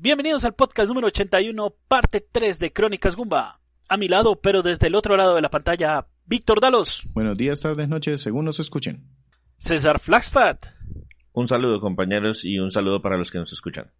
Bienvenidos 0.00 0.44
al 0.44 0.54
podcast 0.54 0.86
número 0.86 1.08
81, 1.08 1.74
parte 1.88 2.20
3 2.20 2.60
de 2.60 2.72
Crónicas 2.72 3.16
Gumba. 3.16 3.60
A 3.88 3.96
mi 3.96 4.06
lado, 4.06 4.40
pero 4.40 4.62
desde 4.62 4.86
el 4.86 4.94
otro 4.94 5.16
lado 5.16 5.34
de 5.34 5.42
la 5.42 5.50
pantalla, 5.50 6.06
Víctor 6.24 6.60
Dalos. 6.60 7.02
Buenos 7.14 7.36
días, 7.36 7.62
tardes, 7.62 7.88
noches, 7.88 8.20
según 8.20 8.44
nos 8.44 8.60
escuchen. 8.60 9.08
César 9.58 9.98
Flagstad. 9.98 10.58
Un 11.32 11.48
saludo 11.48 11.80
compañeros 11.80 12.44
y 12.44 12.60
un 12.60 12.70
saludo 12.70 13.02
para 13.02 13.16
los 13.16 13.32
que 13.32 13.38
nos 13.38 13.52
escuchan. 13.52 13.90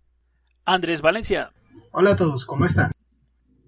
Andrés 0.65 1.03
Valencia. 1.03 1.51
Hola 1.91 2.11
a 2.11 2.17
todos, 2.17 2.47
¿cómo 2.47 2.65
están? 2.65 2.93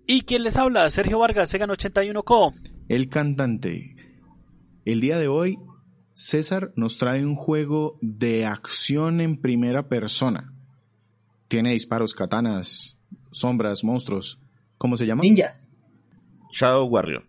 ¿Y 0.06 0.22
quién 0.22 0.44
les 0.44 0.56
habla? 0.56 0.88
Sergio 0.88 1.18
Vargas, 1.18 1.52
Segan81Co. 1.52 2.52
El 2.88 3.08
cantante. 3.08 3.96
El 4.84 5.00
día 5.00 5.18
de 5.18 5.26
hoy, 5.26 5.58
César 6.12 6.72
nos 6.76 6.96
trae 6.98 7.26
un 7.26 7.34
juego 7.34 7.98
de 8.02 8.46
acción 8.46 9.20
en 9.20 9.40
primera 9.40 9.88
persona. 9.88 10.54
Tiene 11.50 11.72
disparos, 11.72 12.14
katanas, 12.14 12.96
sombras, 13.32 13.82
monstruos. 13.82 14.40
¿Cómo 14.78 14.94
se 14.94 15.04
llama? 15.04 15.22
Ninjas. 15.22 15.74
Shadow 16.52 16.86
Warrior. 16.86 17.26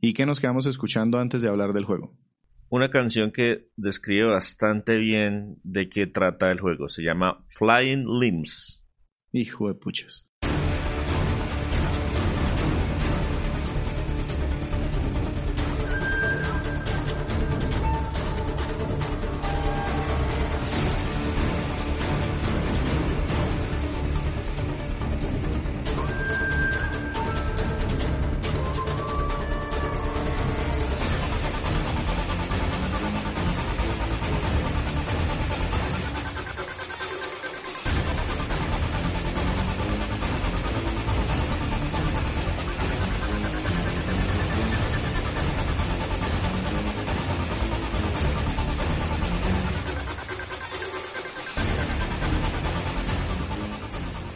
¿Y 0.00 0.14
qué 0.14 0.24
nos 0.24 0.40
quedamos 0.40 0.64
escuchando 0.64 1.18
antes 1.18 1.42
de 1.42 1.50
hablar 1.50 1.74
del 1.74 1.84
juego? 1.84 2.16
Una 2.70 2.88
canción 2.88 3.30
que 3.30 3.68
describe 3.76 4.24
bastante 4.30 4.96
bien 4.96 5.58
de 5.62 5.90
qué 5.90 6.06
trata 6.06 6.50
el 6.50 6.58
juego. 6.58 6.88
Se 6.88 7.02
llama 7.02 7.44
Flying 7.50 8.06
Limbs. 8.18 8.82
Hijo 9.32 9.68
de 9.68 9.74
puchas. 9.74 10.26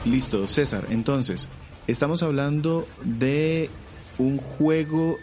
Listo, 0.05 0.49
César. 0.49 0.87
Entonces, 0.91 1.49
estamos 1.87 2.23
hablando 2.23 2.89
de 3.05 3.71
un 4.19 4.39
juego 4.39 5.17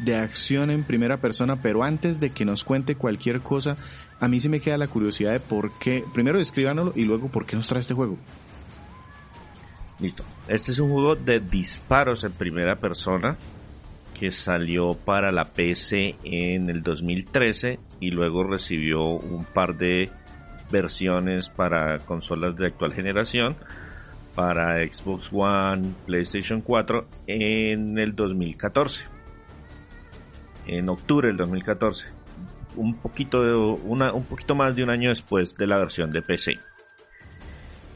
de 0.00 0.16
acción 0.16 0.70
en 0.70 0.84
primera 0.84 1.18
persona, 1.18 1.56
pero 1.62 1.82
antes 1.82 2.20
de 2.20 2.30
que 2.30 2.44
nos 2.44 2.62
cuente 2.62 2.96
cualquier 2.96 3.40
cosa, 3.40 3.76
a 4.20 4.28
mí 4.28 4.38
sí 4.38 4.48
me 4.48 4.60
queda 4.60 4.76
la 4.76 4.88
curiosidad 4.88 5.32
de 5.32 5.40
por 5.40 5.78
qué, 5.78 6.04
primero 6.12 6.38
descríbanoslo 6.38 6.92
y 6.94 7.04
luego 7.04 7.28
por 7.28 7.46
qué 7.46 7.56
nos 7.56 7.66
trae 7.68 7.80
este 7.80 7.94
juego. 7.94 8.18
Listo. 10.00 10.24
Este 10.48 10.72
es 10.72 10.78
un 10.78 10.90
juego 10.90 11.16
de 11.16 11.40
disparos 11.40 12.24
en 12.24 12.32
primera 12.32 12.76
persona 12.76 13.38
que 14.18 14.30
salió 14.30 14.94
para 14.94 15.32
la 15.32 15.44
PC 15.44 16.16
en 16.24 16.68
el 16.68 16.82
2013 16.82 17.78
y 18.00 18.10
luego 18.10 18.44
recibió 18.44 19.02
un 19.02 19.44
par 19.44 19.76
de 19.76 20.10
versiones 20.70 21.48
para 21.48 21.98
consolas 22.00 22.56
de 22.56 22.66
actual 22.66 22.92
generación 22.92 23.56
para 24.36 24.86
Xbox 24.86 25.30
One, 25.32 25.94
PlayStation 26.04 26.60
4 26.60 27.08
en 27.26 27.98
el 27.98 28.14
2014. 28.14 29.06
En 30.66 30.88
octubre 30.90 31.28
del 31.28 31.38
2014. 31.38 32.06
Un 32.76 32.96
poquito, 32.96 33.38
más 34.54 34.76
de 34.76 34.84
un 34.84 34.90
año 34.90 35.08
después 35.08 35.56
de 35.56 35.66
la 35.66 35.78
versión 35.78 36.10
de 36.10 36.20
PC. 36.20 36.58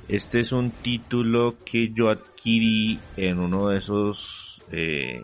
Este 0.09 0.41
es 0.41 0.53
un 0.53 0.71
título 0.71 1.57
que 1.65 1.91
yo 1.93 2.09
adquirí 2.09 2.99
en 3.19 3.39
uno 3.39 3.69
de 3.69 3.79
esos, 3.79 4.63
eh, 4.73 5.23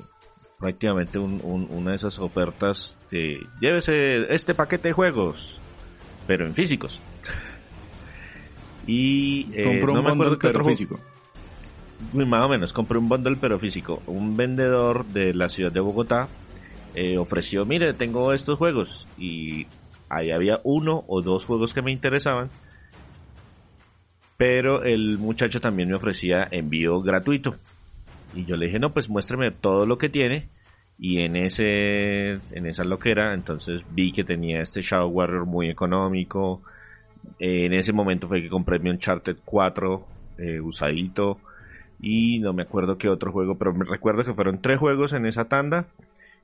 prácticamente 0.58 1.18
un, 1.18 1.40
un, 1.42 1.66
una 1.70 1.92
de 1.92 1.96
esas 1.96 2.18
ofertas 2.18 2.96
de 3.10 3.40
llévese 3.58 4.32
este 4.32 4.54
paquete 4.54 4.88
de 4.88 4.94
juegos, 4.94 5.58
pero 6.26 6.46
en 6.46 6.54
físicos. 6.54 7.00
Y 8.86 9.48
eh, 9.52 9.64
compró 9.64 9.92
un 9.94 10.04
bundle 10.04 10.38
pero 10.40 10.64
físico. 10.64 11.00
Más 12.12 12.44
o 12.44 12.48
menos, 12.48 12.72
compré 12.72 12.98
un 12.98 13.08
bundle 13.08 13.36
pero 13.40 13.58
físico. 13.58 14.02
Un 14.06 14.36
vendedor 14.36 15.04
de 15.06 15.34
la 15.34 15.48
ciudad 15.48 15.72
de 15.72 15.80
Bogotá 15.80 16.28
eh, 16.94 17.18
ofreció, 17.18 17.64
mire, 17.64 17.92
tengo 17.94 18.32
estos 18.32 18.58
juegos. 18.58 19.08
Y 19.18 19.66
ahí 20.08 20.30
había 20.30 20.60
uno 20.64 21.04
o 21.08 21.22
dos 21.22 21.44
juegos 21.44 21.74
que 21.74 21.82
me 21.82 21.92
interesaban. 21.92 22.50
Pero 24.36 24.84
el 24.84 25.18
muchacho 25.18 25.60
también 25.60 25.88
me 25.88 25.96
ofrecía 25.96 26.46
envío 26.50 27.00
gratuito. 27.00 27.56
Y 28.34 28.44
yo 28.44 28.56
le 28.56 28.66
dije, 28.66 28.78
no, 28.78 28.92
pues 28.92 29.08
muéstreme 29.08 29.50
todo 29.50 29.86
lo 29.86 29.98
que 29.98 30.08
tiene. 30.08 30.48
Y 30.98 31.20
en 31.20 31.36
ese 31.36 32.38
en 32.52 32.66
esa 32.66 32.84
loquera, 32.84 33.34
entonces 33.34 33.82
vi 33.90 34.12
que 34.12 34.24
tenía 34.24 34.62
este 34.62 34.80
Shadow 34.80 35.08
Warrior 35.08 35.46
muy 35.46 35.68
económico. 35.68 36.62
En 37.38 37.72
ese 37.72 37.92
momento 37.92 38.28
fue 38.28 38.42
que 38.42 38.48
compré 38.48 38.78
mi 38.78 38.90
Uncharted 38.90 39.36
4 39.44 40.06
eh, 40.38 40.60
usadito. 40.60 41.38
Y 42.00 42.38
no 42.40 42.52
me 42.52 42.62
acuerdo 42.62 42.98
qué 42.98 43.08
otro 43.08 43.32
juego, 43.32 43.56
pero 43.56 43.72
me 43.72 43.84
recuerdo 43.84 44.22
que 44.24 44.34
fueron 44.34 44.60
tres 44.60 44.78
juegos 44.78 45.12
en 45.14 45.26
esa 45.26 45.46
tanda. 45.46 45.86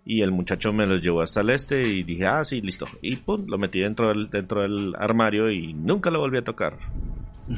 Y 0.04 0.22
el 0.22 0.32
muchacho 0.32 0.72
me 0.72 0.86
los 0.86 1.00
llevó 1.02 1.22
hasta 1.22 1.42
el 1.42 1.50
este 1.50 1.82
y 1.82 2.02
dije, 2.02 2.26
ah, 2.26 2.44
sí, 2.44 2.60
listo. 2.60 2.86
Y 3.02 3.16
pum, 3.16 3.44
lo 3.46 3.58
metí 3.58 3.80
dentro 3.80 4.08
del, 4.08 4.30
dentro 4.30 4.62
del 4.62 4.94
armario 4.98 5.50
y 5.50 5.74
nunca 5.74 6.10
lo 6.10 6.18
volví 6.20 6.38
a 6.38 6.44
tocar. 6.44 6.78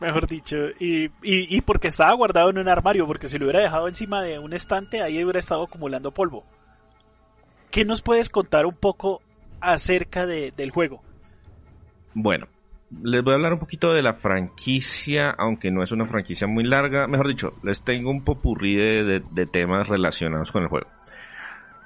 Mejor 0.00 0.26
dicho, 0.26 0.56
y, 0.78 1.06
y, 1.22 1.56
y, 1.56 1.60
porque 1.62 1.88
estaba 1.88 2.12
guardado 2.12 2.50
en 2.50 2.58
un 2.58 2.68
armario, 2.68 3.06
porque 3.06 3.28
si 3.28 3.38
lo 3.38 3.46
hubiera 3.46 3.60
dejado 3.60 3.88
encima 3.88 4.22
de 4.22 4.38
un 4.38 4.52
estante, 4.52 5.00
ahí 5.00 5.24
hubiera 5.24 5.38
estado 5.38 5.62
acumulando 5.64 6.10
polvo. 6.10 6.44
¿Qué 7.76 7.84
nos 7.84 8.00
puedes 8.00 8.30
contar 8.30 8.64
un 8.64 8.74
poco 8.74 9.20
acerca 9.60 10.24
de, 10.24 10.50
del 10.56 10.70
juego? 10.70 11.02
Bueno, 12.14 12.46
les 13.02 13.22
voy 13.22 13.32
a 13.32 13.34
hablar 13.34 13.52
un 13.52 13.58
poquito 13.58 13.92
de 13.92 14.00
la 14.00 14.14
franquicia, 14.14 15.28
aunque 15.36 15.70
no 15.70 15.82
es 15.82 15.92
una 15.92 16.06
franquicia 16.06 16.46
muy 16.46 16.64
larga. 16.64 17.06
Mejor 17.06 17.28
dicho, 17.28 17.52
les 17.62 17.82
tengo 17.82 18.10
un 18.10 18.24
popurrí 18.24 18.76
de, 18.76 19.04
de, 19.04 19.22
de 19.30 19.44
temas 19.44 19.88
relacionados 19.88 20.52
con 20.52 20.62
el 20.62 20.70
juego. 20.70 20.86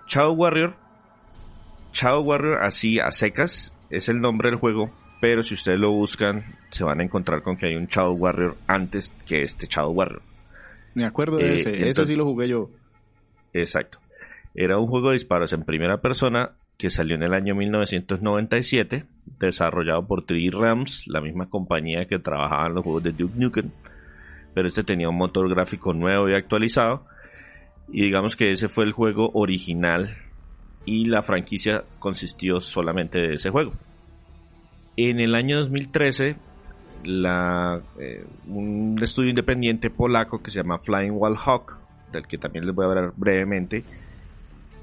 Shadow 0.07 0.33
Warrior, 0.33 0.77
Shadow 1.93 2.23
Warrior 2.23 2.63
así 2.63 3.01
a 3.01 3.11
secas, 3.11 3.75
es 3.91 4.09
el 4.09 4.21
nombre 4.21 4.51
del 4.51 4.61
juego, 4.61 4.91
pero 5.21 5.43
si 5.43 5.55
ustedes 5.55 5.81
lo 5.81 5.91
buscan, 5.91 6.57
se 6.71 6.85
van 6.85 7.01
a 7.01 7.03
encontrar 7.03 7.43
con 7.43 7.57
que 7.57 7.67
hay 7.67 7.75
un 7.75 7.87
Shadow 7.87 8.15
Warrior 8.15 8.57
antes 8.69 9.13
que 9.27 9.43
este 9.43 9.67
Shadow 9.67 9.91
Warrior. 9.91 10.23
Me 10.95 11.05
acuerdo 11.05 11.39
de 11.39 11.51
Eh, 11.51 11.55
ese, 11.55 11.89
ese 11.89 12.07
sí 12.07 12.15
lo 12.15 12.27
jugué 12.27 12.47
yo. 12.47 12.71
Exacto. 13.53 13.99
Era 14.55 14.79
un 14.79 14.87
juego 14.87 15.09
de 15.09 15.15
disparos 15.15 15.53
en 15.53 15.65
primera 15.65 16.01
persona 16.01 16.53
que 16.77 16.91
salió 16.91 17.15
en 17.15 17.23
el 17.23 17.35
año 17.35 17.55
1997, 17.55 19.05
desarrollado 19.39 20.07
por 20.07 20.25
3D 20.25 20.51
Rams, 20.51 21.07
la 21.09 21.21
misma 21.21 21.51
compañía 21.51 22.07
que 22.07 22.19
trabajaba 22.19 22.67
en 22.67 22.75
los 22.75 22.85
juegos 22.85 23.03
de 23.03 23.13
Duke 23.13 23.35
Nukem, 23.37 23.71
pero 24.55 24.67
este 24.67 24.83
tenía 24.83 25.09
un 25.09 25.17
motor 25.17 25.49
gráfico 25.51 25.93
nuevo 25.93 26.29
y 26.29 26.35
actualizado, 26.35 27.05
y 27.93 28.03
digamos 28.03 28.35
que 28.35 28.53
ese 28.53 28.69
fue 28.69 28.85
el 28.85 28.93
juego 28.93 29.31
original 29.35 30.17
y 30.87 31.05
la 31.05 31.23
franquicia 31.23 31.85
consistió 31.99 32.61
solamente 32.61 33.19
de 33.19 33.35
ese 33.35 33.51
juego. 33.51 33.73
En 34.97 35.21
el 35.21 35.35
año 35.35 35.59
2013, 35.61 36.37
la, 37.05 37.81
eh, 37.99 38.25
un 38.49 38.99
estudio 39.03 39.31
independiente 39.31 39.91
polaco 39.91 40.43
que 40.43 40.51
se 40.51 40.59
llama 40.59 40.79
Flying 40.79 41.13
Wall 41.13 41.37
Hawk, 41.37 41.77
del 42.13 42.27
que 42.27 42.39
también 42.39 42.67
les 42.67 42.75
voy 42.75 42.87
a 42.87 42.89
hablar 42.89 43.13
brevemente, 43.17 43.85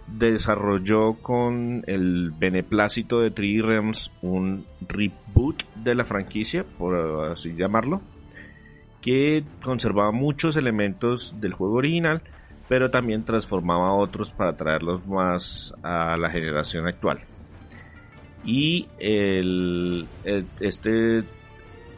desarrolló 0.08 1.14
con 1.14 1.84
el 1.88 2.32
beneplácito 2.32 3.20
de 3.20 3.34
3D 3.34 3.62
Realms 3.62 4.12
un 4.22 4.66
reboot 4.88 5.64
de 5.76 5.96
la 5.96 6.06
franquicia, 6.06 6.64
por 6.64 7.32
así 7.32 7.54
llamarlo, 7.56 8.02
que 9.02 9.44
conservaba 9.62 10.12
muchos 10.12 10.58
elementos 10.58 11.36
del 11.40 11.54
juego 11.54 11.76
original, 11.76 12.22
pero 12.68 12.90
también 12.90 13.24
transformaba 13.24 13.94
otros 13.94 14.32
para 14.32 14.56
traerlos 14.56 15.06
más 15.08 15.74
a 15.84 16.18
la 16.18 16.30
generación 16.30 16.88
actual. 16.88 17.20
Y 18.46 18.88
el, 19.00 20.08
este 20.60 21.24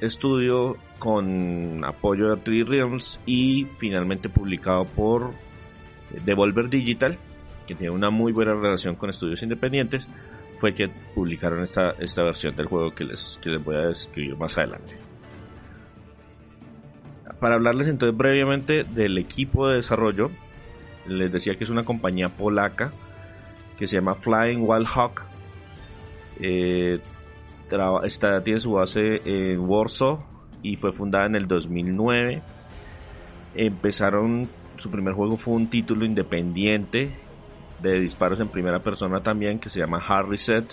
estudio 0.02 0.78
con 1.00 1.84
apoyo 1.84 2.36
de 2.36 2.44
3D 2.44 2.68
Realms 2.68 3.20
y 3.26 3.66
finalmente 3.78 4.30
publicado 4.30 4.86
por 4.86 5.32
Devolver 6.26 6.70
Digital, 6.70 7.18
que 7.70 7.76
tiene 7.76 7.94
una 7.94 8.10
muy 8.10 8.32
buena 8.32 8.56
relación 8.56 8.96
con 8.96 9.12
estudios 9.12 9.44
independientes, 9.44 10.08
fue 10.60 10.74
que 10.74 10.90
publicaron 11.14 11.62
esta, 11.62 11.92
esta 12.00 12.24
versión 12.24 12.56
del 12.56 12.66
juego 12.66 12.96
que 12.96 13.04
les, 13.04 13.40
que 13.44 13.52
les 13.52 13.64
voy 13.64 13.76
a 13.76 13.82
describir 13.82 14.36
más 14.36 14.58
adelante. 14.58 14.98
Para 17.40 17.56
hablarles 17.56 17.88
entonces 17.88 18.18
brevemente 18.18 18.84
del 18.86 19.20
equipo 19.20 19.70
de 19.70 19.76
desarrollo, 19.76 20.32
les 21.08 21.32
decía 21.32 21.56
que 21.56 21.64
es 21.64 21.70
una 21.70 21.84
compañía 21.84 22.30
polaca 22.30 22.92
que 23.78 23.86
se 23.86 23.98
llama 23.98 24.16
Flying 24.16 24.68
Wild 24.68 24.88
Hawk. 24.88 25.22
Eh, 26.40 27.00
tiene 28.44 28.60
su 28.60 28.72
base 28.72 29.22
en 29.26 29.60
Warsaw 29.60 30.24
y 30.64 30.76
fue 30.78 30.92
fundada 30.92 31.28
en 31.28 31.36
el 31.36 31.48
2009. 31.48 32.42
Empezaron, 33.54 34.50
su 34.78 34.90
primer 34.90 35.14
juego 35.14 35.38
fue 35.38 35.54
un 35.54 35.70
título 35.70 36.04
independiente 36.04 37.29
de 37.82 38.00
disparos 38.00 38.40
en 38.40 38.50
primera 38.50 38.80
persona 38.80 39.22
también 39.22 39.60
que 39.60 39.70
se 39.70 39.80
llama 39.80 40.04
Hard 40.06 40.30
Reset. 40.30 40.66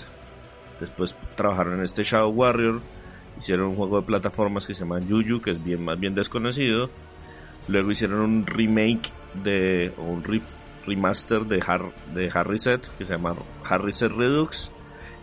Después 0.80 1.16
trabajaron 1.36 1.78
en 1.78 1.84
este 1.84 2.02
Shadow 2.02 2.30
Warrior. 2.30 2.80
Hicieron 3.38 3.68
un 3.68 3.76
juego 3.76 4.00
de 4.00 4.06
plataformas 4.06 4.66
que 4.66 4.74
se 4.74 4.80
llama 4.80 4.98
Yuyu, 5.00 5.40
que 5.40 5.52
es 5.52 5.64
bien 5.64 5.84
más 5.84 5.98
bien 5.98 6.14
desconocido. 6.14 6.90
Luego 7.68 7.90
hicieron 7.90 8.20
un 8.20 8.46
remake 8.46 9.12
de 9.42 9.92
un 9.98 10.22
remaster 10.86 11.44
de 11.44 11.62
Hard, 11.66 11.92
de 12.14 12.30
Hard 12.32 12.48
Reset 12.48 12.88
que 12.96 13.04
se 13.04 13.12
llama 13.12 13.34
Hard 13.64 13.82
Reset 13.82 14.10
Redux. 14.10 14.70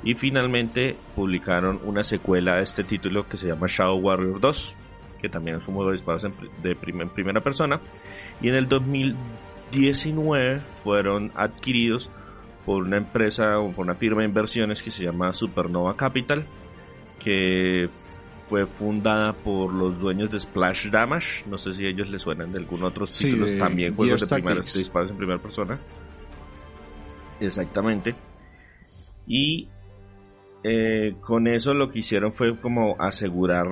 Y 0.04 0.16
finalmente 0.16 0.98
publicaron 1.16 1.80
una 1.86 2.04
secuela 2.04 2.56
a 2.56 2.60
este 2.60 2.84
título 2.84 3.28
que 3.28 3.38
se 3.38 3.48
llama 3.48 3.68
Shadow 3.70 3.98
Warrior 4.00 4.42
2, 4.42 4.76
que 5.22 5.30
también 5.30 5.58
es 5.58 5.68
un 5.68 5.76
juego 5.76 5.92
de 5.92 5.98
disparos 5.98 6.26
en, 6.26 6.34
de 6.62 6.72
en 6.72 7.10
primera 7.10 7.40
persona. 7.40 7.80
Y 8.42 8.50
en 8.50 8.56
el 8.56 8.68
2019 9.74 10.60
fueron 10.84 11.32
adquiridos 11.36 12.10
por 12.66 12.84
una 12.84 12.98
empresa 12.98 13.60
o 13.60 13.72
por 13.72 13.86
una 13.86 13.96
firma 13.96 14.22
de 14.22 14.28
inversiones 14.28 14.84
que 14.84 14.92
se 14.92 15.04
llama 15.04 15.34
Supernova 15.34 15.98
Capital, 15.98 16.46
que 17.20 17.90
fue 18.48 18.66
fundada 18.66 19.34
por 19.34 19.74
los 19.74 20.00
dueños 20.00 20.32
de 20.32 20.40
Splash 20.40 20.90
Damage. 20.90 21.44
No 21.48 21.58
sé 21.58 21.74
si 21.74 21.86
ellos 21.86 22.10
les 22.10 22.22
suenan 22.22 22.52
de 22.52 22.60
algún 22.60 22.84
otro 22.84 23.08
títulos 23.08 23.58
también, 23.58 23.96
juegos 23.96 24.30
de, 24.30 24.42
de 24.42 24.62
disparos 24.62 25.10
en 25.12 25.18
primera 25.18 25.42
persona. 25.42 25.80
Exactamente. 27.40 28.16
Y 29.28 29.68
eh, 30.64 31.16
con 31.22 31.48
eso 31.48 31.74
lo 31.74 31.90
que 31.90 32.00
hicieron 32.00 32.32
fue 32.32 32.56
como 32.58 32.96
asegurar 33.00 33.66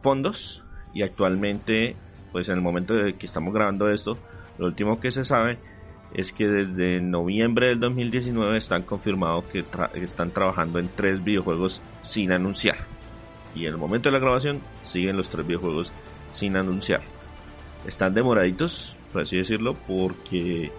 fondos 0.00 0.62
y 0.92 1.02
actualmente, 1.02 1.96
pues 2.32 2.48
en 2.48 2.56
el 2.56 2.60
momento 2.60 2.94
de 2.94 3.14
que 3.14 3.26
estamos 3.26 3.54
grabando 3.54 3.88
esto, 3.88 4.18
lo 4.58 4.66
último 4.66 5.00
que 5.00 5.10
se 5.10 5.24
sabe 5.24 5.58
es 6.12 6.32
que 6.32 6.46
desde 6.46 7.00
noviembre 7.00 7.68
del 7.68 7.80
2019 7.80 8.56
están 8.56 8.82
confirmados 8.82 9.44
que 9.46 9.64
están 9.94 10.30
trabajando 10.30 10.78
en 10.78 10.88
tres 10.94 11.22
videojuegos 11.22 11.82
sin 12.02 12.32
anunciar. 12.32 12.76
Y 13.54 13.66
en 13.66 13.72
el 13.72 13.78
momento 13.78 14.08
de 14.08 14.12
la 14.12 14.20
grabación 14.20 14.60
siguen 14.82 15.16
los 15.16 15.28
tres 15.28 15.46
videojuegos 15.46 15.92
sin 16.32 16.56
anunciar. 16.56 17.00
Están 17.86 18.14
demoraditos, 18.14 18.96
por 19.12 19.22
así 19.22 19.36
decirlo, 19.36 19.74
porque 19.86 20.70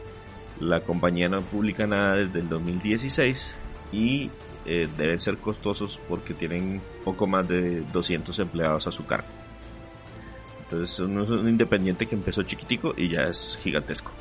la 0.59 0.81
compañía 0.81 1.27
no 1.27 1.41
publica 1.41 1.85
nada 1.85 2.15
desde 2.15 2.39
el 2.39 2.49
2016 2.49 3.55
y 3.91 4.29
eh, 4.65 4.87
deben 4.97 5.19
ser 5.19 5.37
costosos 5.37 5.99
porque 6.07 6.33
tienen 6.33 6.81
poco 7.03 7.27
más 7.27 7.47
de 7.47 7.81
200 7.93 8.37
empleados 8.39 8.87
a 8.87 8.91
su 8.91 9.05
cargo. 9.05 9.27
Entonces 10.75 10.99
uno 10.99 11.23
es 11.23 11.29
un 11.29 11.47
independiente 11.47 12.05
que 12.05 12.15
empezó 12.15 12.43
chiquitico 12.43 12.93
y 12.97 13.07
ya 13.07 13.23
es 13.23 13.57
gigantesco. 13.61 14.11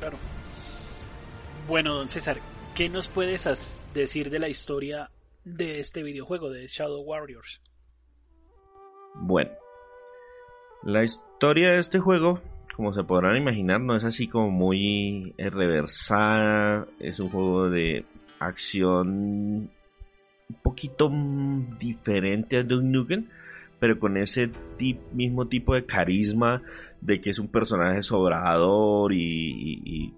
Claro. 0.00 0.16
Bueno, 1.66 1.94
don 1.94 2.08
César, 2.08 2.38
¿qué 2.74 2.88
nos 2.88 3.08
puedes 3.08 3.82
decir 3.92 4.30
de 4.30 4.38
la 4.38 4.48
historia 4.48 5.10
de 5.44 5.80
este 5.80 6.04
videojuego 6.04 6.50
de 6.50 6.68
Shadow 6.68 7.02
Warriors? 7.02 7.60
Bueno, 9.14 9.50
la 10.84 11.02
historia 11.02 11.72
de 11.72 11.80
este 11.80 11.98
juego 11.98 12.40
como 12.76 12.92
se 12.92 13.04
podrán 13.04 13.36
imaginar, 13.36 13.80
no 13.80 13.96
es 13.96 14.02
así 14.02 14.26
como 14.26 14.50
muy 14.50 15.32
reversada. 15.38 16.88
Es 16.98 17.20
un 17.20 17.30
juego 17.30 17.70
de 17.70 18.04
acción 18.40 19.70
un 20.48 20.56
poquito 20.62 21.10
diferente 21.78 22.58
a 22.58 22.62
Duke 22.62 22.84
Nukem, 22.84 23.26
pero 23.78 23.98
con 23.98 24.16
ese 24.16 24.50
mismo 25.12 25.46
tipo 25.48 25.74
de 25.74 25.84
carisma 25.84 26.62
de 27.00 27.20
que 27.20 27.30
es 27.30 27.38
un 27.38 27.48
personaje 27.48 28.02
sobrador 28.02 29.12
y, 29.12 30.14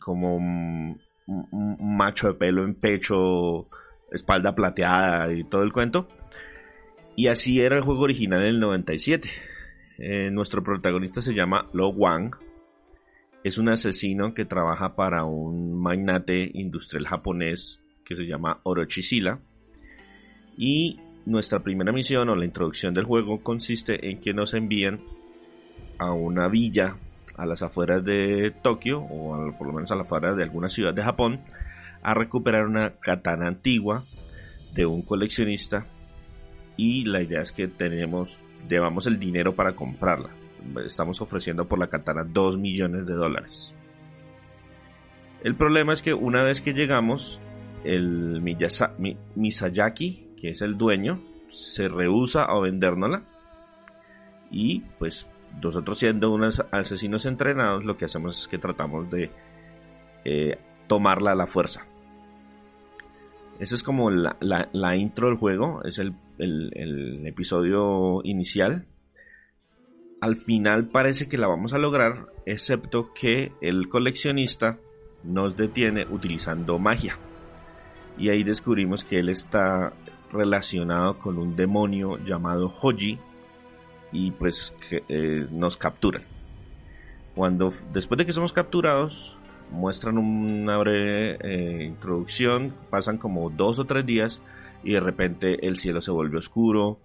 como 0.00 0.36
un, 0.36 1.00
un, 1.26 1.96
macho 1.96 2.28
de 2.28 2.34
pelo 2.34 2.64
en 2.64 2.74
pecho, 2.74 3.68
espalda 4.10 4.54
plateada 4.54 5.32
y 5.32 5.44
todo 5.44 5.62
el 5.62 5.72
cuento. 5.72 6.08
Y 7.16 7.28
así 7.28 7.60
era 7.60 7.76
el 7.76 7.82
juego 7.82 8.02
original 8.02 8.40
en 8.40 8.48
el 8.48 8.60
97 8.60 9.28
eh, 9.98 10.30
nuestro 10.30 10.62
protagonista 10.62 11.22
se 11.22 11.34
llama 11.34 11.68
Lo 11.72 11.90
Wang. 11.90 12.34
Es 13.44 13.58
un 13.58 13.68
asesino 13.68 14.34
que 14.34 14.44
trabaja 14.44 14.94
para 14.94 15.24
un 15.24 15.80
magnate 15.80 16.50
industrial 16.54 17.06
japonés 17.06 17.81
que 18.12 18.24
se 18.24 18.26
llama 18.26 18.60
Orochi 18.62 19.02
Sila. 19.02 19.38
Y 20.56 21.00
nuestra 21.24 21.60
primera 21.60 21.92
misión 21.92 22.28
o 22.28 22.36
la 22.36 22.44
introducción 22.44 22.94
del 22.94 23.04
juego 23.04 23.42
consiste 23.42 24.10
en 24.10 24.20
que 24.20 24.34
nos 24.34 24.54
envían 24.54 25.00
a 25.98 26.12
una 26.12 26.48
villa 26.48 26.96
a 27.36 27.46
las 27.46 27.62
afueras 27.62 28.04
de 28.04 28.52
Tokio 28.62 29.00
o 29.00 29.54
por 29.56 29.66
lo 29.66 29.72
menos 29.72 29.90
a 29.90 29.96
las 29.96 30.06
afueras 30.06 30.36
de 30.36 30.42
alguna 30.42 30.68
ciudad 30.68 30.92
de 30.92 31.02
Japón 31.02 31.40
a 32.02 32.14
recuperar 32.14 32.66
una 32.66 32.90
katana 33.00 33.48
antigua 33.48 34.04
de 34.74 34.84
un 34.84 35.02
coleccionista 35.02 35.86
y 36.76 37.04
la 37.04 37.22
idea 37.22 37.40
es 37.40 37.52
que 37.52 37.68
tenemos 37.68 38.42
llevamos 38.68 39.06
el 39.06 39.18
dinero 39.18 39.54
para 39.54 39.74
comprarla. 39.74 40.30
Estamos 40.84 41.20
ofreciendo 41.20 41.66
por 41.66 41.78
la 41.78 41.88
katana 41.88 42.24
2 42.24 42.58
millones 42.58 43.06
de 43.06 43.14
dólares. 43.14 43.74
El 45.42 45.56
problema 45.56 45.92
es 45.92 46.02
que 46.02 46.14
una 46.14 46.44
vez 46.44 46.60
que 46.60 46.72
llegamos, 46.72 47.40
el 47.84 48.40
Misayaki, 49.34 50.34
que 50.36 50.50
es 50.50 50.62
el 50.62 50.76
dueño, 50.76 51.22
se 51.48 51.88
rehúsa 51.88 52.44
a 52.44 52.58
vendérnosla. 52.60 53.22
Y 54.50 54.80
pues 54.98 55.26
nosotros 55.60 55.98
siendo 55.98 56.30
unos 56.30 56.62
asesinos 56.70 57.26
entrenados, 57.26 57.84
lo 57.84 57.96
que 57.96 58.06
hacemos 58.06 58.38
es 58.40 58.48
que 58.48 58.58
tratamos 58.58 59.10
de 59.10 59.30
eh, 60.24 60.58
tomarla 60.86 61.32
a 61.32 61.36
la 61.36 61.46
fuerza. 61.46 61.86
Esa 63.58 63.74
es 63.74 63.82
como 63.82 64.10
la, 64.10 64.96
intro 64.96 65.28
del 65.28 65.36
juego, 65.36 65.82
es 65.84 65.98
el, 65.98 66.14
episodio 67.26 68.20
inicial. 68.24 68.86
Al 70.20 70.36
final 70.36 70.88
parece 70.88 71.28
que 71.28 71.38
la 71.38 71.46
vamos 71.46 71.72
a 71.72 71.78
lograr, 71.78 72.26
excepto 72.46 73.12
que 73.14 73.52
el 73.60 73.88
coleccionista 73.88 74.78
nos 75.22 75.56
detiene 75.56 76.06
utilizando 76.10 76.78
magia. 76.78 77.18
Y 78.18 78.28
ahí 78.28 78.42
descubrimos 78.44 79.04
que 79.04 79.18
él 79.18 79.28
está 79.28 79.92
relacionado 80.32 81.18
con 81.18 81.38
un 81.38 81.56
demonio 81.56 82.18
llamado 82.24 82.72
Hoji 82.80 83.18
y 84.12 84.30
pues 84.32 84.74
eh, 85.08 85.46
nos 85.50 85.76
capturan. 85.76 86.22
Cuando 87.34 87.72
después 87.92 88.18
de 88.18 88.26
que 88.26 88.32
somos 88.32 88.52
capturados 88.52 89.36
muestran 89.70 90.18
una 90.18 90.76
breve 90.76 91.38
eh, 91.40 91.84
introducción, 91.84 92.74
pasan 92.90 93.16
como 93.16 93.48
dos 93.50 93.78
o 93.78 93.84
tres 93.84 94.04
días 94.04 94.42
y 94.84 94.92
de 94.92 95.00
repente 95.00 95.66
el 95.66 95.76
cielo 95.78 96.02
se 96.02 96.10
vuelve 96.10 96.38
oscuro, 96.38 96.98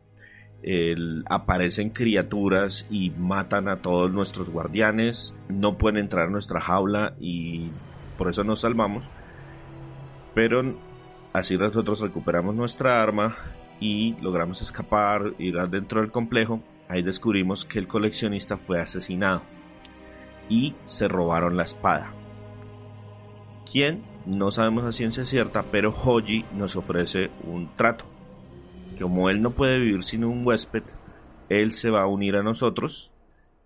aparecen 1.30 1.92
criaturas 1.92 2.86
y 2.90 3.12
matan 3.12 3.70
a 3.70 3.78
todos 3.78 4.12
nuestros 4.12 4.50
guardianes, 4.50 5.34
no 5.48 5.78
pueden 5.78 6.00
entrar 6.00 6.28
a 6.28 6.32
nuestra 6.32 6.60
jaula 6.60 7.14
y 7.20 7.70
por 8.18 8.30
eso 8.30 8.44
nos 8.44 8.62
salvamos. 8.62 9.04
Pero 10.34 10.76
así 11.38 11.58
nosotros 11.58 12.00
recuperamos 12.02 12.56
nuestra 12.56 13.02
arma 13.02 13.36
y 13.80 14.14
logramos 14.22 14.62
escapar, 14.62 15.34
ir 15.38 15.58
adentro 15.60 16.02
del 16.02 16.12
complejo 16.12 16.62
ahí 16.90 17.02
descubrimos 17.02 17.66
que 17.66 17.80
el 17.80 17.88
coleccionista 17.88 18.58
fue 18.58 18.80
asesinado 18.80 19.42
y 20.50 20.76
se 20.86 21.08
robaron 21.08 21.58
la 21.58 21.64
espada. 21.64 22.14
¿Quién? 23.70 24.04
No 24.26 24.52
sabemos 24.52 24.86
a 24.86 24.92
ciencia 24.92 25.26
cierta, 25.26 25.64
pero 25.72 25.92
Hoji 25.92 26.46
nos 26.54 26.76
ofrece 26.76 27.30
un 27.44 27.76
trato. 27.76 28.06
Como 29.00 29.30
él 29.30 29.42
no 29.42 29.52
puede 29.52 29.80
vivir 29.80 30.04
sin 30.04 30.24
un 30.24 30.46
huésped, 30.46 30.84
él 31.50 31.72
se 31.72 31.90
va 31.90 32.04
a 32.04 32.08
unir 32.08 32.36
a 32.36 32.44
nosotros 32.44 33.12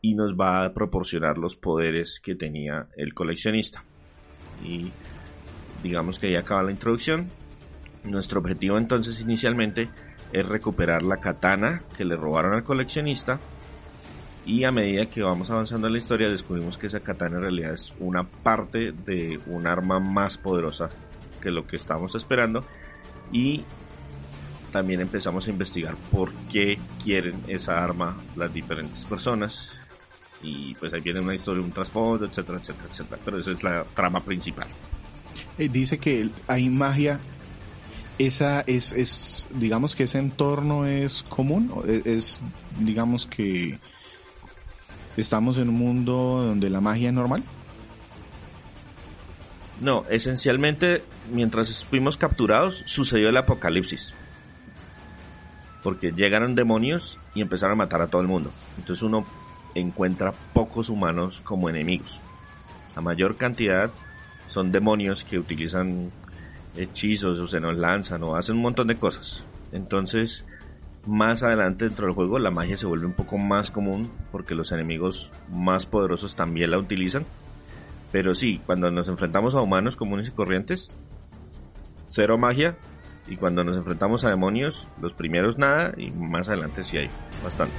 y 0.02 0.16
nos 0.16 0.34
va 0.34 0.66
a 0.66 0.74
proporcionar 0.74 1.38
los 1.38 1.56
poderes 1.56 2.20
que 2.20 2.36
tenía 2.36 2.88
el 2.98 3.14
coleccionista. 3.14 3.84
Y 4.64 4.92
digamos 5.84 6.20
que 6.20 6.28
ahí 6.28 6.36
acaba 6.36 6.64
la 6.64 6.72
introducción. 6.72 7.30
Nuestro 8.04 8.40
objetivo 8.40 8.78
entonces 8.78 9.22
inicialmente 9.22 9.90
es 10.34 10.46
recuperar 10.46 11.04
la 11.04 11.18
katana 11.18 11.84
que 11.98 12.06
le 12.06 12.16
robaron 12.16 12.54
al 12.54 12.64
coleccionista 12.64 13.40
y 14.46 14.64
a 14.64 14.72
medida 14.72 15.06
que 15.06 15.22
vamos 15.22 15.50
avanzando 15.52 15.88
en 15.88 15.94
la 15.94 16.00
historia 16.00 16.30
descubrimos 16.30 16.78
que 16.78 16.88
esa 16.88 17.02
katana 17.02 17.38
en 17.38 17.44
realidad 17.44 17.74
es 17.74 17.94
una 18.00 18.24
parte 18.24 18.92
de 18.92 19.40
un 19.46 19.68
arma 19.68 20.00
más 20.00 20.38
poderosa 20.38 20.90
que 21.42 21.52
lo 21.52 21.68
que 21.68 21.76
estábamos 21.76 22.16
esperando 22.16 22.66
y 23.32 23.64
también 24.72 25.02
empezamos 25.02 25.48
a 25.48 25.50
investigar 25.52 25.96
por 26.12 26.32
qué 26.52 26.80
quieren 27.04 27.36
esa 27.48 27.84
arma 27.84 28.18
las 28.36 28.54
diferentes 28.54 29.04
personas 29.06 29.70
y 30.42 30.74
pues 30.76 30.92
ahí 30.94 31.02
viene 31.02 31.20
una 31.20 31.36
historia, 31.36 31.64
un 31.64 31.72
trasfondo, 31.72 32.26
etcétera, 32.26 32.58
etcétera, 32.58 32.88
etcétera, 32.90 33.22
pero 33.24 33.40
esa 33.40 33.52
es 33.52 33.62
la 33.62 33.84
trama 33.94 34.22
principal. 34.22 34.68
Eh, 35.58 35.70
dice 35.70 36.00
que 36.00 36.30
hay 36.48 36.70
magia 36.70 37.20
esa 38.18 38.62
es, 38.62 38.94
es, 38.94 39.48
digamos 39.52 39.96
que 39.96 40.04
ese 40.04 40.20
entorno 40.20 40.86
es 40.86 41.24
común, 41.24 41.72
e, 41.88 42.02
es, 42.06 42.42
digamos 42.80 43.26
que 43.26 43.80
estamos 45.18 45.58
en 45.58 45.70
un 45.70 45.76
mundo 45.76 46.44
donde 46.46 46.70
la 46.70 46.82
magia 46.82 47.10
es 47.10 47.16
normal. 47.16 47.44
No, 49.80 50.06
esencialmente, 50.10 51.04
mientras 51.32 51.84
fuimos 51.84 52.16
capturados, 52.16 52.84
sucedió 52.86 53.30
el 53.30 53.38
apocalipsis. 53.38 54.14
Porque 55.82 56.12
llegaron 56.12 56.54
demonios 56.54 57.18
y 57.34 57.42
empezaron 57.42 57.74
a 57.74 57.84
matar 57.84 58.02
a 58.02 58.08
todo 58.08 58.22
el 58.22 58.28
mundo. 58.28 58.52
Entonces 58.78 59.02
uno 59.02 59.26
encuentra 59.74 60.34
pocos 60.54 60.90
humanos 60.90 61.42
como 61.44 61.68
enemigos. 61.68 62.20
La 62.96 63.02
mayor 63.02 63.38
cantidad 63.38 63.92
son 64.50 64.72
demonios 64.72 65.24
que 65.24 65.40
utilizan 65.40 66.12
hechizos 66.76 67.40
o 67.40 67.48
se 67.48 67.60
nos 67.60 67.78
lanzan 67.78 68.24
o 68.24 68.36
hacen 68.36 68.58
un 68.58 68.62
montón 68.62 68.88
de 68.88 68.98
cosas. 68.98 69.44
Entonces, 69.72 70.46
más 71.06 71.44
adelante 71.44 71.86
dentro 71.86 72.06
del 72.06 72.16
juego 72.16 72.40
la 72.40 72.52
magia 72.52 72.78
se 72.78 72.86
vuelve 72.86 73.06
un 73.06 73.14
poco 73.14 73.38
más 73.38 73.72
común 73.72 74.12
porque 74.32 74.56
los 74.56 74.72
enemigos 74.72 75.32
más 75.50 75.86
poderosos 75.86 76.36
también 76.36 76.72
la 76.72 76.78
utilizan. 76.78 77.26
Pero 78.12 78.36
sí, 78.36 78.62
cuando 78.66 78.92
nos 78.92 79.08
enfrentamos 79.08 79.56
a 79.56 79.62
humanos 79.62 79.96
comunes 79.96 80.28
y 80.28 80.32
corrientes, 80.32 80.92
cero 82.08 82.38
magia. 82.38 82.78
Y 83.28 83.38
cuando 83.38 83.64
nos 83.64 83.78
enfrentamos 83.78 84.26
a 84.26 84.30
demonios, 84.30 84.88
los 85.00 85.14
primeros 85.14 85.58
nada 85.58 85.94
y 85.96 86.12
más 86.12 86.50
adelante 86.50 86.84
sí 86.84 86.98
hay 86.98 87.10
bastante. 87.44 87.76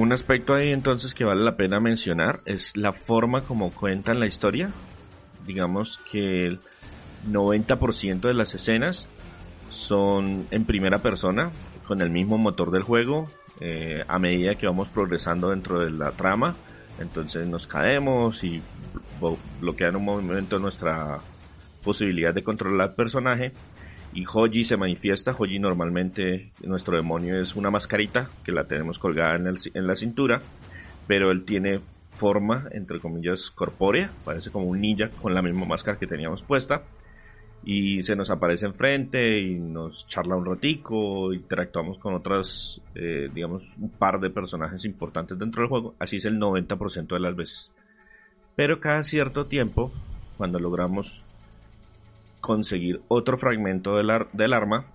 Un 0.00 0.14
aspecto 0.14 0.54
ahí 0.54 0.72
entonces 0.72 1.12
que 1.12 1.24
vale 1.24 1.44
la 1.44 1.58
pena 1.58 1.78
mencionar 1.78 2.40
es 2.46 2.74
la 2.74 2.94
forma 2.94 3.42
como 3.42 3.70
cuentan 3.70 4.18
la 4.18 4.26
historia. 4.26 4.70
Digamos 5.46 5.98
que 6.10 6.46
el 6.46 6.60
90% 7.30 8.20
de 8.20 8.32
las 8.32 8.54
escenas 8.54 9.06
son 9.70 10.46
en 10.50 10.64
primera 10.64 11.00
persona, 11.00 11.50
con 11.86 12.00
el 12.00 12.08
mismo 12.08 12.38
motor 12.38 12.70
del 12.70 12.82
juego, 12.82 13.30
eh, 13.60 14.02
a 14.08 14.18
medida 14.18 14.54
que 14.54 14.66
vamos 14.66 14.88
progresando 14.88 15.50
dentro 15.50 15.80
de 15.80 15.90
la 15.90 16.12
trama. 16.12 16.56
Entonces 16.98 17.46
nos 17.46 17.66
caemos 17.66 18.42
y 18.42 18.62
bloquean 19.60 19.96
un 19.96 20.06
momento 20.06 20.58
nuestra 20.58 21.18
posibilidad 21.84 22.32
de 22.32 22.42
controlar 22.42 22.88
al 22.88 22.94
personaje 22.94 23.52
y 24.12 24.24
Hoji 24.26 24.64
se 24.64 24.76
manifiesta. 24.76 25.34
Hoji 25.38 25.58
normalmente, 25.58 26.52
nuestro 26.62 26.96
demonio 26.96 27.40
es 27.40 27.54
una 27.54 27.70
mascarita 27.70 28.28
que 28.44 28.52
la 28.52 28.64
tenemos 28.64 28.98
colgada 28.98 29.36
en, 29.36 29.46
en, 29.46 29.86
la 29.86 29.96
cintura, 29.96 30.40
pero 31.06 31.30
él 31.30 31.44
tiene 31.44 31.80
forma, 32.10 32.68
entre 32.72 32.98
comillas, 32.98 33.50
corpórea, 33.50 34.10
parece 34.24 34.50
como 34.50 34.66
un 34.66 34.80
ninja 34.80 35.08
con 35.22 35.34
la 35.34 35.42
misma 35.42 35.64
máscara 35.64 35.98
que 35.98 36.06
teníamos 36.06 36.42
puesta. 36.42 36.82
Y 37.62 38.02
se 38.02 38.16
nos 38.16 38.30
aparece 38.30 38.64
enfrente 38.64 39.38
y 39.38 39.54
nos 39.54 40.06
charla 40.08 40.34
un 40.34 40.46
ratico, 40.46 41.32
interactuamos 41.34 41.98
con 41.98 42.14
otras, 42.14 42.80
eh, 42.94 43.28
digamos, 43.32 43.62
un 43.78 43.90
par 43.90 44.18
de 44.18 44.30
personajes 44.30 44.86
importantes 44.86 45.38
dentro 45.38 45.60
del 45.60 45.68
juego. 45.68 45.94
Así 45.98 46.16
es 46.16 46.24
el 46.24 46.38
90% 46.38 47.08
de 47.08 47.20
las 47.20 47.36
veces. 47.36 47.70
Pero 48.56 48.80
cada 48.80 49.02
cierto 49.02 49.44
tiempo, 49.44 49.92
cuando 50.38 50.58
logramos 50.58 51.22
conseguir 52.40 53.02
otro 53.08 53.38
fragmento 53.38 53.96
del, 53.96 54.26
del 54.32 54.52
arma, 54.52 54.86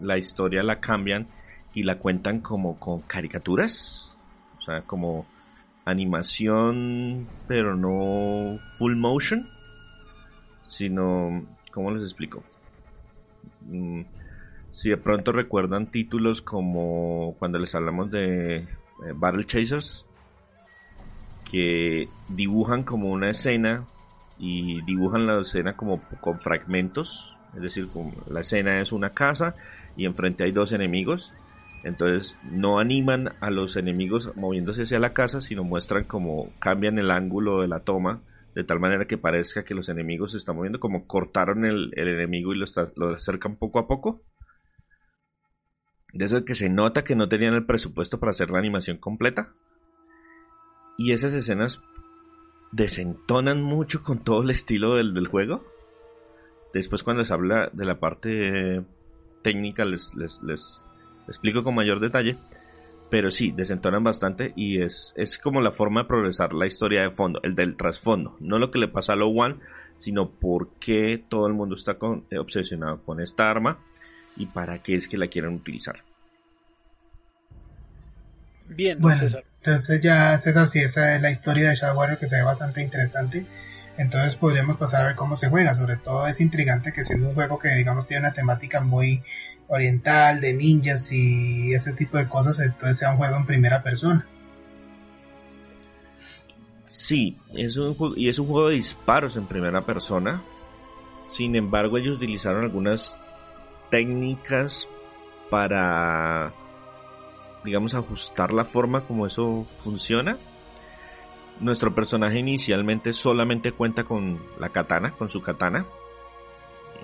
la 0.00 0.18
historia 0.18 0.62
la 0.62 0.80
cambian 0.80 1.26
y 1.74 1.82
la 1.82 1.98
cuentan 1.98 2.40
como 2.40 2.78
con 2.78 3.00
caricaturas, 3.02 4.12
o 4.58 4.62
sea, 4.62 4.82
como 4.82 5.26
animación, 5.84 7.26
pero 7.46 7.76
no 7.76 8.58
full 8.78 8.96
motion, 8.96 9.46
sino, 10.66 11.44
¿cómo 11.72 11.90
les 11.90 12.02
explico? 12.02 12.42
Mm, 13.62 14.02
si 14.70 14.90
de 14.90 14.96
pronto 14.96 15.32
recuerdan 15.32 15.86
títulos 15.86 16.42
como 16.42 17.34
cuando 17.38 17.58
les 17.58 17.74
hablamos 17.74 18.10
de 18.10 18.56
eh, 18.58 18.66
Battle 19.14 19.46
Chasers, 19.46 20.06
que 21.50 22.08
dibujan 22.28 22.84
como 22.84 23.10
una 23.10 23.30
escena 23.30 23.84
y 24.40 24.82
dibujan 24.82 25.26
la 25.26 25.40
escena 25.40 25.76
como 25.76 26.00
con 26.20 26.40
fragmentos, 26.40 27.36
es 27.54 27.62
decir, 27.62 27.88
la 28.28 28.40
escena 28.40 28.80
es 28.80 28.90
una 28.90 29.10
casa 29.10 29.54
y 29.96 30.06
enfrente 30.06 30.44
hay 30.44 30.52
dos 30.52 30.72
enemigos, 30.72 31.32
entonces 31.84 32.36
no 32.50 32.78
animan 32.78 33.32
a 33.40 33.50
los 33.50 33.76
enemigos 33.76 34.34
moviéndose 34.36 34.84
hacia 34.84 34.98
la 34.98 35.12
casa, 35.12 35.40
sino 35.40 35.62
muestran 35.62 36.04
como 36.04 36.50
cambian 36.58 36.98
el 36.98 37.10
ángulo 37.10 37.60
de 37.60 37.68
la 37.68 37.80
toma 37.80 38.22
de 38.54 38.64
tal 38.64 38.80
manera 38.80 39.06
que 39.06 39.18
parezca 39.18 39.64
que 39.64 39.74
los 39.74 39.88
enemigos 39.88 40.32
se 40.32 40.38
están 40.38 40.56
moviendo, 40.56 40.80
como 40.80 41.06
cortaron 41.06 41.64
el, 41.64 41.92
enemigo 41.96 42.52
y 42.52 42.58
lo, 42.58 43.14
acercan 43.14 43.56
poco 43.56 43.78
a 43.78 43.86
poco. 43.86 44.22
Desde 46.12 46.44
que 46.44 46.56
se 46.56 46.68
nota 46.68 47.04
que 47.04 47.14
no 47.14 47.28
tenían 47.28 47.54
el 47.54 47.66
presupuesto 47.66 48.18
para 48.18 48.30
hacer 48.30 48.50
la 48.50 48.58
animación 48.58 48.96
completa. 48.96 49.52
Y 50.98 51.12
esas 51.12 51.32
escenas 51.32 51.80
desentonan 52.72 53.62
mucho 53.62 54.02
con 54.02 54.20
todo 54.20 54.42
el 54.42 54.50
estilo 54.50 54.96
del, 54.96 55.26
juego. 55.26 55.64
Después 56.72 57.02
cuando 57.02 57.22
les 57.22 57.30
habla 57.30 57.68
de 57.72 57.84
la 57.84 57.98
parte 57.98 58.82
técnica 59.42 59.84
les, 59.84 60.14
les, 60.14 60.82
explico 61.26 61.64
con 61.64 61.74
mayor 61.74 62.00
detalle. 62.00 62.38
Pero 63.10 63.32
sí, 63.32 63.50
desentonan 63.50 64.04
bastante 64.04 64.52
y 64.54 64.80
es, 64.80 65.12
es 65.16 65.36
como 65.40 65.60
la 65.60 65.72
forma 65.72 66.02
de 66.02 66.08
progresar 66.08 66.52
la 66.52 66.68
historia 66.68 67.02
de 67.02 67.10
fondo, 67.10 67.40
el 67.42 67.56
del 67.56 67.76
trasfondo. 67.76 68.36
No 68.38 68.60
lo 68.60 68.70
que 68.70 68.78
le 68.78 68.86
pasa 68.86 69.14
a 69.14 69.16
Lo 69.16 69.26
One, 69.28 69.56
sino 69.96 70.30
por 70.30 70.74
qué 70.74 71.20
todo 71.28 71.48
el 71.48 71.54
mundo 71.54 71.74
está 71.74 71.98
obsesionado 72.38 73.02
con 73.02 73.20
esta 73.20 73.50
arma 73.50 73.78
y 74.36 74.46
para 74.46 74.80
qué 74.80 74.94
es 74.94 75.08
que 75.08 75.18
la 75.18 75.26
quieren 75.26 75.54
utilizar. 75.54 76.04
Bien, 78.68 79.00
bueno, 79.00 79.26
Entonces 79.62 80.00
ya, 80.00 80.38
César, 80.38 80.68
si 80.68 80.78
esa 80.78 81.14
es 81.14 81.20
la 81.20 81.30
historia 81.30 81.68
de 81.68 81.76
Shadow 81.76 81.98
Warrior 81.98 82.18
que 82.18 82.24
se 82.24 82.36
ve 82.36 82.42
bastante 82.42 82.80
interesante, 82.80 83.44
entonces 83.98 84.34
podríamos 84.36 84.78
pasar 84.78 85.02
a 85.02 85.06
ver 85.08 85.16
cómo 85.16 85.36
se 85.36 85.50
juega. 85.50 85.74
Sobre 85.74 85.96
todo 85.96 86.26
es 86.26 86.40
intrigante 86.40 86.92
que 86.94 87.04
siendo 87.04 87.28
un 87.28 87.34
juego 87.34 87.58
que 87.58 87.68
digamos 87.74 88.06
tiene 88.06 88.22
una 88.22 88.32
temática 88.32 88.80
muy 88.80 89.22
oriental, 89.68 90.40
de 90.40 90.54
ninjas 90.54 91.12
y 91.12 91.74
ese 91.74 91.92
tipo 91.92 92.16
de 92.16 92.26
cosas, 92.26 92.58
entonces 92.58 92.98
sea 92.98 93.10
un 93.12 93.18
juego 93.18 93.36
en 93.36 93.44
primera 93.44 93.82
persona. 93.82 94.26
Sí, 96.86 97.36
es 97.54 97.76
un 97.76 97.94
y 98.16 98.30
es 98.30 98.38
un 98.38 98.46
juego 98.46 98.70
de 98.70 98.76
disparos 98.76 99.36
en 99.36 99.46
primera 99.46 99.82
persona. 99.82 100.42
Sin 101.26 101.54
embargo, 101.54 101.98
ellos 101.98 102.16
utilizaron 102.16 102.64
algunas 102.64 103.20
técnicas 103.90 104.88
para 105.50 106.52
digamos, 107.64 107.94
ajustar 107.94 108.52
la 108.52 108.64
forma 108.64 109.02
como 109.02 109.26
eso 109.26 109.66
funciona. 109.82 110.38
Nuestro 111.60 111.94
personaje 111.94 112.38
inicialmente 112.38 113.12
solamente 113.12 113.72
cuenta 113.72 114.04
con 114.04 114.40
la 114.58 114.70
katana, 114.70 115.12
con 115.12 115.28
su 115.28 115.42
katana. 115.42 115.86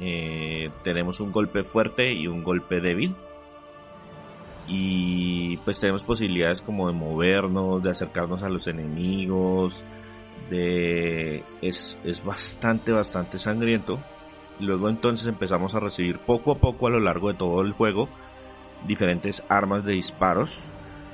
Eh, 0.00 0.70
tenemos 0.82 1.20
un 1.20 1.32
golpe 1.32 1.62
fuerte 1.62 2.12
y 2.12 2.26
un 2.26 2.42
golpe 2.42 2.80
débil. 2.80 3.14
Y 4.66 5.58
pues 5.58 5.78
tenemos 5.78 6.02
posibilidades 6.02 6.62
como 6.62 6.88
de 6.88 6.94
movernos, 6.94 7.82
de 7.82 7.90
acercarnos 7.90 8.42
a 8.42 8.48
los 8.48 8.66
enemigos. 8.66 9.84
Es, 10.50 11.98
es 12.02 12.24
bastante, 12.24 12.92
bastante 12.92 13.38
sangriento. 13.38 13.98
Luego 14.58 14.88
entonces 14.88 15.28
empezamos 15.28 15.74
a 15.74 15.80
recibir 15.80 16.18
poco 16.18 16.52
a 16.52 16.54
poco 16.56 16.86
a 16.86 16.90
lo 16.90 17.00
largo 17.00 17.28
de 17.28 17.38
todo 17.38 17.60
el 17.60 17.72
juego 17.72 18.08
diferentes 18.86 19.42
armas 19.48 19.84
de 19.84 19.94
disparos. 19.94 20.58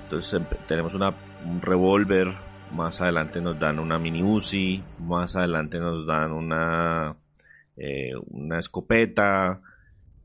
Entonces 0.05 0.41
tenemos 0.69 0.95
una, 0.95 1.15
un 1.45 1.61
revólver, 1.61 2.35
más 2.73 3.01
adelante 3.01 3.41
nos 3.41 3.59
dan 3.59 3.79
una 3.79 3.99
mini 3.99 4.23
Uzi, 4.23 4.83
más 4.99 5.37
adelante 5.37 5.79
nos 5.79 6.07
dan 6.07 6.33
una, 6.33 7.17
eh, 7.77 8.13
una 8.29 8.59
escopeta 8.59 9.61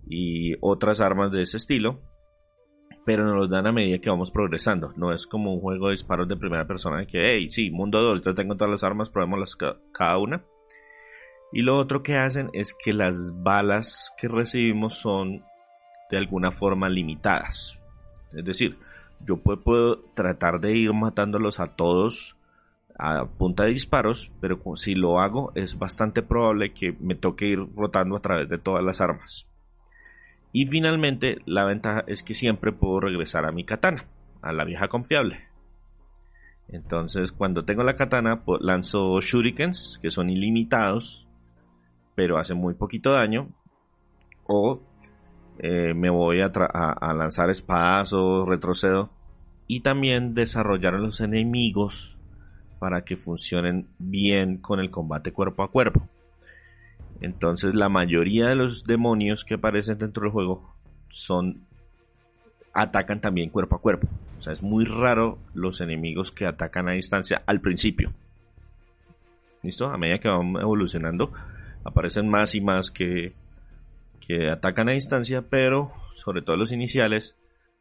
y 0.10 0.56
otras 0.62 1.02
armas 1.02 1.32
de 1.32 1.42
ese 1.42 1.58
estilo. 1.58 2.00
Pero 3.06 3.24
nos 3.26 3.36
los 3.36 3.50
dan 3.50 3.68
a 3.68 3.72
medida 3.72 4.00
que 4.00 4.10
vamos 4.10 4.32
progresando. 4.32 4.92
No 4.98 5.14
es 5.14 5.26
como 5.26 5.54
un 5.54 5.62
juego 5.62 5.88
de 5.88 5.94
disparos 5.94 6.28
de 6.28 6.36
primera 6.36 6.68
persona 6.68 7.06
que, 7.06 7.24
hey, 7.24 7.50
sí, 7.50 7.72
mundo 7.72 7.98
adulto, 7.98 8.34
tengo 8.34 8.56
todas 8.56 8.72
las 8.72 8.84
armas, 8.84 9.10
probémoslas 9.10 9.56
cada 9.94 10.18
una. 10.18 10.44
Y 11.54 11.62
lo 11.62 11.78
otro 11.78 12.04
que 12.04 12.18
hacen 12.18 12.50
es 12.52 12.74
que 12.74 12.92
las 12.92 13.16
balas 13.42 14.12
que 14.20 14.28
recibimos 14.28 14.96
son 14.96 15.46
de 16.10 16.18
alguna 16.18 16.52
forma 16.52 16.90
limitadas. 16.90 17.80
Es 18.34 18.46
decir, 18.46 18.78
yo 19.26 19.38
puedo, 19.38 20.00
tratar 20.14 20.60
de 20.60 20.76
ir 20.76 20.94
matándolos 20.94 21.60
a 21.60 21.76
todos 21.76 22.36
a 23.00 23.26
punta 23.26 23.64
de 23.64 23.74
disparos, 23.74 24.32
pero 24.42 24.60
si 24.76 24.96
lo 24.96 25.20
hago 25.20 25.52
es 25.54 25.78
bastante 25.78 26.24
probable 26.24 26.74
que 26.74 26.96
me 27.00 27.14
toque 27.14 27.46
ir 27.46 27.60
rotando 27.76 28.16
a 28.16 28.22
través 28.22 28.50
de 28.50 28.58
todas 28.58 28.84
las 28.84 29.02
armas. 29.02 29.48
Y 30.52 30.66
finalmente, 30.66 31.38
la 31.46 31.66
ventaja 31.66 32.04
es 32.08 32.24
que 32.24 32.34
siempre 32.34 32.72
puedo 32.72 33.02
regresar 33.02 33.46
a 33.46 33.52
mi 33.52 33.64
katana, 33.64 34.06
a 34.42 34.52
la 34.52 34.64
vieja 34.64 34.88
confiable. 34.88 35.48
Entonces, 36.70 37.32
cuando 37.32 37.66
tengo 37.66 37.84
la 37.84 37.96
katana, 37.96 38.42
lanzo 38.60 39.22
shurikens, 39.22 40.00
que 40.02 40.10
son 40.10 40.30
ilimitados, 40.30 41.28
pero 42.16 42.40
hacen 42.40 42.58
muy 42.58 42.74
poquito 42.74 43.12
daño. 43.12 43.50
O 44.48 44.82
eh, 45.60 45.94
me 45.96 46.10
voy 46.10 46.42
a, 46.42 46.48
a, 46.48 47.14
lanzar 47.14 47.50
espadazos, 47.50 48.48
retrocedo. 48.48 49.10
Y 49.68 49.82
también 49.82 50.34
desarrollar 50.34 50.96
a 50.96 51.00
los 51.00 51.20
enemigos 51.20 52.16
para 52.80 53.04
que 53.04 53.18
funcionen 53.18 53.88
bien 53.98 54.58
con 54.58 54.80
el 54.80 54.90
combate 54.90 55.34
cuerpo 55.34 55.64
a 55.64 55.72
cuerpo. 55.72 56.08
Entonces 57.20 57.74
la 57.74 57.90
mayoría 57.90 58.48
de 58.50 58.56
los 58.56 58.86
demonios 58.86 59.44
que 59.44 59.56
aparecen 59.56 59.98
dentro 59.98 60.24
del 60.24 60.32
juego 60.32 60.74
son 61.10 61.66
atacan 62.74 63.20
también 63.20 63.50
cuerpo 63.50 63.76
a 63.76 63.82
cuerpo. 63.82 64.08
O 64.38 64.42
sea, 64.42 64.54
es 64.54 64.62
muy 64.62 64.86
raro 64.86 65.40
los 65.56 65.82
enemigos 65.82 66.32
que 66.32 66.46
atacan 66.46 66.88
a 66.88 66.94
distancia 66.94 67.42
al 67.48 67.60
principio. 67.60 68.14
¿Listo? 69.64 69.88
A 69.88 69.98
medida 69.98 70.20
que 70.20 70.30
van 70.30 70.56
evolucionando, 70.58 71.32
aparecen 71.84 72.30
más 72.30 72.54
y 72.54 72.62
más 72.62 72.92
que, 72.92 73.34
que 74.28 74.50
atacan 74.50 74.90
a 74.90 74.92
distancia, 74.92 75.44
pero 75.50 75.94
sobre 76.12 76.42
todo 76.42 76.58
los 76.58 76.74
iniciales, 76.74 77.38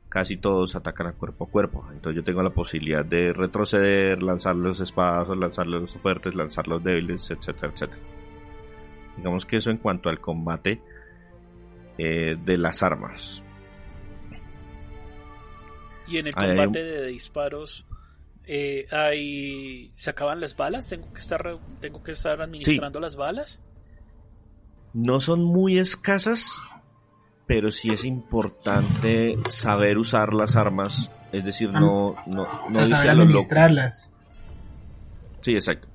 casi 0.08 0.36
todos 0.36 0.76
atacan 0.76 1.08
a 1.08 1.12
cuerpo 1.12 1.44
a 1.44 1.50
cuerpo. 1.50 1.84
Entonces 1.92 2.16
yo 2.16 2.24
tengo 2.24 2.42
la 2.42 2.50
posibilidad 2.50 3.04
de 3.04 3.32
retroceder, 3.32 4.22
lanzar 4.22 4.54
los 4.54 4.78
espadas, 4.78 5.36
lanzar 5.36 5.66
los 5.66 5.90
fuertes, 5.98 6.34
lanzar 6.34 6.68
los 6.68 6.82
débiles, 6.84 7.28
etcétera, 7.30 7.72
etcétera. 7.72 8.02
Digamos 9.16 9.44
que 9.44 9.56
eso 9.56 9.70
en 9.70 9.78
cuanto 9.78 10.08
al 10.08 10.20
combate 10.20 10.80
eh, 11.98 12.36
de 12.44 12.58
las 12.58 12.82
armas. 12.82 13.42
Y 16.06 16.18
en 16.18 16.28
el 16.28 16.34
combate 16.34 16.84
de 16.84 17.06
disparos, 17.06 17.84
eh, 18.44 18.86
hay... 18.92 19.90
¿se 19.94 20.10
acaban 20.10 20.40
las 20.40 20.56
balas? 20.56 20.88
¿Tengo 20.88 21.12
que 21.12 21.18
estar, 21.18 21.58
tengo 21.80 22.04
que 22.04 22.12
estar 22.12 22.40
administrando 22.40 23.00
las 23.00 23.16
balas? 23.16 23.60
No 24.96 25.20
son 25.20 25.44
muy 25.44 25.78
escasas, 25.78 26.58
pero 27.46 27.70
sí 27.70 27.90
es 27.90 28.06
importante 28.06 29.36
saber 29.50 29.98
usar 29.98 30.32
las 30.32 30.56
armas. 30.56 31.10
Es 31.32 31.44
decir, 31.44 31.70
no, 31.70 32.16
no, 32.24 32.48
no 32.62 32.86
saber 32.86 33.10
administrarlas. 33.10 34.10
Sí, 35.42 35.52
exacto. 35.52 35.86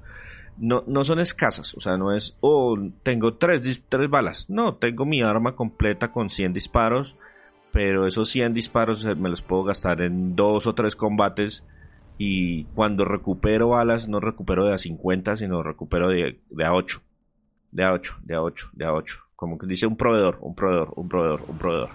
No, 0.60 0.84
no 0.86 1.03
son 1.03 1.20
escasas, 1.20 1.74
o 1.74 1.81
sea, 1.81 1.98
no 1.98 2.15
es, 2.15 2.36
oh, 2.41 2.77
tengo 3.01 3.34
tres, 3.34 3.82
tres 3.89 4.08
balas. 4.08 4.47
No, 4.52 4.76
tengo 4.76 5.04
mi 5.04 5.23
arma 5.23 5.56
completa 5.56 6.12
con 6.12 6.30
100 6.30 6.54
disparos, 6.54 7.15
pero 7.71 8.06
esos 8.06 8.30
100 8.30 8.54
disparos 8.54 9.04
me 9.17 9.30
los 9.30 9.41
puedo 9.41 9.63
gastar 9.63 10.02
en 10.02 10.36
dos 10.36 10.67
o 10.67 10.76
tres 10.76 10.95
combates 10.95 11.63
y 12.19 12.65
cuando 12.76 13.04
recupero 13.04 13.69
balas 13.69 14.08
no 14.08 14.19
recupero 14.19 14.65
de 14.65 14.76
a 14.76 14.78
50, 14.78 15.38
sino 15.38 15.63
recupero 15.63 16.08
de, 16.08 16.39
de 16.52 16.65
a 16.65 16.76
8 16.76 17.02
de 17.71 17.84
A8, 17.84 18.19
de 18.23 18.38
A8, 18.38 18.69
de 18.73 18.86
A8. 18.86 19.19
Como 19.36 19.57
que 19.57 19.67
dice 19.67 19.88
un 19.88 19.97
proveedor, 19.97 20.38
un 20.41 20.55
proveedor, 20.55 20.93
un 20.95 21.10
proveedor, 21.10 21.43
un 21.47 21.57
proveedor. 21.57 21.89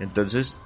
Entonces, 0.00 0.56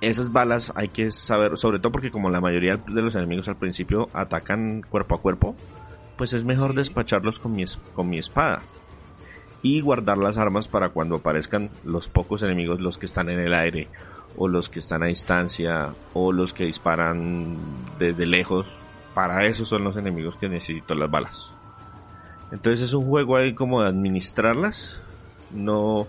esas 0.00 0.32
balas 0.32 0.72
hay 0.74 0.88
que 0.88 1.10
saber, 1.10 1.56
sobre 1.56 1.78
todo 1.78 1.92
porque 1.92 2.10
como 2.10 2.30
la 2.30 2.40
mayoría 2.40 2.76
de 2.76 3.02
los 3.02 3.14
enemigos 3.14 3.48
al 3.48 3.56
principio 3.56 4.08
atacan 4.12 4.82
cuerpo 4.82 5.16
a 5.16 5.20
cuerpo, 5.20 5.56
pues 6.16 6.32
es 6.32 6.44
mejor 6.44 6.74
despacharlos 6.74 7.38
con 7.38 7.52
mi, 7.52 7.64
con 7.94 8.08
mi 8.08 8.18
espada. 8.18 8.62
Y 9.60 9.80
guardar 9.80 10.18
las 10.18 10.38
armas 10.38 10.68
para 10.68 10.90
cuando 10.90 11.16
aparezcan 11.16 11.70
los 11.84 12.08
pocos 12.08 12.42
enemigos, 12.42 12.80
los 12.80 12.96
que 12.96 13.06
están 13.06 13.28
en 13.28 13.40
el 13.40 13.54
aire, 13.54 13.88
o 14.36 14.46
los 14.46 14.68
que 14.68 14.78
están 14.78 15.02
a 15.02 15.06
distancia, 15.06 15.94
o 16.14 16.32
los 16.32 16.54
que 16.54 16.64
disparan 16.64 17.56
desde 17.98 18.24
lejos. 18.24 18.66
Para 19.14 19.46
eso 19.46 19.66
son 19.66 19.82
los 19.82 19.96
enemigos 19.96 20.36
que 20.36 20.48
necesito 20.48 20.94
las 20.94 21.10
balas. 21.10 21.57
Entonces 22.50 22.88
es 22.88 22.94
un 22.94 23.06
juego 23.06 23.36
ahí 23.36 23.52
como 23.52 23.82
de 23.82 23.88
administrarlas. 23.88 25.00
No, 25.50 26.06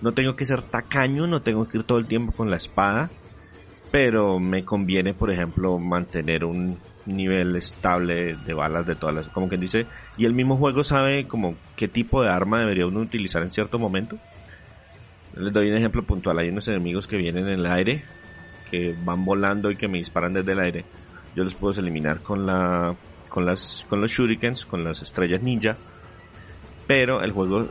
no 0.00 0.12
tengo 0.12 0.36
que 0.36 0.44
ser 0.44 0.62
tacaño, 0.62 1.26
no 1.26 1.42
tengo 1.42 1.68
que 1.68 1.78
ir 1.78 1.84
todo 1.84 1.98
el 1.98 2.06
tiempo 2.06 2.32
con 2.32 2.50
la 2.50 2.56
espada. 2.56 3.10
Pero 3.90 4.38
me 4.38 4.64
conviene, 4.64 5.12
por 5.12 5.30
ejemplo, 5.30 5.78
mantener 5.78 6.44
un 6.44 6.78
nivel 7.04 7.56
estable 7.56 8.36
de 8.36 8.54
balas 8.54 8.86
de 8.86 8.94
todas 8.94 9.14
las... 9.14 9.28
Como 9.28 9.48
que 9.48 9.56
dice... 9.56 9.86
Y 10.16 10.24
el 10.26 10.34
mismo 10.34 10.56
juego 10.56 10.84
sabe 10.84 11.26
como 11.26 11.56
qué 11.74 11.88
tipo 11.88 12.22
de 12.22 12.28
arma 12.28 12.60
debería 12.60 12.86
uno 12.86 13.00
utilizar 13.00 13.42
en 13.42 13.50
cierto 13.50 13.78
momento. 13.78 14.18
Les 15.34 15.52
doy 15.52 15.70
un 15.70 15.76
ejemplo 15.76 16.02
puntual. 16.02 16.38
Hay 16.38 16.50
unos 16.50 16.68
enemigos 16.68 17.06
que 17.06 17.16
vienen 17.16 17.48
en 17.48 17.60
el 17.60 17.66
aire, 17.66 18.02
que 18.70 18.94
van 19.04 19.24
volando 19.24 19.70
y 19.70 19.76
que 19.76 19.88
me 19.88 19.98
disparan 19.98 20.34
desde 20.34 20.52
el 20.52 20.60
aire. 20.60 20.84
Yo 21.34 21.44
los 21.44 21.54
puedo 21.54 21.78
eliminar 21.80 22.20
con 22.20 22.46
la 22.46 22.94
con, 23.32 23.46
las, 23.46 23.86
con 23.88 24.00
los 24.00 24.10
shurikens, 24.10 24.66
con 24.66 24.84
las 24.84 25.00
estrellas 25.00 25.42
ninja, 25.42 25.76
pero 26.86 27.22
el 27.22 27.32
juego 27.32 27.68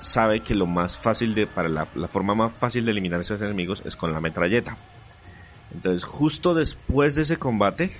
sabe 0.00 0.40
que 0.40 0.54
lo 0.54 0.66
más 0.66 0.96
fácil 0.96 1.34
de, 1.34 1.46
para 1.46 1.68
la, 1.68 1.86
forma 2.08 2.34
más 2.34 2.52
fácil 2.52 2.84
de 2.84 2.92
eliminar 2.92 3.18
a 3.18 3.22
esos 3.22 3.42
enemigos 3.42 3.82
es 3.84 3.96
con 3.96 4.12
la 4.12 4.20
metralleta. 4.20 4.76
Entonces, 5.74 6.04
justo 6.04 6.54
después 6.54 7.16
de 7.16 7.22
ese 7.22 7.36
combate, 7.36 7.92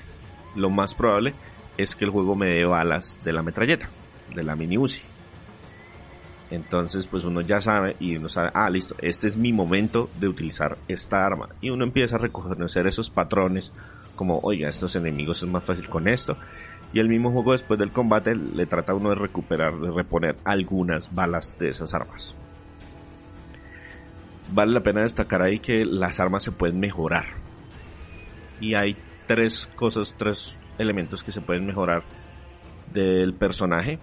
lo 0.55 0.71
más 0.71 0.95
probable 0.95 1.35
es 1.77 1.97
que 1.97 2.05
el 2.05 2.11
juego 2.11 2.37
me 2.37 2.47
dé 2.47 2.65
balas 2.65 3.17
de 3.25 3.33
la 3.33 3.43
metralleta, 3.43 3.89
de 4.35 4.45
la 4.45 4.55
mini 4.55 4.79
Uzi. 4.79 5.03
Entonces, 6.51 7.07
pues 7.07 7.25
uno 7.25 7.41
ya 7.41 7.61
sabe 7.61 7.97
y 7.99 8.15
uno 8.17 8.29
sabe, 8.29 8.51
ah, 8.55 8.71
listo, 8.71 8.95
este 9.01 9.27
es 9.27 9.37
mi 9.37 9.53
momento 9.53 10.09
de 10.21 10.29
utilizar 10.29 10.77
esta 10.87 11.25
arma. 11.25 11.49
Y 11.63 11.71
uno 11.71 11.83
empieza 11.83 12.17
a 12.17 12.19
reconocer 12.19 12.87
esos 12.87 13.11
patrones, 13.11 13.73
como, 14.15 14.39
oiga, 14.41 14.69
estos 14.69 14.95
enemigos 14.95 15.43
es 15.43 15.49
más 15.49 15.65
fácil 15.65 15.89
con 15.89 16.07
esto. 16.07 16.37
Y 16.93 17.01
el 17.01 17.09
mismo 17.09 17.31
juego 17.31 17.53
después 17.53 17.79
del 17.79 17.91
combate 17.91 18.35
le 18.35 18.67
trata 18.67 18.93
a 18.93 18.97
uno 18.97 19.11
de 19.11 19.15
recuperar, 19.15 19.79
de 19.79 19.91
reponer 19.91 20.37
algunas 20.45 21.15
balas 21.15 21.57
de 21.59 21.69
esas 21.69 21.95
armas. 21.95 22.35
Vale 24.53 24.73
la 24.73 24.83
pena 24.83 25.01
destacar 25.01 25.43
ahí 25.43 25.59
que 25.59 25.85
las 25.87 26.21
armas 26.21 26.43
se 26.43 26.53
pueden 26.53 26.79
mejorar. 26.79 27.25
Y 28.61 28.75
hay 28.75 28.97
tres 29.27 29.71
cosas, 29.75 30.15
tres 30.19 30.59
elementos 30.79 31.25
que 31.25 31.33
se 31.33 31.41
pueden 31.41 31.67
mejorar 31.67 32.03
del 32.93 33.33
personaje. 33.35 33.99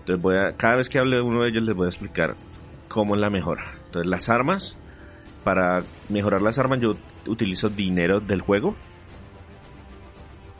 Entonces 0.00 0.22
voy 0.22 0.36
a, 0.36 0.56
cada 0.56 0.76
vez 0.76 0.88
que 0.88 0.98
hable 0.98 1.16
de 1.16 1.22
uno 1.22 1.42
de 1.42 1.50
ellos 1.50 1.62
les 1.62 1.76
voy 1.76 1.86
a 1.86 1.90
explicar 1.90 2.34
cómo 2.88 3.14
es 3.14 3.20
la 3.20 3.28
mejora. 3.28 3.74
Entonces 3.86 4.10
las 4.10 4.30
armas, 4.30 4.78
para 5.44 5.82
mejorar 6.08 6.40
las 6.40 6.58
armas 6.58 6.80
yo 6.80 6.92
utilizo 7.26 7.68
dinero 7.68 8.20
del 8.20 8.40
juego 8.40 8.74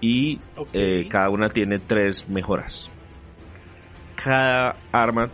y 0.02 0.40
eh, 0.72 1.06
cada 1.08 1.30
una 1.30 1.48
tiene 1.48 1.78
tres 1.78 2.28
mejoras. 2.28 2.90
Cada 4.16 4.76
arma, 4.90 5.30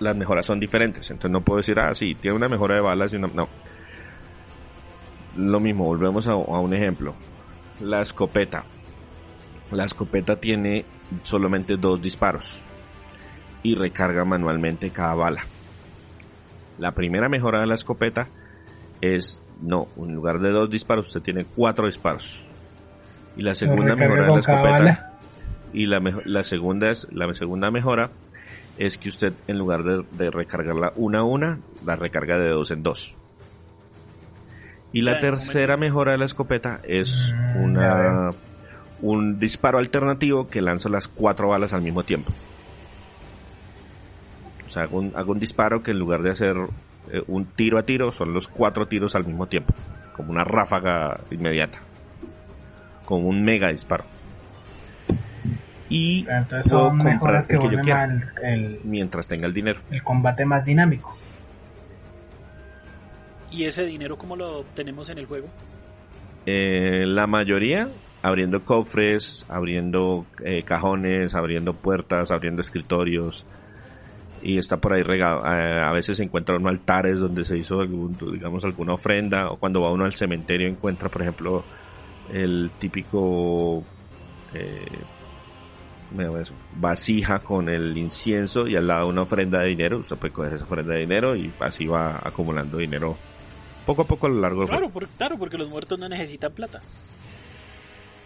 las 0.00 0.16
mejoras 0.16 0.44
son 0.44 0.58
diferentes, 0.60 1.08
entonces 1.10 1.30
no 1.30 1.40
puedo 1.40 1.58
decir, 1.58 1.78
ah, 1.78 1.94
sí, 1.94 2.14
tiene 2.16 2.36
una 2.36 2.48
mejora 2.48 2.74
de 2.74 2.82
balas 2.82 3.12
y 3.12 3.16
una... 3.16 3.28
No. 3.28 3.48
Lo 5.36 5.60
mismo, 5.60 5.84
volvemos 5.84 6.26
a, 6.26 6.32
a 6.32 6.36
un 6.36 6.74
ejemplo. 6.74 7.14
La 7.80 8.02
escopeta. 8.02 8.64
La 9.70 9.84
escopeta 9.84 10.36
tiene 10.36 10.84
solamente 11.22 11.76
dos 11.76 12.02
disparos 12.02 12.60
y 13.62 13.76
recarga 13.76 14.24
manualmente 14.24 14.90
cada 14.90 15.14
bala. 15.14 15.42
La 16.78 16.90
primera 16.90 17.28
mejora 17.28 17.60
de 17.60 17.66
la 17.68 17.76
escopeta 17.76 18.28
es, 19.00 19.40
no, 19.60 19.86
en 19.96 20.12
lugar 20.12 20.40
de 20.40 20.50
dos 20.50 20.68
disparos, 20.68 21.06
usted 21.06 21.22
tiene 21.22 21.44
cuatro 21.44 21.86
disparos 21.86 22.44
y 23.36 23.42
la 23.42 23.54
segunda 23.54 23.96
mejora 23.96 24.22
de 24.22 24.28
la 24.28 24.38
escopeta. 24.38 25.08
Y 25.72 25.86
la, 25.86 26.00
la, 26.24 26.42
segunda 26.42 26.90
es, 26.90 27.08
la 27.10 27.32
segunda 27.34 27.70
mejora 27.70 28.10
es 28.78 28.98
que 28.98 29.08
usted 29.08 29.32
en 29.46 29.58
lugar 29.58 29.82
de, 29.84 30.30
recargarla 30.30 30.92
una 30.96 31.20
a 31.20 31.24
una, 31.24 31.58
la 31.84 31.96
recarga 31.96 32.38
de 32.38 32.50
dos 32.50 32.70
en 32.70 32.82
dos. 32.82 33.16
Y 34.92 35.00
la 35.00 35.20
tercera 35.20 35.78
mejora 35.78 36.12
de 36.12 36.18
la 36.18 36.26
escopeta 36.26 36.80
es 36.82 37.32
mm, 37.34 37.62
una 37.62 38.30
un 39.00 39.40
disparo 39.40 39.78
alternativo 39.78 40.46
que 40.46 40.62
lanza 40.62 40.88
las 40.88 41.08
cuatro 41.08 41.48
balas 41.48 41.72
al 41.72 41.82
mismo 41.82 42.04
tiempo. 42.04 42.32
O 44.68 44.70
sea, 44.70 44.84
hago 44.84 45.32
un, 45.32 45.38
disparo 45.38 45.82
que 45.82 45.90
en 45.90 45.98
lugar 45.98 46.22
de 46.22 46.30
hacer 46.30 46.56
eh, 47.10 47.22
un 47.26 47.44
tiro 47.44 47.78
a 47.78 47.82
tiro, 47.82 48.12
son 48.12 48.32
los 48.32 48.48
cuatro 48.48 48.86
tiros 48.86 49.14
al 49.14 49.26
mismo 49.26 49.46
tiempo. 49.46 49.74
Como 50.16 50.30
una 50.30 50.44
ráfaga 50.44 51.20
inmediata. 51.30 51.80
Como 53.12 53.28
un 53.28 53.44
mega 53.44 53.68
disparo. 53.68 54.04
Y 55.90 56.24
entonces 56.30 56.70
son 56.70 56.96
mejoras 56.96 57.46
que, 57.46 57.58
vuelven 57.58 57.84
el, 58.42 58.80
mientras 58.84 59.28
tenga 59.28 59.46
el 59.46 59.52
dinero. 59.52 59.82
El 59.90 60.02
combate 60.02 60.46
más 60.46 60.64
dinámico. 60.64 61.14
¿Y 63.50 63.64
ese 63.64 63.84
dinero 63.84 64.16
cómo 64.16 64.34
lo 64.34 64.60
obtenemos 64.60 65.10
en 65.10 65.18
el 65.18 65.26
juego? 65.26 65.48
Eh, 66.46 67.04
la 67.06 67.26
mayoría 67.26 67.90
abriendo 68.22 68.64
cofres, 68.64 69.44
abriendo 69.46 70.24
eh, 70.42 70.62
cajones, 70.62 71.34
abriendo 71.34 71.74
puertas, 71.74 72.30
abriendo 72.30 72.62
escritorios. 72.62 73.44
Y 74.40 74.56
está 74.56 74.78
por 74.78 74.94
ahí 74.94 75.02
regado. 75.02 75.40
Eh, 75.44 75.82
a 75.84 75.92
veces 75.92 76.16
se 76.16 76.22
encuentran 76.24 76.66
altares 76.66 77.20
donde 77.20 77.44
se 77.44 77.58
hizo 77.58 77.78
algún, 77.78 78.16
digamos, 78.32 78.64
alguna 78.64 78.94
ofrenda. 78.94 79.50
O 79.50 79.58
cuando 79.58 79.82
va 79.82 79.92
uno 79.92 80.06
al 80.06 80.14
cementerio 80.14 80.66
encuentra, 80.66 81.10
por 81.10 81.20
ejemplo, 81.20 81.62
el 82.30 82.70
típico 82.78 83.82
eh, 84.54 84.86
vasija 86.76 87.38
con 87.38 87.68
el 87.68 87.96
incienso 87.96 88.66
y 88.66 88.76
al 88.76 88.86
lado 88.86 89.08
una 89.08 89.22
ofrenda 89.22 89.60
de 89.60 89.68
dinero. 89.68 89.98
Usted 89.98 90.16
puede 90.16 90.32
coger 90.32 90.54
esa 90.54 90.64
ofrenda 90.64 90.94
de 90.94 91.00
dinero 91.00 91.36
y 91.36 91.52
así 91.60 91.86
va 91.86 92.20
acumulando 92.22 92.78
dinero 92.78 93.16
poco 93.86 94.02
a 94.02 94.06
poco 94.06 94.26
a 94.26 94.30
lo 94.30 94.40
largo 94.40 94.60
del 94.60 94.68
claro, 94.68 94.90
claro, 95.16 95.38
porque 95.38 95.58
los 95.58 95.68
muertos 95.68 95.98
no 95.98 96.08
necesitan 96.08 96.52
plata. 96.52 96.80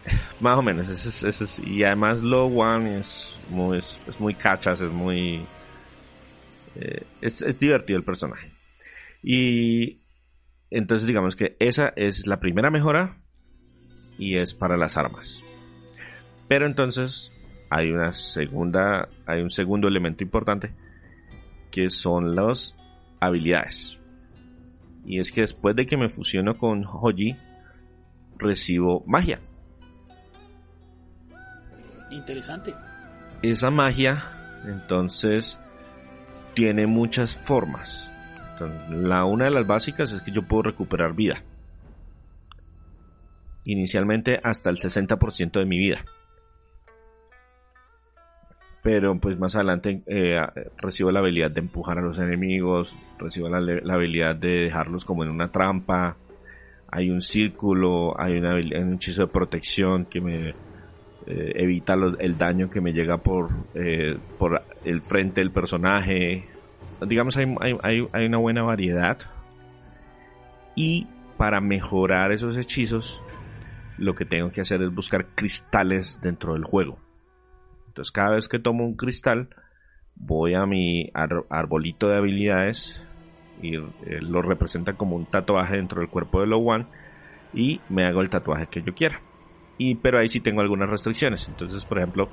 Más 0.41 0.59
o 0.59 0.63
menos, 0.63 1.61
y 1.65 1.83
además 1.83 2.21
Low 2.23 2.61
One 2.61 3.01
es 3.01 3.41
muy, 3.51 3.79
es, 3.79 4.01
muy 4.19 4.35
cachas, 4.35 4.81
es 4.81 4.91
muy... 4.91 5.45
Eh, 6.77 7.05
es, 7.21 7.59
divertido 7.59 7.99
el 7.99 8.05
personaje. 8.05 8.53
Y 9.23 10.03
entonces 10.71 11.07
digamos 11.07 11.37
que 11.37 11.57
esa 11.59 11.93
es 11.97 12.27
la 12.27 12.39
primera 12.39 12.71
mejora 12.71 13.17
y 14.19 14.37
es 14.37 14.55
para 14.55 14.77
las 14.77 14.97
armas. 14.97 15.43
Pero 16.49 16.67
entonces 16.67 17.33
hay 17.71 17.91
una 17.91 18.13
segunda, 18.13 19.09
hay 19.27 19.43
un 19.43 19.51
segundo 19.51 19.89
elemento 19.89 20.23
importante 20.23 20.73
que 21.71 21.91
son 21.91 22.35
las 22.35 22.77
habilidades. 23.21 23.99
Y 25.05 25.21
es 25.21 25.31
que 25.31 25.43
después 25.43 25.77
de 25.77 25.87
que 25.87 25.97
me 25.97 26.09
fusiono 26.09 26.55
con 26.55 26.85
Hoji, 26.85 27.37
recibo 28.39 29.05
magia. 29.07 29.39
Interesante. 32.11 32.75
Esa 33.43 33.71
magia, 33.71 34.25
entonces, 34.67 35.61
tiene 36.55 36.87
muchas 36.87 37.37
formas. 37.37 38.11
la 38.91 39.27
una 39.27 39.45
de 39.45 39.51
las 39.51 39.67
básicas 39.67 40.13
es 40.13 40.23
que 40.23 40.33
yo 40.33 40.43
puedo 40.43 40.63
recuperar 40.63 41.15
vida. 41.15 41.43
Inicialmente 43.67 44.41
hasta 44.43 44.71
el 44.71 44.77
60% 44.77 45.59
de 45.59 45.67
mi 45.67 45.79
vida. 45.79 45.99
Pero 48.87 49.19
pues 49.19 49.37
más 49.37 49.57
adelante 49.57 50.03
eh, 50.07 50.41
recibo 50.77 51.11
la 51.11 51.19
habilidad 51.19 51.51
de 51.51 51.59
empujar 51.59 51.99
a 51.99 52.03
los 52.03 52.21
enemigos, 52.21 52.95
recibo 53.19 53.49
la, 53.49 53.59
habilidad 53.93 54.37
de 54.37 54.61
dejarlos 54.67 55.05
como 55.05 55.25
en 55.25 55.31
una 55.31 55.51
trampa. 55.51 56.17
Hay 56.89 57.11
un 57.11 57.21
círculo, 57.21 58.15
hay, 58.17 58.39
una, 58.39 58.55
hay 58.55 58.73
un 58.75 58.95
hechizo 58.95 59.23
de 59.23 59.33
protección 59.33 60.05
que 60.05 60.21
me 60.21 60.51
eh, 60.51 61.53
evita 61.57 61.95
el 62.21 62.39
daño 62.39 62.71
que 62.71 62.81
me 62.81 62.93
llega 62.93 63.17
por, 63.17 63.51
eh, 63.75 64.17
por 64.39 64.63
el 64.85 65.03
frente 65.03 65.41
del 65.41 65.51
personaje. 65.51 66.45
Digamos, 67.05 67.37
hay, 67.37 67.53
hay, 67.83 68.07
hay 68.13 68.27
una 68.27 68.39
buena 68.39 68.63
variedad. 68.63 69.19
Y 70.77 71.09
para 71.37 71.61
mejorar 71.61 72.31
esos 72.31 72.57
hechizos, 72.57 73.21
lo 73.99 74.15
que 74.15 74.25
tengo 74.25 74.51
que 74.51 74.61
hacer 74.61 74.83
es 74.83 74.95
buscar 74.95 75.35
cristales 75.35 76.19
dentro 76.23 76.55
del 76.55 76.65
juego. 76.65 76.99
Entonces, 77.89 78.13
cada 78.13 78.37
vez 78.37 78.49
que 78.49 78.59
tomo 78.59 78.85
un 78.85 78.97
cristal, 78.97 79.49
voy 80.15 80.55
a 80.55 80.67
mi 80.67 81.11
arbolito 81.15 82.09
de 82.09 82.17
habilidades 82.17 83.03
y 83.63 83.77
eh, 83.77 83.83
lo 84.21 84.43
representa 84.43 84.95
como 84.95 85.17
un 85.17 85.27
tatuaje 85.27 85.77
dentro 85.77 86.01
del 86.01 86.11
cuerpo 86.11 86.41
de 86.41 86.47
Low 86.47 86.69
One 86.69 86.87
y 87.55 87.81
me 87.89 88.05
hago 88.05 88.21
el 88.21 88.29
tatuaje 88.29 88.67
que 88.67 88.83
yo 88.83 88.95
quiera 88.95 89.21
y 89.79 89.97
pero 89.97 90.19
ahí 90.19 90.29
sí 90.29 90.41
tengo 90.41 90.61
algunas 90.61 90.89
restricciones. 90.89 91.49
Entonces, 91.49 91.85
por 91.85 91.99
ejemplo, 91.99 92.29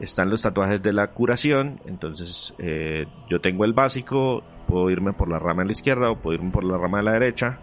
están 0.00 0.30
los 0.30 0.42
tatuajes 0.42 0.82
de 0.82 0.92
la 0.92 1.08
curación. 1.08 1.80
Entonces, 1.86 2.54
eh, 2.58 3.06
yo 3.30 3.40
tengo 3.40 3.64
el 3.64 3.72
básico, 3.72 4.42
puedo 4.66 4.90
irme 4.90 5.12
por 5.12 5.28
la 5.28 5.38
rama 5.38 5.62
de 5.62 5.66
la 5.66 5.72
izquierda 5.72 6.10
o 6.10 6.20
puedo 6.20 6.38
irme 6.38 6.50
por 6.50 6.64
la 6.64 6.78
rama 6.78 6.98
de 6.98 7.04
la 7.04 7.12
derecha. 7.12 7.58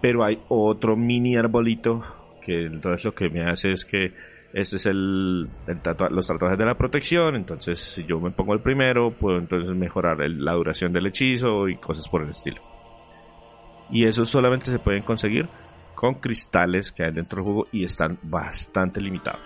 Pero 0.00 0.24
hay 0.24 0.42
otro 0.48 0.96
mini 0.96 1.36
arbolito 1.36 2.02
que 2.44 2.66
entonces 2.66 3.04
lo 3.04 3.14
que 3.14 3.28
me 3.28 3.44
hace 3.44 3.72
es 3.72 3.84
que 3.84 4.12
este 4.52 4.76
es 4.76 4.86
el, 4.86 5.48
los 6.10 6.26
tatuajes 6.26 6.58
de 6.58 6.64
la 6.64 6.76
protección. 6.76 7.34
Entonces, 7.34 7.80
si 7.80 8.04
yo 8.04 8.20
me 8.20 8.30
pongo 8.30 8.54
el 8.54 8.60
primero, 8.60 9.12
puedo 9.12 9.38
entonces 9.38 9.74
mejorar 9.74 10.18
la 10.30 10.52
duración 10.52 10.92
del 10.92 11.06
hechizo 11.06 11.68
y 11.68 11.76
cosas 11.76 12.08
por 12.08 12.22
el 12.22 12.30
estilo. 12.30 12.62
Y 13.90 14.04
eso 14.04 14.24
solamente 14.24 14.70
se 14.70 14.78
pueden 14.78 15.02
conseguir 15.02 15.48
con 15.94 16.14
cristales 16.14 16.92
que 16.92 17.04
hay 17.04 17.12
dentro 17.12 17.36
del 17.36 17.44
juego 17.44 17.66
y 17.72 17.84
están 17.84 18.18
bastante 18.22 19.00
limitados. 19.00 19.42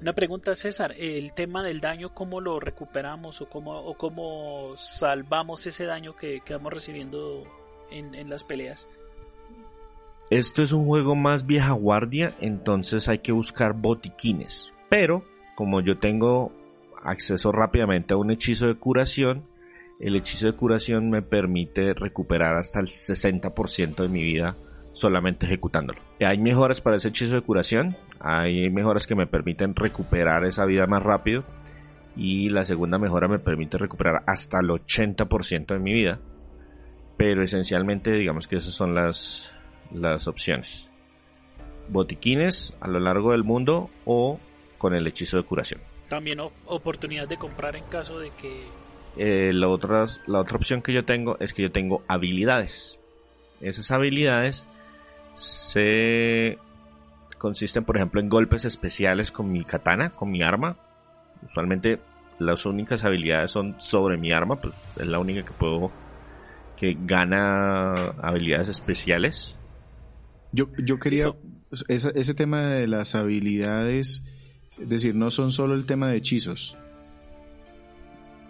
Una 0.00 0.12
pregunta, 0.12 0.54
César, 0.54 0.94
el 0.96 1.32
tema 1.34 1.62
del 1.62 1.80
daño, 1.80 2.14
¿cómo 2.14 2.40
lo 2.40 2.60
recuperamos 2.60 3.40
o 3.42 3.48
cómo, 3.48 3.78
o 3.78 3.94
cómo 3.94 4.74
salvamos 4.76 5.66
ese 5.66 5.84
daño 5.84 6.16
que, 6.16 6.40
vamos 6.50 6.72
recibiendo 6.72 7.44
en, 7.90 8.14
en 8.14 8.30
las 8.30 8.44
peleas? 8.44 8.86
Esto 10.30 10.62
es 10.62 10.72
un 10.72 10.84
juego 10.84 11.14
más 11.14 11.46
vieja 11.46 11.72
guardia, 11.72 12.34
entonces 12.40 13.08
hay 13.08 13.20
que 13.20 13.32
buscar 13.32 13.72
botiquines. 13.72 14.74
Pero, 14.90 15.24
como 15.56 15.80
yo 15.80 15.98
tengo 15.98 16.52
acceso 17.02 17.50
rápidamente 17.50 18.12
a 18.12 18.18
un 18.18 18.30
hechizo 18.30 18.66
de 18.66 18.74
curación, 18.74 19.44
el 20.00 20.16
hechizo 20.16 20.46
de 20.46 20.52
curación 20.52 21.08
me 21.08 21.22
permite 21.22 21.94
recuperar 21.94 22.56
hasta 22.56 22.78
el 22.78 22.88
60% 22.88 23.96
de 23.96 24.08
mi 24.08 24.22
vida 24.22 24.54
solamente 24.92 25.46
ejecutándolo. 25.46 26.00
Hay 26.20 26.38
mejoras 26.38 26.82
para 26.82 26.96
ese 26.96 27.08
hechizo 27.08 27.36
de 27.36 27.42
curación, 27.42 27.96
hay 28.20 28.68
mejoras 28.68 29.06
que 29.06 29.14
me 29.14 29.26
permiten 29.26 29.74
recuperar 29.74 30.44
esa 30.44 30.66
vida 30.66 30.86
más 30.86 31.02
rápido 31.02 31.44
y 32.16 32.50
la 32.50 32.66
segunda 32.66 32.98
mejora 32.98 33.28
me 33.28 33.38
permite 33.38 33.78
recuperar 33.78 34.24
hasta 34.26 34.58
el 34.60 34.68
80% 34.68 35.68
de 35.68 35.78
mi 35.78 35.94
vida. 35.94 36.18
Pero 37.16 37.42
esencialmente 37.42 38.12
digamos 38.12 38.46
que 38.46 38.56
esas 38.56 38.74
son 38.74 38.94
las, 38.94 39.52
las 39.92 40.26
opciones. 40.26 40.88
Botiquines 41.88 42.76
a 42.80 42.88
lo 42.88 43.00
largo 43.00 43.32
del 43.32 43.44
mundo 43.44 43.90
o 44.04 44.38
con 44.76 44.94
el 44.94 45.06
hechizo 45.06 45.36
de 45.36 45.42
curación. 45.42 45.80
También 46.08 46.40
oportunidad 46.66 47.28
de 47.28 47.36
comprar 47.36 47.76
en 47.76 47.84
caso 47.84 48.18
de 48.18 48.30
que 48.30 48.66
eh, 49.16 49.52
la, 49.52 49.68
otra, 49.68 50.04
la 50.26 50.40
otra 50.40 50.56
opción 50.56 50.80
que 50.80 50.92
yo 50.92 51.04
tengo 51.04 51.36
es 51.40 51.52
que 51.52 51.62
yo 51.62 51.72
tengo 51.72 52.02
habilidades. 52.08 52.98
Esas 53.60 53.90
habilidades 53.90 54.68
se 55.34 56.58
consisten, 57.38 57.84
por 57.84 57.96
ejemplo, 57.96 58.20
en 58.20 58.28
golpes 58.28 58.64
especiales 58.64 59.30
con 59.30 59.50
mi 59.50 59.64
katana, 59.64 60.10
con 60.10 60.30
mi 60.30 60.42
arma. 60.42 60.76
Usualmente 61.44 61.98
las 62.38 62.64
únicas 62.66 63.04
habilidades 63.04 63.50
son 63.50 63.74
sobre 63.80 64.16
mi 64.16 64.32
arma, 64.32 64.56
pues 64.56 64.74
es 64.96 65.06
la 65.06 65.18
única 65.18 65.44
que 65.44 65.52
puedo 65.52 65.90
que 66.76 66.96
gana 67.00 68.10
habilidades 68.22 68.68
especiales. 68.68 69.57
Yo, 70.52 70.68
yo 70.78 70.98
quería 70.98 71.34
ese, 71.88 72.12
ese 72.14 72.34
tema 72.34 72.62
de 72.62 72.86
las 72.86 73.14
habilidades, 73.14 74.22
es 74.78 74.88
decir, 74.88 75.14
no 75.14 75.30
son 75.30 75.50
solo 75.50 75.74
el 75.74 75.86
tema 75.86 76.08
de 76.08 76.16
hechizos, 76.16 76.76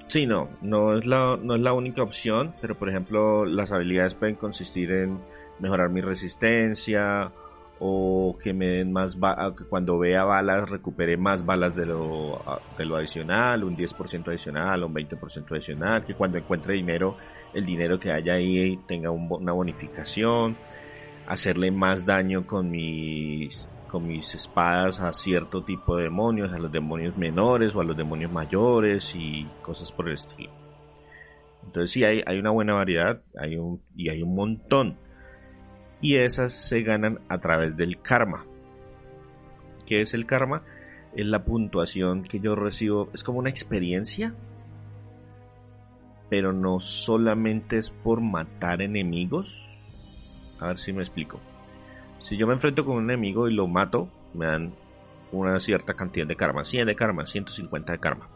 Sí, 0.08 0.24
no, 0.24 0.48
no 0.62 0.96
es, 0.96 1.04
la, 1.04 1.38
no 1.40 1.54
es 1.54 1.60
la 1.60 1.74
única 1.74 2.02
opción, 2.02 2.54
pero 2.62 2.78
por 2.78 2.88
ejemplo 2.88 3.44
las 3.44 3.72
habilidades 3.72 4.14
pueden 4.14 4.36
consistir 4.36 4.90
en 4.90 5.18
mejorar 5.58 5.90
mi 5.90 6.00
resistencia 6.00 7.30
o 7.78 8.36
que 8.42 8.54
me 8.54 8.66
den 8.68 8.90
más 8.90 9.16
que 9.56 9.64
cuando 9.64 9.98
vea 9.98 10.24
balas 10.24 10.68
recupere 10.68 11.18
más 11.18 11.44
balas 11.44 11.76
de 11.76 11.84
lo, 11.84 12.42
de 12.78 12.86
lo 12.86 12.96
adicional, 12.96 13.62
un 13.62 13.76
10% 13.76 14.28
adicional, 14.28 14.82
un 14.82 14.94
20% 14.94 15.52
adicional, 15.52 16.04
que 16.06 16.14
cuando 16.14 16.38
encuentre 16.38 16.72
dinero, 16.72 17.18
el 17.52 17.66
dinero 17.66 18.00
que 18.00 18.10
haya 18.10 18.32
ahí 18.32 18.78
tenga 18.88 19.10
una 19.10 19.52
bonificación, 19.52 20.56
hacerle 21.28 21.70
más 21.70 22.06
daño 22.06 22.46
con 22.46 22.70
mis 22.70 23.68
con 23.88 24.06
mis 24.06 24.34
espadas 24.34 25.00
a 25.00 25.12
cierto 25.14 25.62
tipo 25.62 25.96
de 25.96 26.04
demonios, 26.04 26.52
a 26.52 26.58
los 26.58 26.70
demonios 26.70 27.16
menores 27.16 27.74
o 27.74 27.80
a 27.80 27.84
los 27.84 27.96
demonios 27.96 28.30
mayores 28.30 29.14
y 29.16 29.46
cosas 29.62 29.90
por 29.92 30.08
el 30.08 30.14
estilo. 30.14 30.52
Entonces 31.64 31.90
sí 31.90 32.04
hay, 32.04 32.22
hay 32.26 32.38
una 32.38 32.50
buena 32.50 32.74
variedad 32.74 33.22
hay 33.38 33.56
un, 33.56 33.80
y 33.96 34.10
hay 34.10 34.22
un 34.22 34.34
montón. 34.34 34.98
Y 36.00 36.16
esas 36.16 36.52
se 36.52 36.82
ganan 36.82 37.20
a 37.28 37.38
través 37.38 37.76
del 37.76 38.00
karma. 38.00 38.44
¿Qué 39.86 40.02
es 40.02 40.14
el 40.14 40.26
karma? 40.26 40.62
Es 41.16 41.26
la 41.26 41.44
puntuación 41.44 42.22
que 42.24 42.40
yo 42.40 42.54
recibo. 42.54 43.08
Es 43.12 43.24
como 43.24 43.38
una 43.38 43.50
experiencia. 43.50 44.34
Pero 46.30 46.52
no 46.52 46.78
solamente 46.78 47.78
es 47.78 47.90
por 47.90 48.20
matar 48.20 48.82
enemigos. 48.82 49.67
A 50.60 50.68
ver 50.68 50.78
si 50.78 50.92
me 50.92 51.02
explico. 51.02 51.40
Si 52.18 52.36
yo 52.36 52.46
me 52.46 52.54
enfrento 52.54 52.84
con 52.84 52.96
un 52.96 53.04
enemigo 53.04 53.48
y 53.48 53.54
lo 53.54 53.66
mato, 53.66 54.08
me 54.34 54.46
dan 54.46 54.72
una 55.32 55.58
cierta 55.58 55.94
cantidad 55.94 56.26
de 56.26 56.36
karma. 56.36 56.64
100 56.64 56.86
de 56.86 56.96
karma, 56.96 57.26
150 57.26 57.92
de 57.92 57.98
karma. 57.98 58.28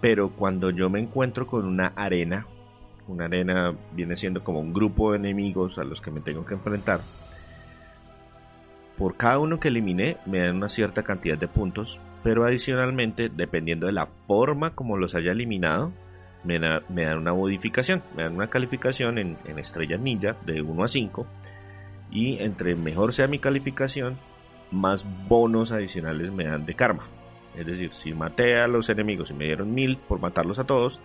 Pero 0.00 0.30
cuando 0.30 0.70
yo 0.70 0.90
me 0.90 1.00
encuentro 1.00 1.46
con 1.46 1.66
una 1.66 1.88
arena, 1.88 2.46
una 3.06 3.26
arena 3.26 3.74
viene 3.92 4.16
siendo 4.16 4.42
como 4.42 4.60
un 4.60 4.72
grupo 4.72 5.12
de 5.12 5.18
enemigos 5.18 5.78
a 5.78 5.84
los 5.84 6.00
que 6.00 6.10
me 6.10 6.20
tengo 6.20 6.44
que 6.44 6.54
enfrentar. 6.54 7.00
Por 8.96 9.16
cada 9.16 9.38
uno 9.38 9.58
que 9.58 9.68
eliminé 9.68 10.18
me 10.26 10.40
dan 10.40 10.56
una 10.56 10.68
cierta 10.68 11.02
cantidad 11.02 11.38
de 11.38 11.48
puntos, 11.48 11.98
pero 12.22 12.44
adicionalmente, 12.44 13.30
dependiendo 13.30 13.86
de 13.86 13.92
la 13.92 14.06
forma 14.26 14.74
como 14.74 14.98
los 14.98 15.14
haya 15.14 15.32
eliminado, 15.32 15.92
me, 16.44 16.58
dan 16.58 17.18
una 17.18 17.32
modificación, 17.32 18.02
me 18.16 18.22
dan 18.24 18.34
una 18.34 18.48
calificación 18.48 19.18
en, 19.18 19.36
en 19.44 19.58
estrellas 19.58 20.00
ninja 20.00 20.36
de 20.46 20.62
1 20.62 20.84
a 20.84 20.88
5 20.88 21.26
y 22.10 22.38
entre 22.38 22.74
mejor 22.74 23.12
sea 23.12 23.26
mi 23.26 23.38
calificación, 23.38 24.18
más 24.70 25.06
bonos 25.28 25.72
adicionales 25.72 26.30
me 26.32 26.44
dan 26.44 26.66
de 26.66 26.74
karma. 26.74 27.04
Es 27.56 27.66
decir, 27.66 27.92
si 27.94 28.12
maté 28.12 28.56
a 28.56 28.68
los 28.68 28.88
enemigos 28.88 29.30
y 29.30 29.34
me 29.34 29.46
dieron 29.46 29.74
1000 29.74 29.96
por 29.96 30.20
matarlos 30.20 30.58
a 30.58 30.64
todos, 30.64 31.00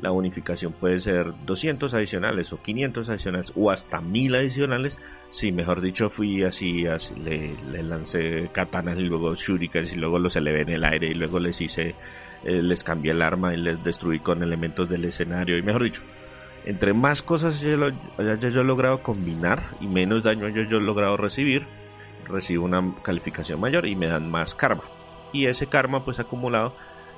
la 0.00 0.10
bonificación 0.10 0.72
puede 0.72 1.00
ser 1.00 1.32
200 1.44 1.92
adicionales 1.94 2.52
o 2.52 2.62
500 2.62 3.08
adicionales 3.10 3.52
o 3.54 3.70
hasta 3.70 4.00
1000 4.00 4.34
adicionales. 4.34 4.98
Si 5.30 5.52
mejor 5.52 5.80
dicho 5.80 6.08
fui 6.10 6.42
así, 6.42 6.86
así 6.86 7.14
le, 7.16 7.82
lancé 7.82 8.48
katanas 8.52 8.98
y 8.98 9.02
luego 9.02 9.34
shurikens 9.34 9.92
y 9.92 9.96
luego 9.96 10.18
los 10.18 10.36
elevé 10.36 10.62
en 10.62 10.70
el 10.70 10.84
aire 10.84 11.08
y 11.08 11.14
luego 11.14 11.38
les 11.38 11.60
hice, 11.60 11.94
eh, 12.44 12.62
les 12.62 12.82
cambié 12.84 13.12
el 13.12 13.22
arma 13.22 13.54
y 13.54 13.58
les 13.58 13.82
destruí 13.84 14.20
con 14.20 14.42
elementos 14.42 14.88
del 14.88 15.04
escenario 15.04 15.58
y 15.58 15.62
mejor 15.62 15.84
dicho, 15.84 16.02
entre 16.64 16.92
más 16.92 17.22
cosas 17.22 17.60
yo, 17.60 17.76
yo, 18.18 18.60
he 18.60 18.64
logrado 18.64 19.02
combinar 19.02 19.62
y 19.80 19.86
menos 19.86 20.22
daño 20.22 20.48
yo, 20.48 20.78
he 20.78 20.80
logrado 20.80 21.16
recibir, 21.16 21.64
recibo 22.28 22.64
una 22.64 22.94
calificación 23.02 23.60
mayor 23.60 23.86
y 23.86 23.96
me 23.96 24.06
dan 24.06 24.30
más 24.30 24.54
karma. 24.54 24.82
Y 25.32 25.46
ese 25.46 25.66
karma 25.66 26.04
pues 26.04 26.18
acumulado, 26.18 26.74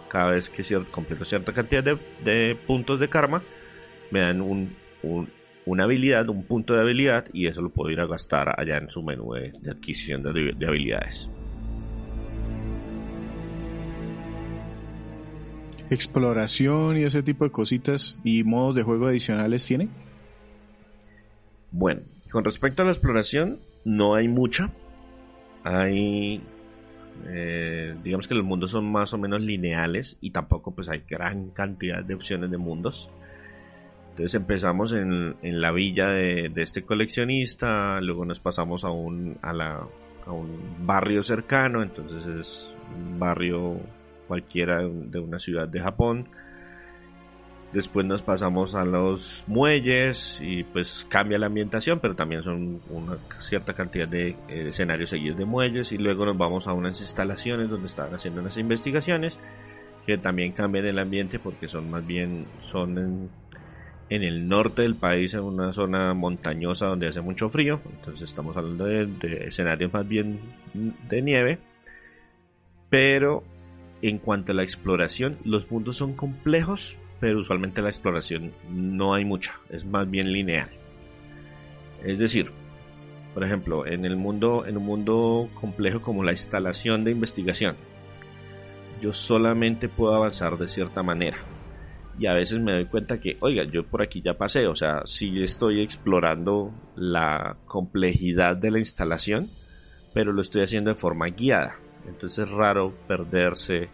cada 0.08 0.32
vez 0.32 0.50
que 0.50 0.62
completo 0.90 1.24
cierta 1.24 1.52
cantidad 1.52 1.82
de, 1.82 2.56
puntos 2.66 3.00
de 3.00 3.08
karma, 3.08 3.42
me 4.10 4.20
dan 4.20 4.40
un, 4.40 4.76
una 5.64 5.84
habilidad, 5.84 6.28
un 6.28 6.44
punto 6.44 6.74
de 6.74 6.82
habilidad 6.82 7.26
y 7.32 7.46
eso 7.46 7.62
lo 7.62 7.70
puedo 7.70 7.90
ir 7.90 8.00
a 8.00 8.06
gastar 8.06 8.54
allá 8.60 8.78
en 8.78 8.90
su 8.90 9.02
menú 9.02 9.34
de, 9.34 9.52
adquisición 9.70 10.22
de 10.22 10.66
habilidades. 10.66 11.28
Exploración 15.94 16.96
y 16.98 17.02
ese 17.02 17.22
tipo 17.22 17.44
de 17.44 17.50
cositas 17.50 18.18
y 18.24 18.44
modos 18.44 18.74
de 18.74 18.82
juego 18.82 19.06
adicionales 19.06 19.66
tiene? 19.66 19.88
Bueno, 21.70 22.02
con 22.30 22.44
respecto 22.44 22.82
a 22.82 22.84
la 22.84 22.92
exploración, 22.92 23.58
no 23.84 24.14
hay 24.14 24.28
mucha. 24.28 24.70
Hay, 25.64 26.42
eh, 27.26 27.94
digamos 28.02 28.28
que 28.28 28.34
los 28.34 28.44
mundos 28.44 28.70
son 28.70 28.90
más 28.90 29.12
o 29.14 29.18
menos 29.18 29.40
lineales 29.40 30.16
y 30.20 30.30
tampoco 30.30 30.72
pues 30.72 30.88
hay 30.88 31.02
gran 31.08 31.50
cantidad 31.50 32.02
de 32.02 32.14
opciones 32.14 32.50
de 32.50 32.58
mundos. 32.58 33.10
Entonces 34.10 34.34
empezamos 34.34 34.92
en, 34.92 35.36
la 35.42 35.72
villa 35.72 36.08
de, 36.08 36.52
este 36.56 36.82
coleccionista, 36.82 37.98
luego 38.02 38.26
nos 38.26 38.40
pasamos 38.40 38.84
a 38.84 38.90
un, 38.90 39.38
a, 39.40 39.54
la, 39.54 39.86
a 40.26 40.32
un 40.32 40.86
barrio 40.86 41.22
cercano, 41.22 41.82
entonces 41.82 42.26
es 42.38 42.74
un 42.94 43.18
barrio 43.18 43.80
cualquiera 44.26 44.82
de 44.82 45.18
una 45.18 45.38
ciudad 45.38 45.68
de 45.68 45.80
Japón. 45.80 46.28
Después 47.72 48.04
nos 48.04 48.20
pasamos 48.20 48.74
a 48.74 48.84
los 48.84 49.44
muelles 49.46 50.38
y 50.42 50.62
pues 50.62 51.06
cambia 51.08 51.38
la 51.38 51.46
ambientación, 51.46 52.00
pero 52.00 52.14
también 52.14 52.42
son 52.42 52.82
una 52.90 53.16
cierta 53.38 53.72
cantidad 53.72 54.06
de 54.06 54.36
eh, 54.48 54.68
escenarios 54.68 55.08
seguidos 55.08 55.38
de 55.38 55.46
muelles. 55.46 55.90
Y 55.92 55.96
luego 55.96 56.26
nos 56.26 56.36
vamos 56.36 56.68
a 56.68 56.74
unas 56.74 57.00
instalaciones 57.00 57.70
donde 57.70 57.86
están 57.86 58.14
haciendo 58.14 58.42
unas 58.42 58.58
investigaciones 58.58 59.38
que 60.06 60.18
también 60.18 60.52
cambian 60.52 60.86
el 60.86 60.98
ambiente 60.98 61.38
porque 61.38 61.68
son 61.68 61.90
más 61.90 62.06
bien 62.06 62.46
son 62.60 62.98
en, 62.98 63.30
en 64.10 64.22
el 64.22 64.48
norte 64.48 64.82
del 64.82 64.96
país 64.96 65.32
en 65.34 65.40
una 65.40 65.72
zona 65.72 66.12
montañosa 66.14 66.86
donde 66.86 67.08
hace 67.08 67.20
mucho 67.20 67.48
frío, 67.48 67.80
entonces 67.84 68.28
estamos 68.28 68.56
hablando 68.56 68.84
de, 68.84 69.06
de 69.06 69.46
escenarios 69.46 69.92
más 69.92 70.06
bien 70.06 70.40
de 70.74 71.22
nieve, 71.22 71.58
pero 72.90 73.44
en 74.02 74.18
cuanto 74.18 74.52
a 74.52 74.54
la 74.54 74.62
exploración, 74.62 75.38
los 75.44 75.70
mundos 75.70 75.96
son 75.96 76.14
complejos, 76.14 76.96
pero 77.20 77.38
usualmente 77.38 77.82
la 77.82 77.88
exploración 77.88 78.52
no 78.68 79.14
hay 79.14 79.24
mucha, 79.24 79.60
es 79.70 79.84
más 79.84 80.10
bien 80.10 80.32
lineal. 80.32 80.70
Es 82.04 82.18
decir, 82.18 82.50
por 83.32 83.44
ejemplo, 83.44 83.86
en 83.86 84.04
el 84.04 84.16
mundo, 84.16 84.66
en 84.66 84.76
un 84.76 84.84
mundo 84.84 85.48
complejo 85.54 86.02
como 86.02 86.24
la 86.24 86.32
instalación 86.32 87.04
de 87.04 87.12
investigación, 87.12 87.76
yo 89.00 89.12
solamente 89.12 89.88
puedo 89.88 90.14
avanzar 90.14 90.58
de 90.58 90.68
cierta 90.68 91.02
manera. 91.02 91.38
Y 92.18 92.26
a 92.26 92.34
veces 92.34 92.60
me 92.60 92.72
doy 92.72 92.84
cuenta 92.84 93.18
que, 93.18 93.36
oiga, 93.40 93.64
yo 93.64 93.86
por 93.86 94.02
aquí 94.02 94.20
ya 94.20 94.34
pasé, 94.34 94.66
o 94.66 94.74
sea, 94.74 95.02
sí 95.06 95.42
estoy 95.42 95.80
explorando 95.80 96.72
la 96.94 97.56
complejidad 97.64 98.56
de 98.56 98.70
la 98.70 98.78
instalación, 98.78 99.50
pero 100.12 100.32
lo 100.32 100.42
estoy 100.42 100.62
haciendo 100.62 100.90
de 100.90 100.96
forma 100.96 101.28
guiada. 101.28 101.76
Entonces 102.06 102.46
es 102.46 102.50
raro 102.50 102.92
perderse. 103.06 103.88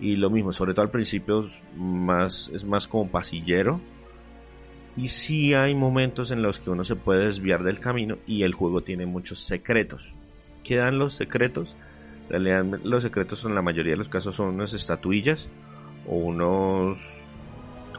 Y 0.00 0.16
lo 0.16 0.30
mismo, 0.30 0.52
sobre 0.52 0.74
todo 0.74 0.82
al 0.82 0.90
principio 0.90 1.40
es 1.40 1.62
más, 1.76 2.50
es 2.54 2.64
más 2.64 2.86
como 2.86 3.10
pasillero. 3.10 3.80
Y 4.96 5.08
sí 5.08 5.54
hay 5.54 5.74
momentos 5.74 6.30
en 6.30 6.42
los 6.42 6.60
que 6.60 6.70
uno 6.70 6.84
se 6.84 6.96
puede 6.96 7.26
desviar 7.26 7.62
del 7.62 7.80
camino 7.80 8.18
y 8.26 8.42
el 8.42 8.54
juego 8.54 8.82
tiene 8.82 9.06
muchos 9.06 9.40
secretos. 9.40 10.12
¿Qué 10.64 10.76
dan 10.76 10.98
los 10.98 11.14
secretos? 11.14 11.76
En 12.24 12.30
realidad 12.44 12.80
los 12.84 13.02
secretos 13.02 13.44
en 13.44 13.54
la 13.54 13.62
mayoría 13.62 13.92
de 13.92 13.98
los 13.98 14.08
casos 14.08 14.36
son 14.36 14.48
unas 14.48 14.74
estatuillas 14.74 15.48
o 16.06 16.16
unos 16.16 16.98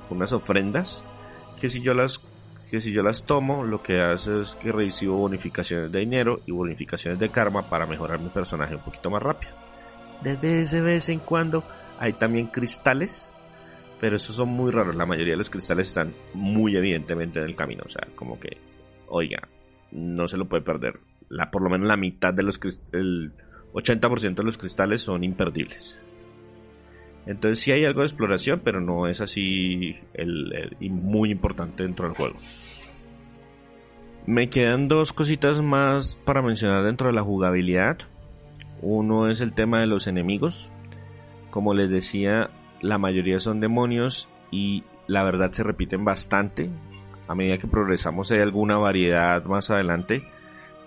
unas 0.10 0.34
ofrendas 0.34 1.04
que 1.60 1.70
si 1.70 1.82
yo 1.82 1.94
las 1.94 2.22
que 2.70 2.82
si 2.82 2.92
yo 2.92 3.02
las 3.02 3.24
tomo, 3.24 3.64
lo 3.64 3.82
que 3.82 4.00
hace 4.00 4.42
es 4.42 4.56
que 4.56 4.72
recibo 4.72 5.18
bonificaciones 5.18 5.92
de 5.92 6.00
dinero 6.00 6.42
y 6.46 6.52
bonificaciones 6.52 7.20
de 7.20 7.30
karma 7.30 7.70
para 7.70 7.86
mejorar 7.86 8.20
mi 8.20 8.30
personaje 8.30 8.76
un 8.76 8.82
poquito 8.82 9.10
más 9.10 9.22
rápido. 9.22 9.52
De 10.22 10.36
vez, 10.36 10.72
de 10.72 10.82
vez 10.82 11.10
en 11.10 11.20
cuando 11.20 11.64
hay 11.98 12.14
también 12.14 12.48
cristales, 12.48 13.34
pero 14.00 14.16
esos 14.16 14.36
son 14.36 14.50
muy 14.50 14.72
raros. 14.72 14.96
La 14.96 15.06
mayoría 15.06 15.34
de 15.34 15.38
los 15.38 15.50
cristales 15.50 15.88
están 15.90 16.14
muy 16.34 16.76
evidentemente 16.76 17.40
en 17.40 17.46
el 17.46 17.56
camino. 17.56 17.84
O 17.86 17.90
sea, 17.90 18.08
como 18.16 18.40
que, 18.40 18.58
oiga, 19.08 19.48
no 19.92 20.28
se 20.28 20.38
lo 20.38 20.46
puede 20.48 20.64
perder. 20.64 21.00
La, 21.30 21.52
por 21.52 21.62
lo 21.62 21.70
menos 21.70 21.88
la 21.88 21.98
mitad 21.98 22.34
de 22.34 22.44
los 22.44 22.60
el 22.92 23.32
80% 23.74 24.36
de 24.36 24.44
los 24.44 24.58
cristales 24.58 25.02
son 25.02 25.24
imperdibles. 25.24 26.00
Entonces 27.26 27.60
sí 27.60 27.72
hay 27.72 27.86
algo 27.86 28.02
de 28.02 28.08
exploración, 28.08 28.62
pero 28.64 28.82
no 28.82 29.08
es 29.08 29.22
así 29.22 29.96
el, 30.14 30.76
muy 30.80 31.32
importante 31.32 31.84
dentro 31.84 32.08
del 32.08 32.16
juego. 32.16 32.36
Me 34.26 34.50
quedan 34.50 34.88
dos 34.88 35.14
cositas 35.14 35.62
más 35.62 36.20
para 36.26 36.42
mencionar 36.42 36.84
dentro 36.84 37.08
de 37.08 37.14
la 37.14 37.24
jugabilidad. 37.24 37.98
Uno 38.82 39.30
es 39.30 39.42
el 39.42 39.54
tema 39.54 39.80
de 39.82 39.88
los 39.88 40.08
enemigos. 40.08 40.70
Como 41.50 41.74
les 41.74 41.90
decía, 41.90 42.50
la 42.82 42.98
mayoría 42.98 43.40
son 43.40 43.60
demonios 43.60 44.30
y 44.52 44.84
la 45.08 45.24
verdad 45.24 45.52
se 45.52 45.64
repiten 45.64 46.06
bastante. 46.06 46.70
A 47.28 47.36
medida 47.36 47.58
que 47.58 47.68
progresamos 47.68 48.32
hay 48.32 48.40
alguna 48.40 48.78
variedad 48.78 49.44
más 49.46 49.70
adelante, 49.70 50.24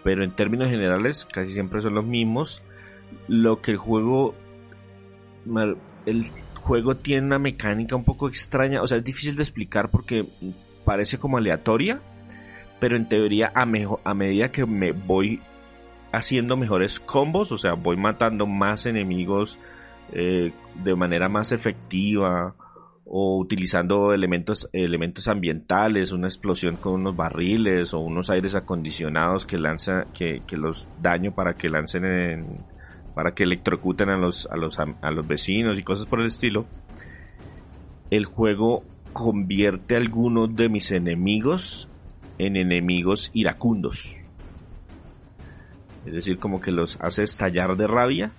pero 0.03 0.25
en 0.25 0.33
términos 0.33 0.69
generales 0.69 1.27
casi 1.33 1.53
siempre 1.53 1.81
son 1.83 1.95
los 1.95 2.05
mismos. 2.05 2.63
Lo 3.29 3.61
que 3.61 3.73
el 3.73 3.77
juego 3.77 4.35
el 6.07 6.31
juego 6.63 6.97
tiene 6.97 7.27
una 7.27 7.39
mecánica 7.39 7.97
un 7.97 8.05
poco 8.05 8.29
extraña, 8.29 8.83
o 8.83 8.87
sea, 8.87 8.99
es 8.99 9.05
difícil 9.05 9.37
de 9.37 9.43
explicar 9.43 9.91
porque 9.91 10.27
parece 10.85 11.19
como 11.19 11.37
aleatoria, 11.37 12.01
pero 12.81 12.97
en 12.97 13.09
teoría 13.09 13.53
a, 13.55 13.63
a 13.63 14.15
medida 14.15 14.51
que 14.51 14.67
me 14.67 14.93
voy 14.93 15.41
haciendo 16.13 16.57
mejores 16.57 17.01
combos, 17.01 17.53
o 17.53 17.59
sea, 17.59 17.73
voy 17.75 17.97
matando 17.97 18.47
más 18.47 18.87
enemigos 18.87 19.59
eh, 20.13 20.53
de 20.85 20.95
manera 20.95 21.29
más 21.29 21.53
efectiva 21.53 22.55
o 23.05 23.39
utilizando 23.39 24.13
elementos, 24.13 24.69
elementos 24.73 25.27
ambientales, 25.29 26.13
una 26.13 26.29
explosión 26.29 26.77
con 26.77 26.95
unos 26.95 27.17
barriles 27.17 27.93
o 27.95 28.01
unos 28.01 28.31
aires 28.31 28.55
acondicionados 28.55 29.47
que 29.47 29.59
lanza, 29.59 30.07
que, 30.13 30.43
que 30.47 30.57
los 30.57 30.89
daño 31.01 31.35
para 31.35 31.55
que 31.55 31.69
lancen 31.69 32.05
en, 32.05 32.65
para 33.15 33.33
que 33.33 33.45
electrocuten 33.45 34.09
a 34.09 34.17
los, 34.17 34.47
a 34.47 34.57
los, 34.57 34.79
a 34.79 35.11
los 35.11 35.27
vecinos 35.27 35.79
y 35.79 35.83
cosas 35.83 36.07
por 36.07 36.21
el 36.21 36.27
estilo. 36.27 36.67
El 38.11 38.27
juego 38.27 38.85
convierte 39.13 39.95
a 39.95 39.99
algunos 39.99 40.55
de 40.55 40.69
mis 40.69 40.91
enemigos 40.91 41.89
en 42.39 42.57
enemigos 42.57 43.31
iracundos. 43.35 44.17
Es 46.07 46.13
decir, 46.13 46.39
como 46.39 46.61
que 46.61 46.73
los 46.73 46.99
hace 47.01 47.23
estallar 47.23 47.77
de 47.77 47.87
rabia 47.87 48.33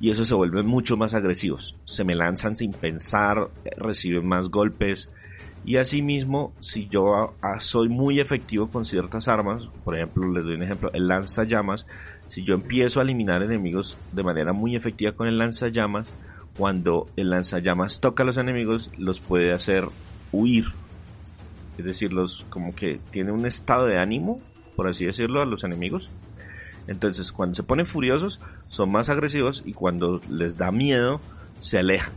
y 0.00 0.10
eso 0.10 0.24
se 0.24 0.34
vuelven 0.34 0.66
mucho 0.66 0.96
más 0.96 1.14
agresivos. 1.14 1.76
Se 1.84 2.04
me 2.04 2.14
lanzan 2.14 2.54
sin 2.54 2.72
pensar, 2.72 3.48
reciben 3.76 4.26
más 4.26 4.48
golpes. 4.48 5.10
Y 5.64 5.76
asimismo, 5.76 6.52
si 6.60 6.86
yo 6.88 7.34
soy 7.58 7.88
muy 7.88 8.20
efectivo 8.20 8.70
con 8.70 8.84
ciertas 8.84 9.26
armas, 9.26 9.66
por 9.84 9.96
ejemplo, 9.96 10.30
les 10.32 10.44
doy 10.44 10.54
un 10.54 10.62
ejemplo, 10.62 10.90
el 10.92 11.08
lanzallamas, 11.08 11.86
si 12.28 12.44
yo 12.44 12.54
empiezo 12.54 13.00
a 13.00 13.02
eliminar 13.02 13.42
enemigos 13.42 13.96
de 14.12 14.22
manera 14.22 14.52
muy 14.52 14.76
efectiva 14.76 15.12
con 15.12 15.28
el 15.28 15.38
lanzallamas, 15.38 16.12
cuando 16.56 17.06
el 17.16 17.30
lanzallamas 17.30 18.00
toca 18.00 18.22
a 18.22 18.26
los 18.26 18.38
enemigos, 18.38 18.90
los 18.98 19.20
puede 19.20 19.52
hacer 19.52 19.88
huir. 20.32 20.66
Es 21.78 21.84
decir, 21.84 22.12
los 22.12 22.44
como 22.50 22.74
que 22.74 23.00
tiene 23.10 23.32
un 23.32 23.46
estado 23.46 23.86
de 23.86 23.98
ánimo, 23.98 24.40
por 24.76 24.88
así 24.88 25.06
decirlo, 25.06 25.40
a 25.40 25.46
los 25.46 25.64
enemigos 25.64 26.10
entonces, 26.88 27.30
cuando 27.32 27.54
se 27.54 27.62
ponen 27.62 27.86
furiosos, 27.86 28.40
son 28.68 28.90
más 28.90 29.10
agresivos 29.10 29.62
y 29.64 29.74
cuando 29.74 30.20
les 30.28 30.56
da 30.56 30.72
miedo, 30.72 31.20
se 31.60 31.78
alejan. 31.78 32.12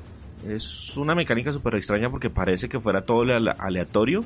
Es 0.47 0.97
una 0.97 1.13
mecánica 1.13 1.54
súper 1.54 1.76
extraña 1.76 2.10
porque 2.10 2.30
parece 2.30 2.69
que 2.69 2.80
fuera 2.80 3.06
todo 3.06 3.24
aleatorio, 3.60 4.21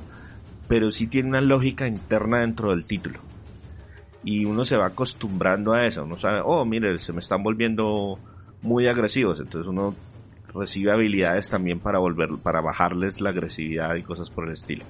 pero 0.69 0.91
sí 0.91 1.07
tiene 1.07 1.29
una 1.29 1.41
lógica 1.41 1.87
interna 1.87 2.39
dentro 2.39 2.69
del 2.69 2.85
título. 2.85 3.19
Y 4.25 4.43
uno 4.43 4.65
se 4.65 4.75
va 4.75 4.87
acostumbrando 4.87 5.73
a 5.73 5.85
eso. 5.85 6.03
Uno 6.03 6.17
sabe, 6.17 6.41
oh, 6.43 6.65
mire, 6.65 6.97
se 6.97 7.13
me 7.13 7.19
están 7.19 7.43
volviendo 7.43 8.19
muy 8.63 8.87
agresivos. 8.87 9.39
Entonces 9.39 9.69
uno 9.69 9.95
recibe 10.53 10.91
habilidades 10.91 11.49
también 11.49 11.79
para 11.79 11.99
volver, 11.99 12.29
para 12.41 12.61
bajarles 12.61 13.21
la 13.21 13.29
agresividad 13.29 13.95
y 13.95 14.01
cosas 14.01 14.29
por 14.29 14.45
el 14.45 14.53
estilo. 14.53 14.83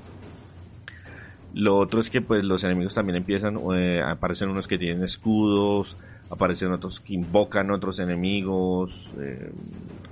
Lo 1.53 1.77
otro 1.77 2.01
es 2.01 2.09
que 2.09 2.21
pues 2.21 2.43
los 2.43 2.63
enemigos 2.63 2.93
también 2.93 3.17
empiezan, 3.17 3.57
eh, 3.75 4.01
aparecen 4.01 4.49
unos 4.49 4.67
que 4.67 4.77
tienen 4.77 5.03
escudos, 5.03 5.95
aparecen 6.29 6.71
otros 6.71 6.99
que 6.99 7.13
invocan 7.13 7.71
otros 7.71 7.99
enemigos. 7.99 9.13
Eh, 9.19 9.51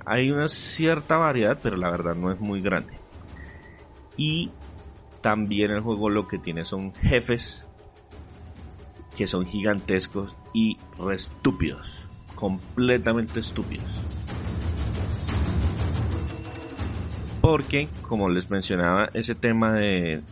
hay 0.06 0.30
una 0.30 0.48
cierta 0.48 1.16
variedad, 1.18 1.58
pero 1.62 1.76
la 1.76 1.90
verdad 1.90 2.14
no 2.14 2.32
es 2.32 2.40
muy 2.40 2.60
grande. 2.60 2.94
Y 4.16 4.50
también 5.20 5.70
el 5.70 5.80
juego 5.80 6.08
lo 6.08 6.26
que 6.28 6.38
tiene 6.38 6.64
son 6.64 6.94
jefes 6.94 7.66
que 9.16 9.26
son 9.26 9.46
gigantescos 9.46 10.34
y 10.52 10.78
estúpidos, 11.10 12.00
completamente 12.34 13.40
estúpidos. 13.40 13.86
Porque, 17.44 17.88
como 18.08 18.30
les 18.30 18.48
mencionaba, 18.48 19.10
ese 19.12 19.34
tema 19.34 19.74
de, 19.74 20.22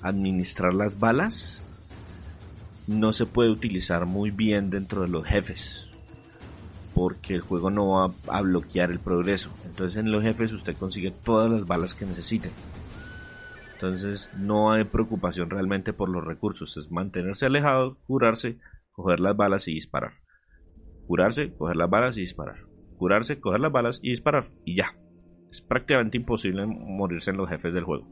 administrar 0.00 0.72
las 0.72 0.98
balas 0.98 1.62
no 2.86 3.12
se 3.12 3.26
puede 3.26 3.50
utilizar 3.50 4.06
muy 4.06 4.30
bien 4.30 4.70
dentro 4.70 5.02
de 5.02 5.08
los 5.08 5.26
jefes. 5.26 5.84
Porque 6.94 7.34
el 7.34 7.42
juego 7.42 7.70
no 7.70 7.88
va 7.90 8.14
a 8.28 8.40
bloquear 8.40 8.90
el 8.90 9.00
progreso. 9.00 9.50
Entonces 9.66 9.98
en 9.98 10.10
los 10.10 10.22
jefes 10.22 10.50
usted 10.52 10.74
consigue 10.76 11.10
todas 11.10 11.50
las 11.50 11.66
balas 11.66 11.94
que 11.94 12.06
necesite. 12.06 12.50
Entonces 13.80 14.30
no 14.36 14.72
hay 14.72 14.84
preocupación 14.84 15.48
realmente 15.48 15.94
por 15.94 16.10
los 16.10 16.22
recursos. 16.22 16.76
Es 16.76 16.90
mantenerse 16.90 17.46
alejado, 17.46 17.96
curarse, 18.06 18.58
coger 18.92 19.20
las 19.20 19.34
balas 19.34 19.68
y 19.68 19.74
disparar. 19.74 20.12
Curarse, 21.06 21.54
coger 21.54 21.76
las 21.76 21.88
balas 21.88 22.18
y 22.18 22.20
disparar. 22.20 22.66
Curarse, 22.98 23.40
coger 23.40 23.60
las 23.60 23.72
balas 23.72 23.98
y 24.02 24.10
disparar. 24.10 24.50
Y 24.66 24.76
ya 24.76 24.94
es 25.50 25.62
prácticamente 25.62 26.18
imposible 26.18 26.66
morirse 26.66 27.30
en 27.30 27.38
los 27.38 27.48
jefes 27.48 27.72
del 27.72 27.84
juego. 27.84 28.06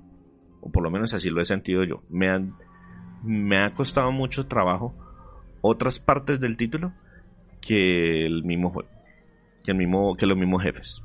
O 0.62 0.72
por 0.72 0.82
lo 0.82 0.90
menos 0.90 1.12
así 1.12 1.28
lo 1.28 1.42
he 1.42 1.44
sentido 1.44 1.84
yo. 1.84 2.02
Me, 2.08 2.50
me 3.22 3.58
ha 3.58 3.74
costado 3.74 4.10
mucho 4.10 4.46
trabajo 4.46 4.94
otras 5.60 6.00
partes 6.00 6.40
del 6.40 6.56
título 6.56 6.94
que 7.60 8.24
el 8.24 8.42
mismo 8.42 8.70
juego. 8.70 8.88
Que, 9.64 9.72
el 9.72 9.76
mismo, 9.76 10.16
que 10.16 10.24
los 10.24 10.38
mismos 10.38 10.62
jefes. 10.62 11.02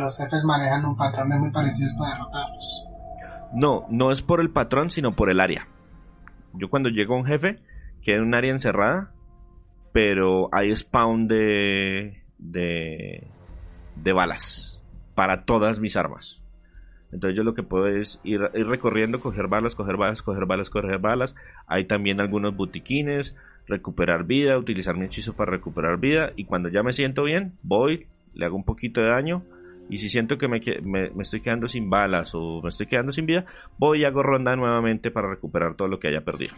Los 0.00 0.18
jefes 0.18 0.44
manejan 0.44 0.84
un 0.84 0.96
patrón 0.96 1.28
muy 1.38 1.50
parecido 1.50 1.90
para 1.98 2.12
derrotarlos. 2.12 2.86
No, 3.52 3.86
no 3.90 4.10
es 4.10 4.22
por 4.22 4.40
el 4.40 4.50
patrón, 4.50 4.90
sino 4.90 5.14
por 5.14 5.30
el 5.30 5.40
área. 5.40 5.68
Yo 6.54 6.68
cuando 6.70 6.88
llego 6.88 7.14
a 7.14 7.18
un 7.18 7.26
jefe, 7.26 7.58
queda 8.02 8.16
en 8.16 8.24
un 8.24 8.34
área 8.34 8.52
encerrada, 8.52 9.12
pero 9.92 10.48
hay 10.52 10.74
spawn 10.74 11.28
de, 11.28 12.22
de, 12.38 14.12
balas 14.12 14.82
para 15.14 15.44
todas 15.44 15.78
mis 15.78 15.96
armas. 15.96 16.40
Entonces 17.12 17.36
yo 17.36 17.44
lo 17.44 17.54
que 17.54 17.62
puedo 17.62 17.88
es 17.88 18.20
ir, 18.24 18.40
recorriendo, 18.40 19.20
coger 19.20 19.48
balas, 19.48 19.74
coger 19.74 19.98
balas, 19.98 20.22
coger 20.22 20.46
balas, 20.46 20.70
coger 20.70 20.98
balas. 20.98 21.34
Hay 21.66 21.84
también 21.84 22.20
algunos 22.20 22.56
botiquines, 22.56 23.36
recuperar 23.66 24.24
vida, 24.24 24.56
utilizar 24.56 24.96
mi 24.96 25.04
hechizo 25.04 25.34
para 25.34 25.50
recuperar 25.50 25.98
vida. 25.98 26.32
Y 26.36 26.46
cuando 26.46 26.70
ya 26.70 26.82
me 26.82 26.94
siento 26.94 27.24
bien, 27.24 27.52
voy, 27.62 28.06
le 28.32 28.46
hago 28.46 28.56
un 28.56 28.64
poquito 28.64 29.02
de 29.02 29.08
daño. 29.08 29.42
Y 29.88 29.98
si 29.98 30.08
siento 30.08 30.38
que 30.38 30.48
me, 30.48 30.60
me, 30.82 31.22
estoy 31.22 31.40
quedando 31.40 31.68
sin 31.68 31.90
balas 31.90 32.34
o 32.34 32.62
me 32.62 32.68
estoy 32.68 32.86
quedando 32.86 33.12
sin 33.12 33.26
vida, 33.26 33.44
voy 33.78 34.00
y 34.00 34.04
hago 34.04 34.22
ronda 34.22 34.56
nuevamente 34.56 35.10
para 35.10 35.28
recuperar 35.28 35.74
todo 35.74 35.88
lo 35.88 36.00
que 36.00 36.08
haya 36.08 36.22
perdido. 36.22 36.54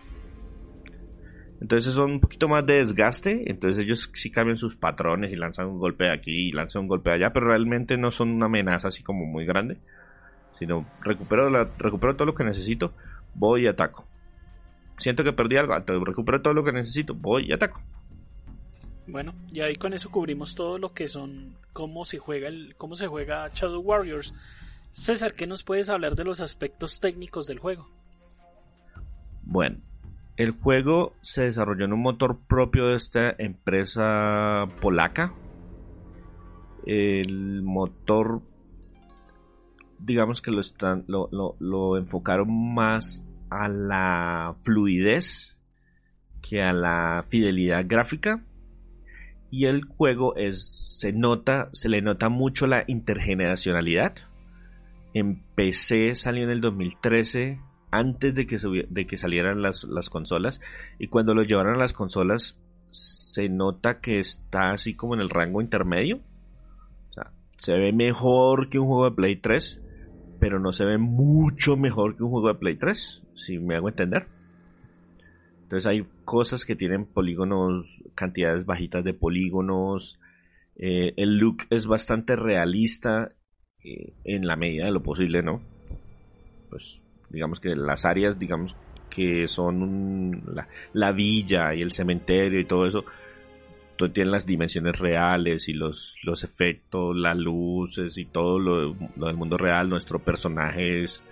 Entonces 1.60 1.94
son 1.94 2.12
un 2.12 2.20
poquito 2.20 2.48
más 2.48 2.66
de 2.66 2.74
desgaste. 2.74 3.50
Entonces 3.50 3.84
ellos 3.84 4.10
sí 4.12 4.30
cambian 4.30 4.58
sus 4.58 4.76
patrones 4.76 5.32
y 5.32 5.36
lanzan 5.36 5.66
un 5.66 5.78
golpe 5.78 6.04
de 6.04 6.12
aquí 6.12 6.48
y 6.48 6.52
lanzan 6.52 6.82
un 6.82 6.88
golpe 6.88 7.10
de 7.10 7.16
allá. 7.16 7.32
Pero 7.32 7.46
realmente 7.46 7.96
no 7.96 8.10
son 8.10 8.30
una 8.30 8.46
amenaza 8.46 8.88
así 8.88 9.02
como 9.02 9.24
muy 9.24 9.46
grande. 9.46 9.78
Sino 10.52 10.86
recupero, 11.00 11.50
recupero 11.78 12.16
todo 12.16 12.26
lo 12.26 12.34
que 12.34 12.44
necesito. 12.44 12.92
Voy 13.34 13.64
y 13.64 13.66
ataco. 13.66 14.04
Siento 14.98 15.24
que 15.24 15.32
perdí 15.32 15.56
algo. 15.56 15.74
Recupero 16.04 16.42
todo 16.42 16.54
lo 16.54 16.64
que 16.64 16.72
necesito. 16.72 17.14
Voy 17.14 17.46
y 17.46 17.52
ataco. 17.52 17.80
Bueno, 19.06 19.34
y 19.52 19.60
ahí 19.60 19.76
con 19.76 19.92
eso 19.92 20.10
cubrimos 20.10 20.54
todo 20.54 20.78
lo 20.78 20.94
que 20.94 21.08
son 21.08 21.56
cómo 21.72 22.04
se 22.04 22.18
juega 22.18 22.48
el 22.48 22.74
cómo 22.76 22.94
se 22.94 23.06
juega 23.06 23.50
Shadow 23.52 23.80
Warriors. 23.80 24.32
César, 24.92 25.34
¿qué 25.34 25.46
nos 25.46 25.64
puedes 25.64 25.90
hablar 25.90 26.14
de 26.14 26.24
los 26.24 26.40
aspectos 26.40 27.00
técnicos 27.00 27.46
del 27.46 27.58
juego? 27.58 27.88
Bueno, 29.42 29.78
el 30.36 30.52
juego 30.52 31.14
se 31.20 31.42
desarrolló 31.42 31.84
en 31.84 31.92
un 31.92 32.02
motor 32.02 32.38
propio 32.48 32.88
de 32.88 32.96
esta 32.96 33.34
empresa 33.38 34.66
polaca. 34.80 35.32
El 36.86 37.62
motor, 37.62 38.42
digamos 39.98 40.42
que 40.42 40.50
lo, 40.50 40.60
están, 40.60 41.04
lo, 41.06 41.28
lo, 41.30 41.96
enfocaron 41.96 42.74
más 42.74 43.24
a 43.50 43.68
la 43.68 44.56
fluidez 44.62 45.60
que 46.42 46.62
a 46.62 46.72
la 46.72 47.24
fidelidad 47.28 47.84
gráfica. 47.86 48.42
Y 49.54 49.66
el 49.66 49.84
juego 49.84 50.34
es, 50.34 50.98
se 50.98 51.12
nota, 51.12 51.68
se 51.72 51.88
le 51.88 52.02
nota 52.02 52.28
mucho 52.28 52.66
la 52.66 52.82
intergeneracionalidad. 52.88 54.16
En 55.12 55.44
PC 55.54 56.16
salió 56.16 56.42
en 56.42 56.50
el 56.50 56.60
2013 56.60 57.60
antes 57.92 58.34
de 58.34 58.48
que, 58.48 59.16
salieran 59.16 59.62
las, 59.62 60.10
consolas. 60.10 60.60
Y 60.98 61.06
cuando 61.06 61.34
lo 61.34 61.44
llevaron 61.44 61.76
a 61.76 61.78
las 61.78 61.92
consolas, 61.92 62.58
se 62.88 63.48
nota 63.48 64.00
que 64.00 64.18
está 64.18 64.72
así 64.72 64.96
como 64.96 65.14
en 65.14 65.20
el 65.20 65.30
rango 65.30 65.60
intermedio. 65.60 66.16
O 67.10 67.12
sea, 67.12 67.30
se 67.56 67.74
ve 67.74 67.92
mejor 67.92 68.68
que 68.68 68.80
un 68.80 68.88
juego 68.88 69.04
de 69.08 69.14
Play 69.14 69.36
3, 69.36 69.80
pero 70.40 70.58
no 70.58 70.72
se 70.72 70.84
ve 70.84 70.98
mucho 70.98 71.76
mejor 71.76 72.16
que 72.16 72.24
un 72.24 72.30
juego 72.30 72.48
de 72.48 72.58
Play 72.58 72.74
3, 72.74 73.22
si 73.36 73.60
me 73.60 73.76
hago 73.76 73.88
entender. 73.88 74.26
Entonces 75.64 75.86
hay 75.86 76.06
cosas 76.24 76.64
que 76.64 76.76
tienen 76.76 77.06
polígonos, 77.06 78.04
cantidades 78.14 78.66
bajitas 78.66 79.02
de 79.02 79.14
polígonos. 79.14 80.20
Eh, 80.76 81.14
el 81.16 81.38
look 81.38 81.64
es 81.70 81.86
bastante 81.86 82.36
realista 82.36 83.32
eh, 83.82 84.12
en 84.24 84.46
la 84.46 84.56
medida 84.56 84.84
de 84.84 84.92
lo 84.92 85.02
posible, 85.02 85.42
¿no? 85.42 85.62
Pues 86.68 87.00
digamos 87.30 87.60
que 87.60 87.74
las 87.74 88.04
áreas, 88.04 88.38
digamos 88.38 88.76
que 89.08 89.48
son 89.48 90.42
la, 90.92 91.12
villa 91.12 91.74
y 91.74 91.80
el 91.80 91.92
cementerio 91.92 92.60
y 92.60 92.66
todo 92.66 92.86
eso, 92.86 93.04
todo 93.96 94.10
tienen 94.10 94.32
las 94.32 94.44
dimensiones 94.44 94.98
reales 94.98 95.68
y 95.68 95.72
los, 95.72 96.16
los 96.24 96.44
efectos, 96.44 97.16
las 97.16 97.38
luces 97.38 98.18
y 98.18 98.26
todo 98.26 98.58
lo, 98.58 98.92
del 98.92 99.36
mundo 99.36 99.56
real. 99.56 99.88
Nuestro 99.88 100.18
personaje 100.18 101.04
es, 101.04 101.22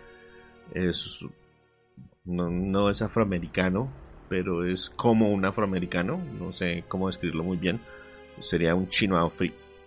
no, 2.24 2.88
es 2.88 3.02
afroamericano, 3.02 3.92
pero 4.32 4.64
es 4.64 4.88
como 4.88 5.30
un 5.30 5.44
afroamericano, 5.44 6.18
no 6.40 6.52
sé 6.52 6.84
cómo 6.88 7.08
describirlo 7.08 7.44
muy 7.44 7.58
bien. 7.58 7.80
Sería 8.40 8.74
un 8.74 8.88
chino 8.88 9.30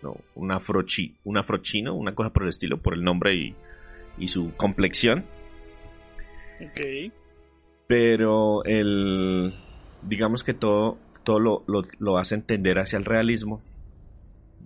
¿no? 0.04 0.18
Un, 0.36 0.52
afrochi, 0.52 1.16
un 1.24 1.40
afrochino, 1.40 1.96
una 1.96 2.14
cosa 2.14 2.30
por 2.30 2.44
el 2.44 2.50
estilo, 2.50 2.78
por 2.78 2.94
el 2.94 3.04
nombre 3.04 3.34
y, 3.34 3.56
y 4.20 4.28
su 4.28 4.54
complexión. 4.56 5.26
Ok. 6.62 7.12
Pero 7.88 8.64
el, 8.66 9.56
digamos 10.04 10.44
que 10.44 10.54
todo, 10.54 11.00
todo 11.24 11.40
lo, 11.40 11.64
lo, 11.66 11.82
lo 11.98 12.20
hace 12.20 12.36
entender 12.36 12.78
hacia 12.78 12.98
el 12.98 13.06
realismo. 13.06 13.64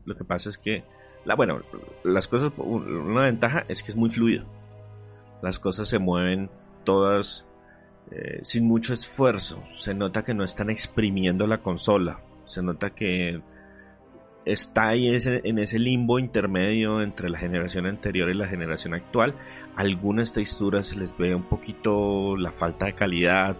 Lo 0.04 0.18
que 0.18 0.26
pasa 0.26 0.50
es 0.50 0.58
que, 0.58 0.84
la, 1.24 1.36
bueno, 1.36 1.62
las 2.04 2.28
cosas, 2.28 2.52
una 2.58 3.24
ventaja 3.24 3.64
es 3.70 3.82
que 3.82 3.92
es 3.92 3.96
muy 3.96 4.10
fluido. 4.10 4.44
Las 5.42 5.58
cosas 5.58 5.88
se 5.88 6.00
mueven 6.00 6.50
todas 6.84 7.46
eh, 8.12 8.40
sin 8.44 8.66
mucho 8.66 8.94
esfuerzo. 8.94 9.64
Se 9.74 9.94
nota 9.94 10.24
que 10.24 10.34
no 10.34 10.44
están 10.44 10.70
exprimiendo 10.70 11.46
la 11.48 11.60
consola. 11.60 12.22
Se 12.46 12.62
nota 12.62 12.90
que 12.92 13.42
está 14.46 14.90
ahí 14.90 15.08
en 15.08 15.60
ese 15.60 15.80
limbo 15.80 16.18
intermedio 16.18 17.02
entre 17.02 17.30
la 17.30 17.38
generación 17.38 17.86
anterior 17.86 18.30
y 18.30 18.34
la 18.34 18.48
generación 18.48 18.96
actual. 18.96 19.36
Algunas 19.76 20.34
texturas 20.34 20.88
se 20.88 20.98
les 20.98 21.16
ve 21.18 21.36
un 21.36 21.44
poquito 21.44 22.36
la 22.36 22.52
falta 22.52 22.88
de 22.88 22.94
calidad. 22.94 23.58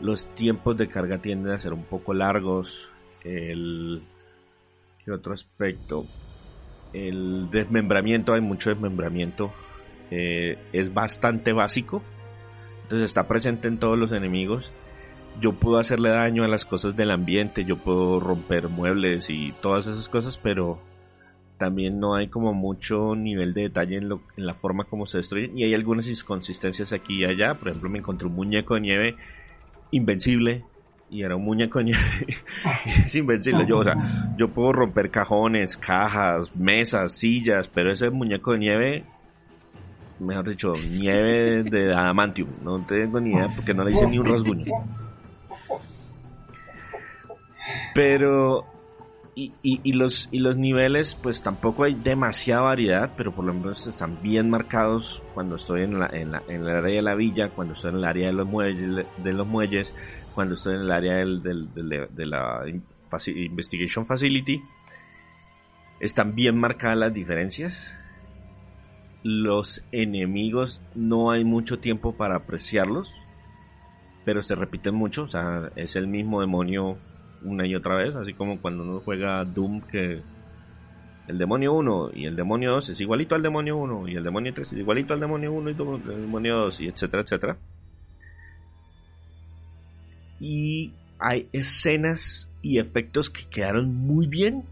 Los 0.00 0.32
tiempos 0.34 0.76
de 0.76 0.88
carga 0.88 1.18
tienden 1.18 1.52
a 1.52 1.58
ser 1.58 1.72
un 1.72 1.84
poco 1.84 2.14
largos. 2.14 2.90
El... 3.24 4.02
¿Qué 5.04 5.10
otro 5.10 5.32
aspecto? 5.32 6.06
El 6.92 7.50
desmembramiento, 7.50 8.32
hay 8.32 8.40
mucho 8.40 8.70
desmembramiento. 8.70 9.52
Eh, 10.10 10.58
es 10.72 10.94
bastante 10.94 11.52
básico. 11.52 12.02
Entonces 12.90 13.06
está 13.06 13.28
presente 13.28 13.68
en 13.68 13.78
todos 13.78 13.96
los 13.98 14.12
enemigos 14.12 14.72
yo 15.40 15.52
puedo 15.52 15.78
hacerle 15.78 16.10
daño 16.10 16.44
a 16.44 16.48
las 16.48 16.64
cosas 16.64 16.96
del 16.96 17.10
ambiente, 17.10 17.64
yo 17.64 17.76
puedo 17.76 18.20
romper 18.20 18.68
muebles 18.68 19.30
y 19.30 19.52
todas 19.60 19.86
esas 19.86 20.08
cosas, 20.08 20.38
pero 20.38 20.80
también 21.58 22.00
no 22.00 22.14
hay 22.14 22.28
como 22.28 22.54
mucho 22.54 23.14
nivel 23.14 23.52
de 23.52 23.62
detalle 23.62 23.98
en, 23.98 24.08
lo, 24.08 24.22
en 24.36 24.46
la 24.46 24.54
forma 24.54 24.84
como 24.84 25.06
se 25.06 25.18
destruyen 25.18 25.56
y 25.56 25.64
hay 25.64 25.74
algunas 25.74 26.08
inconsistencias 26.08 26.92
aquí 26.92 27.20
y 27.20 27.24
allá. 27.24 27.54
Por 27.54 27.68
ejemplo, 27.68 27.90
me 27.90 27.98
encontré 27.98 28.26
un 28.26 28.34
muñeco 28.34 28.74
de 28.74 28.80
nieve 28.80 29.16
invencible 29.90 30.64
y 31.10 31.22
era 31.22 31.36
un 31.36 31.44
muñeco 31.44 31.78
de 31.78 31.86
nieve. 31.86 32.00
es 33.04 33.14
invencible. 33.14 33.66
Yo, 33.66 33.78
o 33.78 33.84
sea, 33.84 34.34
yo 34.36 34.48
puedo 34.48 34.72
romper 34.72 35.10
cajones, 35.10 35.76
cajas, 35.76 36.54
mesas, 36.56 37.12
sillas, 37.12 37.68
pero 37.68 37.92
ese 37.92 38.10
muñeco 38.10 38.52
de 38.52 38.58
nieve 38.58 39.04
mejor 40.20 40.48
dicho, 40.48 40.72
nieve 40.74 41.62
de 41.64 41.92
adamantium. 41.92 42.48
No 42.62 42.84
tengo 42.86 43.20
ni 43.20 43.32
idea 43.32 43.48
porque 43.54 43.74
no 43.74 43.84
le 43.84 43.92
hice 43.92 44.06
ni 44.06 44.18
un 44.18 44.26
rasguño. 44.26 44.64
Pero. 47.94 48.66
Y, 49.36 49.54
y, 49.62 49.92
los, 49.94 50.28
y 50.32 50.40
los 50.40 50.58
niveles, 50.58 51.14
pues 51.14 51.42
tampoco 51.42 51.84
hay 51.84 51.94
demasiada 51.94 52.60
variedad, 52.62 53.14
pero 53.16 53.34
por 53.34 53.46
lo 53.46 53.54
menos 53.54 53.86
están 53.86 54.20
bien 54.20 54.50
marcados 54.50 55.22
cuando 55.32 55.56
estoy 55.56 55.84
en, 55.84 55.98
la, 55.98 56.08
en, 56.12 56.32
la, 56.32 56.42
en 56.46 56.62
el 56.62 56.68
área 56.68 56.96
de 56.96 57.02
la 57.02 57.14
villa, 57.14 57.48
cuando 57.48 57.72
estoy 57.72 57.92
en 57.92 57.98
el 57.98 58.04
área 58.04 58.26
de 58.26 58.32
los 58.34 58.46
muelles, 58.46 59.06
de 59.16 59.32
los 59.32 59.46
muelles 59.46 59.94
cuando 60.34 60.56
estoy 60.56 60.74
en 60.74 60.80
el 60.82 60.92
área 60.92 61.14
del, 61.14 61.42
de 61.42 62.26
la 62.26 62.62
Investigation 62.66 64.04
Facility. 64.04 64.62
Están 66.00 66.34
bien 66.34 66.58
marcadas 66.58 66.98
las 66.98 67.14
diferencias. 67.14 67.94
Los 69.22 69.82
enemigos 69.92 70.82
no 70.94 71.30
hay 71.30 71.44
mucho 71.44 71.78
tiempo 71.78 72.14
para 72.14 72.36
apreciarlos, 72.36 73.12
pero 74.24 74.42
se 74.42 74.54
repiten 74.54 74.94
mucho. 74.94 75.24
O 75.24 75.28
sea, 75.28 75.70
es 75.76 75.96
el 75.96 76.06
mismo 76.06 76.40
demonio 76.40 76.96
una 77.42 77.66
y 77.66 77.74
otra 77.74 77.96
vez, 77.96 78.14
así 78.14 78.34
como 78.34 78.60
cuando 78.60 78.82
uno 78.82 79.00
juega 79.00 79.44
Doom 79.44 79.80
que 79.82 80.22
el 81.30 81.38
demonio 81.38 81.72
1 81.74 82.10
y 82.14 82.26
el 82.26 82.36
demonio 82.36 82.72
2 82.72 82.90
es 82.90 83.00
igualito 83.00 83.34
al 83.34 83.42
demonio 83.42 83.76
1 83.76 84.08
y 84.08 84.16
el 84.16 84.24
demonio 84.24 84.52
3 84.52 84.72
es 84.72 84.78
igualito 84.78 85.14
al 85.14 85.20
demonio 85.20 85.52
1 85.52 85.70
y 85.70 85.72
el 85.72 86.22
demonio 86.22 86.56
2 86.56 86.80
y 86.80 86.88
etcétera, 86.88 87.22
etcétera. 87.22 87.56
Y 90.40 90.92
hay 91.18 91.48
escenas 91.52 92.50
y 92.62 92.78
efectos 92.78 93.30
que 93.30 93.44
quedaron 93.48 93.94
muy 93.94 94.26
bien. 94.26 94.64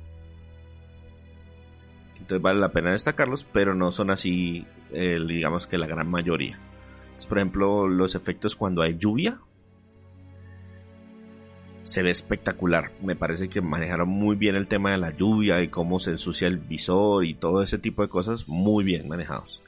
Entonces 2.28 2.42
vale 2.42 2.60
la 2.60 2.72
pena 2.72 2.90
destacarlos, 2.90 3.46
pero 3.54 3.74
no 3.74 3.90
son 3.90 4.10
así, 4.10 4.66
eh, 4.92 5.18
digamos 5.26 5.66
que 5.66 5.78
la 5.78 5.86
gran 5.86 6.10
mayoría. 6.10 6.58
por 7.26 7.38
ejemplo, 7.38 7.88
los 7.88 8.14
efectos 8.14 8.54
cuando 8.54 8.82
hay 8.82 8.98
lluvia, 8.98 9.38
se 11.84 12.02
ve 12.02 12.10
espectacular. 12.10 12.90
Me 13.02 13.16
parece 13.16 13.48
que 13.48 13.62
manejaron 13.62 14.10
muy 14.10 14.36
bien 14.36 14.56
el 14.56 14.68
tema 14.68 14.90
de 14.90 14.98
la 14.98 15.16
lluvia 15.16 15.62
y 15.62 15.68
cómo 15.68 15.98
se 16.00 16.10
ensucia 16.10 16.48
el 16.48 16.58
visor 16.58 17.24
y 17.24 17.32
todo 17.32 17.62
ese 17.62 17.78
tipo 17.78 18.02
de 18.02 18.10
cosas, 18.10 18.46
muy 18.46 18.84
bien 18.84 19.08
manejados. 19.08 19.62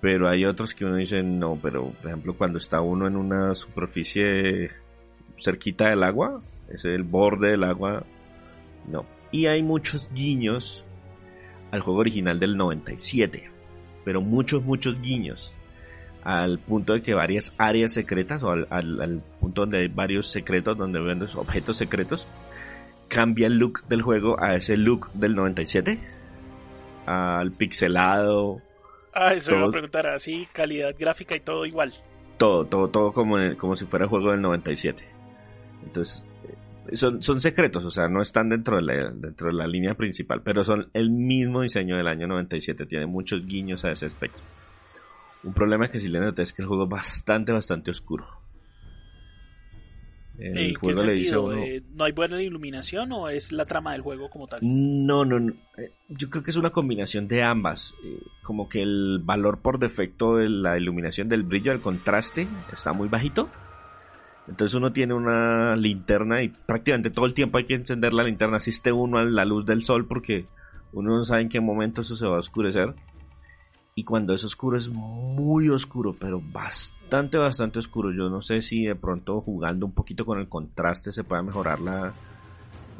Pero 0.00 0.28
hay 0.28 0.44
otros 0.44 0.76
que 0.76 0.84
uno 0.84 0.94
dice, 0.94 1.24
no, 1.24 1.58
pero 1.60 1.90
por 1.90 2.06
ejemplo 2.06 2.36
cuando 2.38 2.58
está 2.58 2.80
uno 2.80 3.08
en 3.08 3.16
una 3.16 3.56
superficie 3.56 4.70
cerquita 5.36 5.88
del 5.90 6.04
agua, 6.04 6.40
es 6.68 6.84
el 6.84 7.02
borde 7.02 7.50
del 7.50 7.64
agua, 7.64 8.04
no. 8.88 9.04
Y 9.32 9.46
hay 9.46 9.64
muchos 9.64 10.08
guiños 10.14 10.84
al 11.72 11.80
juego 11.80 12.00
original 12.00 12.38
del 12.38 12.56
97, 12.56 13.50
pero 14.04 14.20
muchos, 14.20 14.62
muchos 14.62 15.00
guiños 15.00 15.52
al 16.22 16.58
punto 16.60 16.92
de 16.92 17.02
que 17.02 17.14
varias 17.14 17.52
áreas 17.58 17.92
secretas 17.92 18.42
o 18.44 18.50
al, 18.50 19.22
punto 19.40 19.62
donde 19.62 19.78
hay 19.78 19.88
varios 19.88 20.28
secretos, 20.28 20.78
donde 20.78 21.00
ven 21.00 21.22
objetos 21.34 21.76
secretos, 21.76 22.28
cambia 23.08 23.48
el 23.48 23.58
look 23.58 23.84
del 23.88 24.02
juego 24.02 24.40
a 24.40 24.54
ese 24.54 24.76
look 24.76 25.10
del 25.14 25.34
97, 25.34 25.98
al 27.06 27.52
pixelado. 27.52 28.60
Ah, 29.12 29.34
eso 29.34 29.56
iba 29.56 29.66
a 29.66 29.70
preguntar, 29.70 30.06
así 30.06 30.46
calidad 30.52 30.94
gráfica 30.96 31.34
y 31.34 31.40
todo 31.40 31.66
igual. 31.66 31.92
Todo, 32.38 32.64
todo, 32.66 32.88
todo 32.88 33.12
como, 33.12 33.36
como 33.56 33.76
si 33.76 33.84
fuera 33.86 34.04
el 34.04 34.08
juego 34.08 34.30
del 34.30 34.40
97. 34.40 35.04
Entonces, 35.84 36.24
son, 36.94 37.22
son 37.22 37.40
secretos, 37.40 37.84
o 37.84 37.90
sea, 37.90 38.08
no 38.08 38.22
están 38.22 38.48
dentro 38.48 38.76
de, 38.76 38.82
la, 38.82 39.10
dentro 39.10 39.48
de 39.48 39.54
la 39.54 39.66
línea 39.66 39.94
principal, 39.94 40.42
pero 40.42 40.64
son 40.64 40.88
el 40.92 41.10
mismo 41.10 41.62
diseño 41.62 41.96
del 41.96 42.06
año 42.06 42.26
97, 42.26 42.86
tiene 42.86 43.06
muchos 43.06 43.46
guiños 43.46 43.84
a 43.84 43.92
ese 43.92 44.06
aspecto. 44.06 44.40
Un 45.44 45.54
problema 45.54 45.88
que 45.88 46.00
si 46.00 46.08
le 46.08 46.20
noté 46.20 46.42
es 46.42 46.52
que 46.52 46.62
el 46.62 46.68
juego 46.68 46.84
es 46.84 46.90
bastante, 46.90 47.52
bastante 47.52 47.90
oscuro. 47.90 48.26
El 50.38 50.74
juego 50.76 51.04
le 51.04 51.12
dice 51.12 51.36
eh, 51.36 51.82
¿No 51.94 52.04
hay 52.04 52.12
buena 52.12 52.40
iluminación 52.42 53.12
o 53.12 53.28
es 53.28 53.52
la 53.52 53.64
trama 53.64 53.92
del 53.92 54.00
juego 54.00 54.30
como 54.30 54.46
tal? 54.46 54.60
No, 54.62 55.24
no, 55.24 55.38
no. 55.38 55.52
Eh, 55.76 55.92
yo 56.08 56.30
creo 56.30 56.42
que 56.42 56.50
es 56.50 56.56
una 56.56 56.70
combinación 56.70 57.28
de 57.28 57.42
ambas. 57.42 57.94
Eh, 58.04 58.18
como 58.42 58.68
que 58.68 58.82
el 58.82 59.20
valor 59.22 59.60
por 59.60 59.78
defecto 59.78 60.36
de 60.36 60.48
la 60.48 60.78
iluminación 60.78 61.28
del 61.28 61.42
brillo, 61.42 61.72
el 61.72 61.80
contraste, 61.80 62.48
está 62.72 62.92
muy 62.92 63.08
bajito. 63.08 63.50
Entonces 64.48 64.74
uno 64.74 64.92
tiene 64.92 65.14
una 65.14 65.76
linterna 65.76 66.42
y 66.42 66.48
prácticamente 66.48 67.10
todo 67.10 67.26
el 67.26 67.34
tiempo 67.34 67.58
hay 67.58 67.64
que 67.64 67.74
encender 67.74 68.12
la 68.12 68.24
linterna. 68.24 68.56
Asiste 68.56 68.90
uno 68.90 69.18
a 69.18 69.24
la 69.24 69.44
luz 69.44 69.64
del 69.64 69.84
sol 69.84 70.06
porque 70.06 70.46
uno 70.92 71.16
no 71.16 71.24
sabe 71.24 71.42
en 71.42 71.48
qué 71.48 71.60
momento 71.60 72.00
eso 72.00 72.16
se 72.16 72.26
va 72.26 72.36
a 72.36 72.40
oscurecer. 72.40 72.94
Y 73.94 74.04
cuando 74.04 74.32
es 74.32 74.42
oscuro 74.42 74.78
es 74.78 74.88
muy 74.88 75.68
oscuro, 75.68 76.16
pero 76.18 76.40
bastante, 76.40 77.36
bastante 77.38 77.78
oscuro. 77.78 78.10
Yo 78.10 78.30
no 78.30 78.40
sé 78.40 78.62
si 78.62 78.84
de 78.84 78.96
pronto 78.96 79.40
jugando 79.42 79.86
un 79.86 79.92
poquito 79.92 80.24
con 80.24 80.40
el 80.40 80.48
contraste 80.48 81.12
se 81.12 81.24
pueda 81.24 81.42
mejorar 81.42 81.80
la, 81.80 82.12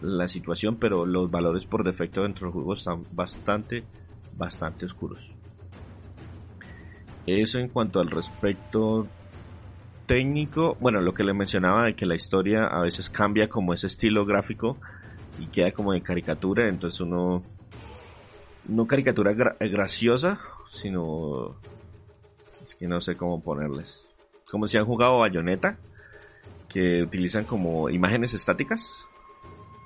la 0.03 0.29
situación, 0.29 0.77
pero 0.77 1.07
los 1.07 1.31
valores 1.31 1.65
por 1.65 1.83
defecto 1.83 2.23
dentro 2.23 2.47
del 2.47 2.53
juego 2.53 2.75
están 2.75 3.05
bastante, 3.13 3.85
bastante 4.37 4.85
oscuros. 4.85 5.33
Eso 7.27 7.59
en 7.59 7.69
cuanto 7.69 8.01
al 8.01 8.11
respecto 8.11 9.09
técnico, 10.07 10.77
bueno, 10.81 11.01
lo 11.01 11.15
que 11.15 11.25
le 11.25 11.33
mencionaba 11.33 11.85
de 11.85 11.95
que 11.95 12.07
la 12.07 12.15
historia 12.15 12.67
a 12.67 12.81
veces 12.81 13.11
cambia 13.11 13.49
como 13.49 13.75
ese 13.75 13.87
estilo 13.87 14.25
gráfico 14.25 14.77
y 15.39 15.47
queda 15.47 15.73
como 15.73 15.93
de 15.93 16.03
caricatura, 16.03 16.69
entonces 16.69 17.01
uno 17.01 17.43
no 18.69 18.87
caricatura 18.87 19.33
graciosa, 19.33 20.39
sino 20.73 21.57
es 22.63 22.75
que 22.75 22.87
no 22.87 23.01
sé 23.01 23.17
cómo 23.17 23.43
ponerles. 23.43 24.07
Como 24.51 24.69
si 24.69 24.77
han 24.77 24.85
jugado 24.85 25.19
Bayonetta, 25.19 25.79
que 26.69 27.03
utilizan 27.03 27.45
como 27.45 27.91
imágenes 27.91 28.35
estáticas, 28.35 29.07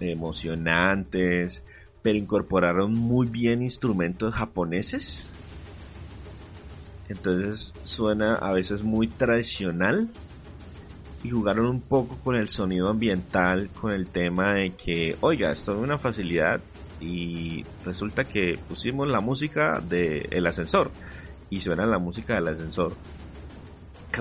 emocionantes, 0.00 1.64
pero 2.02 2.18
incorporaron 2.18 2.92
muy 2.92 3.28
bien 3.28 3.62
instrumentos 3.62 4.34
japoneses. 4.34 5.30
Entonces 7.08 7.72
suena 7.84 8.34
a 8.34 8.52
veces 8.52 8.82
muy 8.82 9.08
tradicional 9.08 10.10
y 11.24 11.30
jugaron 11.30 11.66
un 11.66 11.80
poco 11.80 12.18
con 12.22 12.36
el 12.36 12.50
sonido 12.50 12.88
ambiental, 12.90 13.70
con 13.80 13.92
el 13.92 14.06
tema 14.06 14.52
de 14.54 14.72
que, 14.72 15.16
oiga, 15.22 15.50
esto 15.50 15.72
es 15.72 15.78
una 15.78 15.96
facilidad 15.96 16.60
y 17.00 17.64
resulta 17.84 18.24
que 18.24 18.58
pusimos 18.68 19.08
la 19.08 19.20
música 19.20 19.80
del 19.80 20.46
ascensor 20.46 20.90
y 21.48 21.62
suena 21.62 21.86
la 21.86 21.98
música 21.98 22.34
del 22.34 22.48
ascensor 22.48 22.92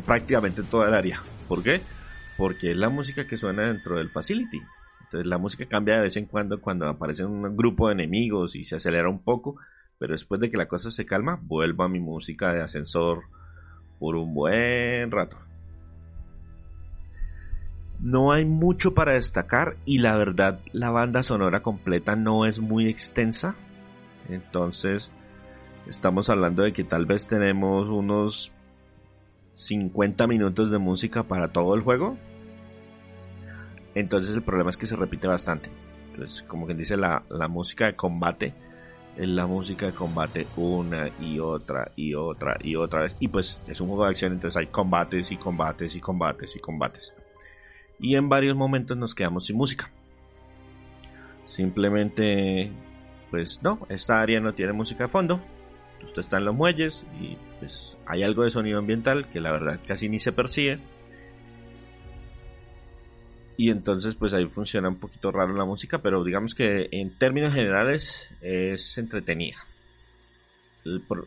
prácticamente 0.06 0.64
toda 0.64 0.88
el 0.88 0.93
área. 0.93 1.22
¿Por 1.49 1.62
qué? 1.62 1.82
Porque 2.38 2.72
es 2.72 2.78
la 2.78 2.89
música 2.89 3.28
que 3.28 3.38
suena 3.38 3.68
dentro 3.68 3.97
del 3.97 4.10
facility. 4.10 4.62
Entonces 5.01 5.28
la 5.28 5.38
música 5.38 5.66
cambia 5.66 5.95
de 5.95 6.04
vez 6.04 6.16
en 6.16 6.26
cuando 6.26 6.62
cuando 6.62 6.88
aparece 6.88 7.26
un 7.26 7.56
grupo 7.58 7.88
de 7.88 7.95
enemigos 7.95 8.56
y 8.56 8.64
se 8.64 8.78
acelera 8.78 9.10
un 9.10 9.24
poco, 9.24 9.58
pero 9.99 10.14
después 10.14 10.39
de 10.39 10.49
que 10.49 10.58
la 10.58 10.70
cosa 10.70 10.89
se 10.89 11.06
calma, 11.06 11.38
vuelvo 11.41 11.84
a 11.84 11.89
mi 11.89 11.99
música 11.99 12.54
de 12.54 12.62
ascensor 12.62 13.24
por 13.99 14.16
un 14.16 14.34
buen 14.34 15.12
rato. 15.12 15.43
No 18.04 18.32
hay 18.32 18.45
mucho 18.45 18.93
para 18.93 19.14
destacar 19.14 19.78
y 19.86 19.97
la 19.97 20.16
verdad 20.16 20.60
la 20.74 20.91
banda 20.91 21.24
sonora 21.24 21.64
completa 21.64 22.16
no 22.16 22.45
es 22.45 22.60
muy 22.60 22.88
extensa. 22.88 23.56
Entonces 24.30 25.12
estamos 25.88 26.30
hablando 26.30 26.62
de 26.62 26.74
que 26.74 26.84
tal 26.84 27.08
vez 27.08 27.26
tenemos 27.26 27.89
unos 27.89 28.51
50 29.54 30.28
minutos 30.28 30.70
de 30.70 30.78
música 30.78 31.24
para 31.24 31.47
todo 31.47 31.74
el 31.74 31.82
juego 31.82 32.18
entonces 33.95 34.36
el 34.36 34.41
problema 34.41 34.70
es 34.70 34.78
que 34.78 34.86
se 34.86 34.95
repite 34.95 35.28
bastante. 35.28 35.70
Entonces, 36.12 36.43
como 36.43 36.66
quien 36.66 36.78
dice, 36.78 36.97
la, 36.97 37.24
música 37.49 37.86
de 37.86 37.93
combate 37.93 38.54
es 39.18 39.28
la 39.28 39.45
música 39.45 39.88
de 39.88 39.93
combate 39.93 40.47
una 40.58 41.10
y 41.20 41.39
otra 41.39 41.91
y 41.95 42.16
otra 42.16 42.58
y 42.62 42.76
otra 42.76 43.01
vez. 43.01 43.16
Y 43.20 43.28
pues 43.28 43.62
es 43.68 43.80
un 43.82 43.88
juego 43.88 44.06
de 44.06 44.12
acción, 44.12 44.34
entonces 44.34 44.58
hay 44.58 44.68
combates 44.68 45.32
y 45.32 45.38
combates 45.38 45.95
y 45.95 45.99
combates 45.99 46.56
y 46.56 46.60
combates. 46.60 47.14
Y 48.04 48.16
en 48.16 48.30
varios 48.30 48.56
momentos 48.56 48.95
nos 48.95 49.16
quedamos 49.16 49.47
sin 49.47 49.58
música. 49.58 49.89
Simplemente, 51.47 52.72
pues 53.32 53.64
no, 53.64 53.88
esta 53.89 54.22
área 54.22 54.39
no 54.39 54.54
tiene 54.54 54.74
música 54.74 55.06
de 55.06 55.10
fondo. 55.10 55.41
Usted 56.04 56.20
está 56.20 56.38
en 56.38 56.45
los 56.45 56.54
muelles 56.54 57.08
y 57.20 57.36
pues 57.60 57.97
hay 58.06 58.22
algo 58.22 58.43
de 58.43 58.51
sonido 58.51 58.78
ambiental 58.78 59.30
que 59.30 59.39
la 59.39 59.51
verdad 59.51 59.80
casi 59.88 60.10
ni 60.10 60.20
se 60.20 60.34
percibe 60.34 60.80
y 63.56 63.70
entonces 63.70 64.16
pues 64.16 64.34
ahí 64.34 64.45
funciona 64.47 64.89
un 64.89 64.97
poquito 64.97 65.32
raro 65.32 65.54
la 65.54 65.66
música, 65.66 65.99
pero 65.99 66.24
digamos 66.24 66.56
que 66.56 66.89
en 66.91 67.18
términos 67.18 67.54
generales 67.54 68.28
es 68.41 68.97
entretenida. 68.97 69.58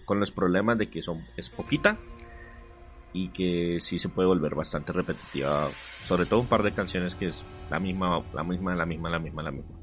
con 0.05 0.21
los 0.21 0.31
problemas 0.31 0.77
de 0.77 0.89
que 0.89 1.03
son, 1.03 1.25
es 1.37 1.49
poquita 1.49 1.99
y 3.17 3.29
que 3.29 3.79
sí 3.81 3.99
se 3.99 4.11
puede 4.11 4.29
volver 4.29 4.55
bastante 4.55 4.93
repetitiva, 4.93 5.71
sobre 6.05 6.27
todo 6.27 6.41
un 6.41 6.49
par 6.49 6.63
de 6.63 6.73
canciones 6.73 7.15
que 7.15 7.29
es 7.29 7.47
la 7.71 7.81
misma, 7.81 8.23
la 8.35 8.45
misma, 8.45 8.77
la 8.77 8.85
misma, 8.85 9.09
la 9.09 9.19
misma, 9.19 9.43
la 9.43 9.51
misma. 9.51 9.75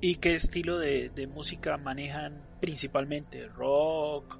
¿Y 0.00 0.14
qué 0.16 0.36
estilo 0.36 0.78
de, 0.78 1.28
música 1.34 1.76
manejan 1.76 2.40
principalmente? 2.60 3.48
¿Rock? 3.48 4.38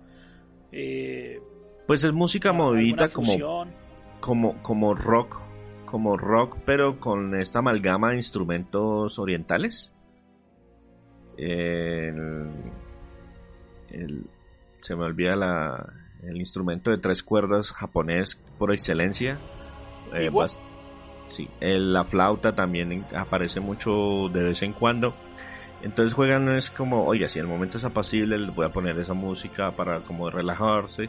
Eh, 0.71 1.41
pues 1.89 2.05
es 2.05 2.13
música 2.13 2.53
movida 2.53 3.09
como, 3.09 3.67
como, 4.21 4.63
como 4.63 4.95
rock 4.95 5.41
como 5.85 6.17
rock, 6.17 6.59
pero 6.65 7.01
con 7.01 7.35
esta 7.35 7.59
amalgama 7.59 8.11
de 8.11 8.19
instrumentos 8.19 9.19
orientales. 9.19 9.93
se 11.37 12.13
me 14.97 15.05
olvida 15.05 15.35
la, 15.35 16.00
el 16.23 16.37
instrumento 16.39 16.91
de 16.91 16.99
tres 16.99 17.23
cuerdas 17.23 17.73
japonés 17.73 18.41
por 18.59 18.73
excelencia. 18.73 19.39
Eh, 20.15 20.31
sí, 21.29 21.49
la 21.61 22.05
flauta 22.05 22.55
también 22.55 23.05
aparece 23.15 23.61
mucho 23.61 24.29
de 24.33 24.43
vez 24.43 24.63
en 24.63 24.73
cuando. 24.73 25.15
Entonces 25.83 26.13
juegan 26.13 26.49
es 26.51 26.71
como, 26.71 27.07
oye, 27.07 27.29
si 27.29 27.39
el 27.39 27.47
momento 27.47 27.79
es 27.79 27.85
apacible, 27.85 28.39
les 28.39 28.55
voy 28.55 28.67
a 28.67 28.71
poner 28.71 28.99
esa 28.99 29.15
música 29.15 29.75
para 29.75 30.01
como 30.01 30.29
relajarse. 30.29 31.09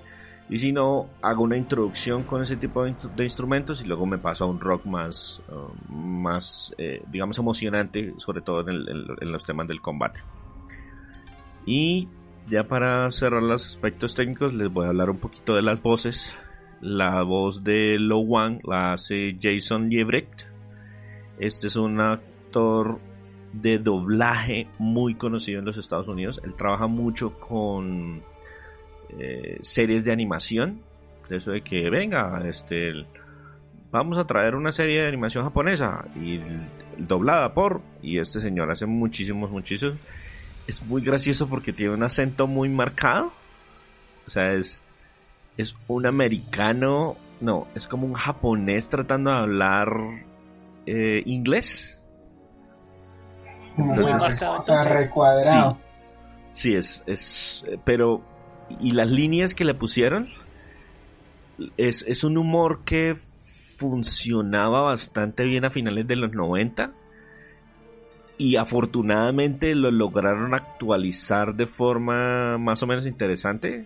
Y 0.49 0.59
si 0.59 0.71
no, 0.71 1.09
hago 1.21 1.43
una 1.43 1.57
introducción 1.57 2.23
con 2.23 2.41
ese 2.41 2.57
tipo 2.57 2.83
de, 2.83 3.23
instrumentos 3.23 3.81
y 3.81 3.87
luego 3.87 4.05
me 4.05 4.17
paso 4.17 4.43
a 4.43 4.47
un 4.47 4.59
rock 4.59 4.85
más, 4.85 5.41
uh, 5.49 5.93
más 5.93 6.73
eh, 6.77 7.03
digamos, 7.09 7.37
emocionante, 7.37 8.13
sobre 8.17 8.41
todo 8.41 8.67
en, 8.69 9.31
los 9.31 9.45
temas 9.45 9.67
del 9.67 9.81
combate. 9.81 10.19
Y 11.65 12.07
ya 12.49 12.63
para 12.63 13.09
cerrar 13.11 13.43
los 13.43 13.65
aspectos 13.65 14.15
técnicos, 14.15 14.53
les 14.53 14.71
voy 14.71 14.85
a 14.85 14.89
hablar 14.89 15.09
un 15.09 15.17
poquito 15.17 15.55
de 15.55 15.61
las 15.61 15.81
voces. 15.81 16.35
La 16.81 17.21
voz 17.21 17.63
de 17.63 17.99
Lo 17.99 18.19
Wang 18.19 18.59
la 18.63 18.93
hace 18.93 19.37
Jason 19.39 19.89
Liebrecht. 19.89 20.47
Este 21.37 21.67
es 21.67 21.75
un 21.75 22.01
actor 22.01 22.99
de 23.53 23.77
doblaje 23.77 24.67
muy 24.79 25.15
conocido 25.15 25.59
en 25.59 25.65
los 25.65 25.77
Estados 25.77 26.07
Unidos. 26.07 26.41
Él 26.43 26.55
trabaja 26.55 26.87
mucho 26.87 27.39
con 27.39 28.21
eh, 29.19 29.59
series 29.61 30.05
de 30.05 30.11
animación. 30.11 30.81
Eso 31.29 31.51
de 31.51 31.61
que 31.61 31.89
venga, 31.89 32.41
este, 32.47 33.05
vamos 33.91 34.17
a 34.17 34.25
traer 34.25 34.55
una 34.55 34.71
serie 34.71 35.01
de 35.01 35.07
animación 35.07 35.43
japonesa 35.43 36.05
y 36.15 36.39
doblada 36.97 37.53
por 37.53 37.81
y 38.01 38.17
este 38.17 38.39
señor 38.39 38.71
hace 38.71 38.85
muchísimos, 38.85 39.49
muchísimos. 39.49 39.97
Es 40.67 40.81
muy 40.83 41.01
gracioso 41.01 41.47
porque 41.47 41.73
tiene 41.73 41.93
un 41.93 42.03
acento 42.03 42.47
muy 42.47 42.69
marcado. 42.69 43.33
O 44.27 44.29
sea, 44.29 44.53
es 44.53 44.81
es 45.57 45.75
un 45.87 46.05
americano, 46.05 47.15
no, 47.39 47.67
es 47.75 47.87
como 47.87 48.05
un 48.07 48.13
japonés 48.13 48.89
tratando 48.89 49.31
de 49.31 49.37
hablar 49.37 49.87
eh, 50.85 51.23
inglés. 51.25 52.03
recuadrado. 54.85 55.77
Sí, 56.51 56.75
es, 56.75 57.03
es, 57.07 57.63
pero 57.85 58.21
y 58.79 58.91
las 58.91 59.09
líneas 59.09 59.53
que 59.53 59.63
le 59.63 59.73
pusieron 59.73 60.27
es, 61.77 62.03
es 62.07 62.23
un 62.23 62.37
humor 62.37 62.83
que 62.83 63.17
funcionaba 63.77 64.81
bastante 64.81 65.43
bien 65.43 65.65
a 65.65 65.69
finales 65.69 66.07
de 66.07 66.15
los 66.15 66.33
90 66.33 66.91
y 68.37 68.55
afortunadamente 68.55 69.75
lo 69.75 69.91
lograron 69.91 70.53
actualizar 70.53 71.55
de 71.55 71.67
forma 71.67 72.57
más 72.57 72.81
o 72.83 72.87
menos 72.87 73.05
interesante 73.05 73.85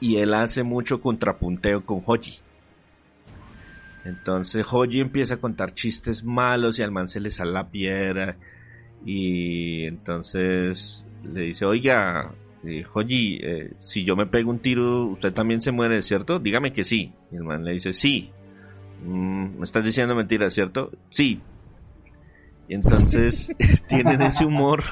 y 0.00 0.16
él 0.16 0.34
hace 0.34 0.62
mucho 0.62 1.00
contrapunteo 1.00 1.84
con 1.84 2.02
Hoji. 2.04 2.38
Entonces 4.04 4.66
Hoji 4.68 5.00
empieza 5.00 5.34
a 5.34 5.40
contar 5.40 5.74
chistes 5.74 6.24
malos 6.24 6.78
y 6.78 6.82
al 6.82 6.90
man 6.90 7.08
se 7.08 7.20
le 7.20 7.30
sale 7.30 7.52
la 7.52 7.68
piedra 7.68 8.36
y 9.04 9.84
entonces 9.84 11.04
le 11.22 11.42
dice, 11.42 11.66
oiga, 11.66 12.32
eh, 12.64 12.84
Joji, 12.84 13.38
eh, 13.42 13.72
si 13.80 14.04
yo 14.04 14.14
me 14.14 14.26
pego 14.26 14.50
un 14.50 14.60
tiro, 14.60 15.06
usted 15.06 15.32
también 15.32 15.60
se 15.60 15.72
muere, 15.72 16.02
¿cierto? 16.02 16.38
Dígame 16.38 16.72
que 16.72 16.84
sí. 16.84 17.12
Y 17.30 17.36
el 17.36 17.44
man 17.44 17.64
le 17.64 17.72
dice, 17.72 17.92
sí. 17.92 18.30
Mm, 19.04 19.58
me 19.58 19.64
estás 19.64 19.84
diciendo 19.84 20.14
mentiras, 20.14 20.54
¿cierto? 20.54 20.90
Sí. 21.10 21.40
Y 22.68 22.74
entonces 22.74 23.52
tienen 23.88 24.22
ese 24.22 24.44
humor. 24.44 24.82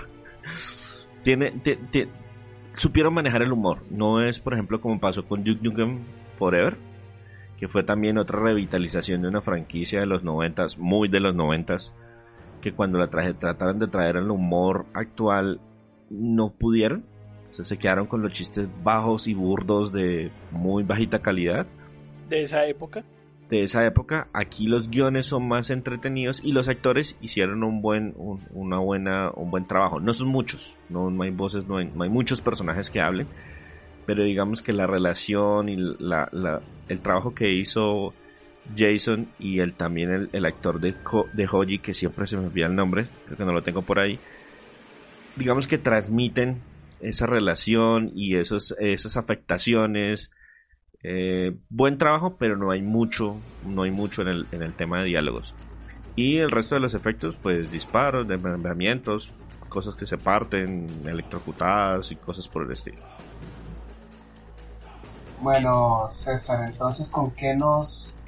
Tiene, 1.23 1.53
supieron 2.77 3.14
manejar 3.14 3.43
el 3.43 3.53
humor. 3.53 3.83
No 3.91 4.23
es, 4.23 4.39
por 4.41 4.55
ejemplo, 4.55 4.81
como 4.81 5.01
pasó 5.01 5.27
con 5.27 5.45
Duke 5.45 5.61
Nukem 5.62 6.01
Forever, 6.39 6.77
que 7.59 7.68
fue 7.68 7.83
también 7.83 8.18
otra 8.18 8.41
revitalización 8.41 9.23
de 9.23 9.29
una 9.29 9.43
franquicia 9.43 10.01
de 10.01 10.07
los 10.07 10.25
noventas, 10.25 10.79
muy 10.79 11.09
de 11.09 11.21
los 11.21 11.35
noventas, 11.35 11.93
que 12.61 12.73
cuando 12.73 12.99
la 12.99 13.09
traje, 13.09 13.35
trataron 13.35 13.79
de 13.79 13.89
traer 13.89 14.16
el 14.16 14.31
humor 14.31 14.87
actual 14.95 15.61
no 16.11 16.51
pudieron 16.51 17.05
se 17.51 17.79
quedaron 17.79 18.07
con 18.07 18.23
los 18.23 18.33
chistes 18.33 18.68
bajos 18.83 19.27
y 19.27 19.35
burdos 19.35 19.93
de 19.93 20.31
muy 20.51 20.83
bajita 20.83 21.21
calidad. 21.21 21.66
De 22.29 22.43
esa 22.43 22.66
época. 22.66 23.05
De 23.51 23.64
esa 23.64 23.84
época. 23.84 24.28
Aquí 24.32 24.66
los 24.66 24.88
guiones 24.88 25.26
son 25.26 25.46
más 25.48 25.70
entretenidos 25.70 26.40
y 26.42 26.53
los 26.53 26.68
actores 26.68 27.16
hicieron 27.20 27.64
un 27.64 27.82
buen, 27.82 28.14
un, 28.16 28.40
una 28.53 28.78
buena, 28.78 29.30
un 29.34 29.51
buen 29.51 29.66
trabajo. 29.66 30.01
No 30.01 30.12
son 30.12 30.28
muchos, 30.28 30.76
no, 30.88 31.11
hay 31.22 31.30
voces, 31.30 31.66
no 31.66 31.76
hay, 31.76 32.09
muchos 32.09 32.40
personajes 32.40 32.90
que 32.90 33.01
hablen, 33.01 33.26
pero 34.07 34.22
digamos 34.22 34.62
que 34.62 34.72
la 34.72 34.86
relación 34.86 35.68
y 35.68 35.76
la, 35.98 36.30
el 36.88 37.01
trabajo 37.01 37.34
que 37.34 37.53
hizo 37.53 38.14
Jason 38.76 39.28
y 39.38 39.59
el, 39.59 39.74
también 39.74 40.28
el, 40.32 40.44
actor 40.46 40.80
de, 40.80 40.94
de 41.32 41.48
Hoji, 41.51 41.80
que 41.80 41.92
siempre 41.92 42.26
se 42.26 42.36
me 42.36 42.46
olvida 42.46 42.66
el 42.66 42.76
nombre, 42.76 43.07
creo 43.26 43.36
que 43.36 43.44
no 43.44 43.53
lo 43.53 43.62
tengo 43.62 43.82
por 43.82 43.98
ahí, 43.98 44.18
digamos 45.34 45.66
que 45.66 45.78
transmiten 45.78 46.61
esa 47.01 47.26
relación 47.26 48.12
y 48.14 48.36
esos, 48.36 48.76
esas 48.78 49.16
afectaciones 49.16 50.30
eh, 51.03 51.57
buen 51.70 51.98
trabajo, 51.98 52.36
pero 52.38 52.57
no 52.57 52.70
hay 52.70 52.82
mucho, 52.82 53.36
no 53.66 53.82
hay 53.82 53.90
mucho 53.90 54.22
en 54.22 54.28
el, 54.28 54.46
en 54.53 54.62
el 54.62 54.74
tema 54.74 55.01
de 55.01 55.07
diálogos. 55.07 55.55
Y 56.16 56.38
el 56.38 56.51
resto 56.51 56.74
de 56.74 56.80
los 56.80 56.94
efectos, 56.94 57.36
pues 57.42 57.70
disparos, 57.70 58.28
desmembramientos, 58.28 59.30
cosas 59.68 59.94
que 59.94 60.07
se 60.07 60.18
parten, 60.18 60.86
electrocutadas 61.07 62.12
y 62.12 62.16
cosas 62.16 62.48
por 62.48 62.64
el 62.64 62.72
estilo. 62.72 62.98
Bueno, 65.40 66.05
César, 66.09 66.68
entonces, 66.68 67.11
¿con 67.11 67.30
qué 67.30 67.57
nos 67.57 68.18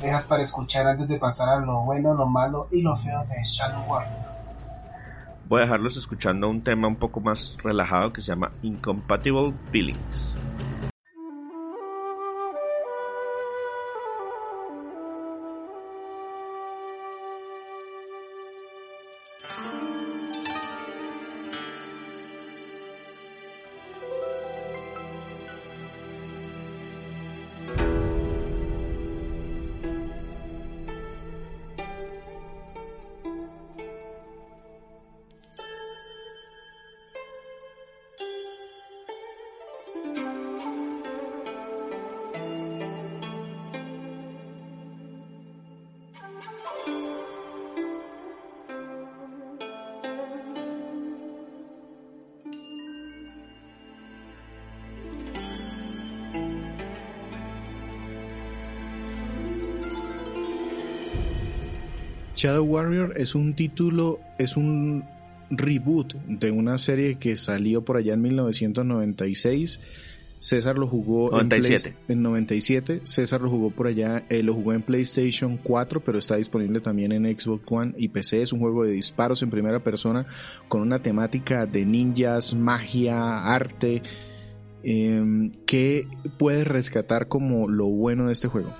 dejas 0.00 0.26
para 0.26 0.42
escuchar 0.42 0.86
antes 0.86 1.08
de 1.08 1.18
pasar 1.18 1.48
a 1.50 1.58
lo 1.58 1.82
bueno, 1.82 2.14
lo 2.14 2.26
malo 2.26 2.68
y 2.70 2.80
lo 2.80 2.96
feo 2.96 3.22
de 3.26 3.44
Shadow 3.44 3.84
Warrior? 3.86 4.24
Voy 5.46 5.60
a 5.60 5.64
dejarlos 5.64 5.98
escuchando 5.98 6.48
un 6.48 6.64
tema 6.64 6.88
un 6.88 6.96
poco 6.96 7.20
más 7.20 7.58
relajado 7.62 8.14
que 8.14 8.22
se 8.22 8.28
llama 8.28 8.50
Incompatible 8.62 9.52
Feelings. 9.70 10.32
Shadow 62.44 62.62
Warrior 62.62 63.14
es 63.16 63.34
un 63.34 63.54
título, 63.54 64.20
es 64.38 64.58
un 64.58 65.02
reboot 65.48 66.12
de 66.26 66.50
una 66.50 66.76
serie 66.76 67.14
que 67.14 67.36
salió 67.36 67.86
por 67.86 67.96
allá 67.96 68.12
en 68.12 68.20
1996. 68.20 69.80
César 70.40 70.76
lo 70.76 70.86
jugó 70.86 71.30
En, 71.40 72.22
97. 72.22 73.00
César 73.04 73.40
lo 73.40 73.48
jugó 73.48 73.70
por 73.70 73.86
allá, 73.86 74.26
eh, 74.28 74.42
lo 74.42 74.52
jugó 74.52 74.74
en 74.74 74.82
PlayStation 74.82 75.56
4, 75.56 76.04
pero 76.04 76.18
está 76.18 76.36
disponible 76.36 76.80
también 76.80 77.12
en 77.12 77.24
Xbox 77.24 77.64
One 77.66 77.94
y 77.96 78.08
PC. 78.08 78.42
Es 78.42 78.52
un 78.52 78.60
juego 78.60 78.84
de 78.84 78.92
disparos 78.92 79.42
en 79.42 79.48
primera 79.48 79.82
persona 79.82 80.26
con 80.68 80.82
una 80.82 80.98
temática 80.98 81.64
de 81.64 81.86
ninjas, 81.86 82.52
magia, 82.52 83.42
arte. 83.42 84.02
Eh, 84.82 85.46
¿Qué 85.64 86.08
puedes 86.38 86.66
rescatar 86.66 87.26
como 87.26 87.70
lo 87.70 87.86
bueno 87.86 88.26
de 88.26 88.34
este 88.34 88.48
juego? 88.48 88.74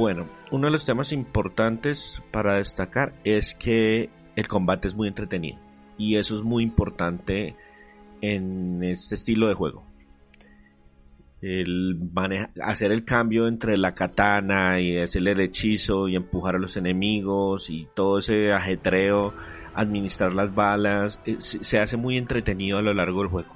Bueno, 0.00 0.30
uno 0.50 0.68
de 0.68 0.70
los 0.70 0.86
temas 0.86 1.12
importantes 1.12 2.22
para 2.30 2.54
destacar 2.54 3.12
es 3.22 3.54
que 3.54 4.08
el 4.34 4.48
combate 4.48 4.88
es 4.88 4.94
muy 4.94 5.08
entretenido 5.08 5.58
y 5.98 6.16
eso 6.16 6.38
es 6.38 6.42
muy 6.42 6.64
importante 6.64 7.54
en 8.22 8.82
este 8.82 9.16
estilo 9.16 9.48
de 9.48 9.54
juego. 9.54 9.84
El 11.42 12.00
hacer 12.62 12.92
el 12.92 13.04
cambio 13.04 13.46
entre 13.46 13.76
la 13.76 13.94
katana 13.94 14.80
y 14.80 14.96
hacer 14.96 15.28
el 15.28 15.38
hechizo 15.38 16.08
y 16.08 16.16
empujar 16.16 16.56
a 16.56 16.58
los 16.58 16.78
enemigos 16.78 17.68
y 17.68 17.86
todo 17.94 18.20
ese 18.20 18.54
ajetreo, 18.54 19.34
administrar 19.74 20.32
las 20.32 20.54
balas, 20.54 21.20
eh, 21.26 21.36
se 21.40 21.78
hace 21.78 21.98
muy 21.98 22.16
entretenido 22.16 22.78
a 22.78 22.82
lo 22.82 22.94
largo 22.94 23.20
del 23.20 23.28
juego. 23.28 23.54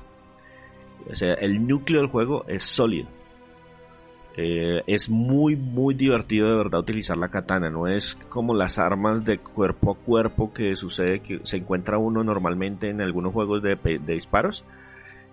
O 1.10 1.14
sea, 1.14 1.32
el 1.32 1.66
núcleo 1.66 2.02
del 2.02 2.10
juego 2.10 2.44
es 2.48 2.64
sólido 2.64 3.08
eh, 4.36 4.82
es 4.88 5.08
muy, 5.08 5.54
muy 5.54 5.94
divertido 5.94 6.48
de 6.48 6.56
verdad 6.56 6.80
utilizar 6.80 7.16
la 7.16 7.28
katana. 7.28 7.70
No 7.70 7.86
es 7.86 8.16
como 8.28 8.54
las 8.54 8.78
armas 8.78 9.24
de 9.24 9.38
cuerpo 9.38 9.92
a 9.92 10.04
cuerpo 10.04 10.52
que 10.52 10.74
sucede 10.76 11.20
que 11.20 11.40
se 11.44 11.58
encuentra 11.58 11.98
uno 11.98 12.24
normalmente 12.24 12.90
en 12.90 13.00
algunos 13.00 13.32
juegos 13.32 13.62
de, 13.62 13.76
disparos. 14.06 14.64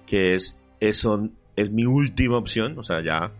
Que 0.05 0.35
es, 0.35 0.55
es, 0.79 1.07
es 1.55 1.71
mi 1.71 1.85
última 1.85 2.37
opción. 2.37 2.77
O 2.77 2.83
sea, 2.83 3.03
ya 3.03 3.31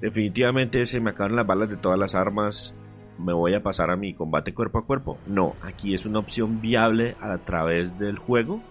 definitivamente 0.00 0.86
se 0.86 1.00
me 1.00 1.10
acaban 1.10 1.36
las 1.36 1.46
balas 1.46 1.68
de 1.68 1.76
todas 1.76 1.98
las 1.98 2.14
armas. 2.14 2.74
Me 3.18 3.32
voy 3.32 3.54
a 3.54 3.62
pasar 3.62 3.90
a 3.90 3.96
mi 3.96 4.14
combate 4.14 4.54
cuerpo 4.54 4.78
a 4.78 4.86
cuerpo. 4.86 5.18
No, 5.26 5.56
aquí 5.62 5.94
es 5.94 6.06
una 6.06 6.20
opción 6.20 6.60
viable 6.60 7.16
a 7.20 7.38
través 7.38 7.98
del 7.98 8.18
juego. 8.18 8.62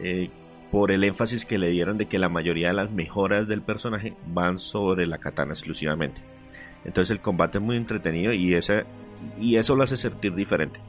Eh, 0.00 0.30
por 0.72 0.90
el 0.90 1.04
énfasis 1.04 1.44
que 1.44 1.58
le 1.58 1.68
dieron 1.68 1.98
de 1.98 2.06
que 2.06 2.18
la 2.18 2.30
mayoría 2.30 2.68
de 2.68 2.72
las 2.72 2.90
mejoras 2.90 3.46
del 3.46 3.60
personaje 3.60 4.14
van 4.26 4.58
sobre 4.58 5.06
la 5.06 5.18
katana 5.18 5.52
exclusivamente. 5.52 6.22
Entonces 6.86 7.10
el 7.10 7.20
combate 7.20 7.58
es 7.58 7.64
muy 7.64 7.76
entretenido 7.76 8.32
y, 8.32 8.54
ese, 8.54 8.84
y 9.38 9.56
eso 9.56 9.76
lo 9.76 9.82
hace 9.82 9.98
sentir 9.98 10.34
diferente. 10.34 10.80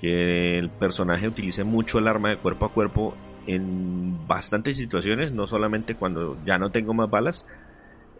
Que 0.00 0.56
el 0.58 0.70
personaje 0.70 1.26
utilice 1.26 1.64
mucho 1.64 1.98
el 1.98 2.06
arma 2.06 2.30
de 2.30 2.36
cuerpo 2.36 2.66
a 2.66 2.72
cuerpo 2.72 3.16
en 3.48 4.28
bastantes 4.28 4.76
situaciones, 4.76 5.32
no 5.32 5.48
solamente 5.48 5.96
cuando 5.96 6.38
ya 6.46 6.58
no 6.58 6.70
tengo 6.70 6.94
más 6.94 7.10
balas, 7.10 7.44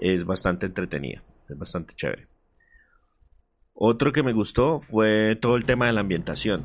es 0.01 0.24
bastante 0.24 0.66
entretenida, 0.66 1.22
es 1.49 1.57
bastante 1.57 1.95
chévere. 1.95 2.26
Otro 3.74 4.11
que 4.11 4.24
me 4.24 4.32
gustó 4.32 4.80
fue 4.80 5.36
todo 5.41 5.55
el 5.55 5.66
tema 5.66 5.86
de 5.86 5.93
la 5.93 6.01
ambientación 6.01 6.64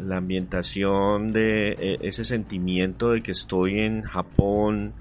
la 0.00 0.18
ambientación 0.18 1.32
de 1.32 1.72
e, 1.72 1.98
ese 2.02 2.24
sentimiento 2.24 3.10
de 3.10 3.22
que 3.22 3.32
estoy 3.32 3.80
en 3.80 4.02
Japón, 4.02 4.92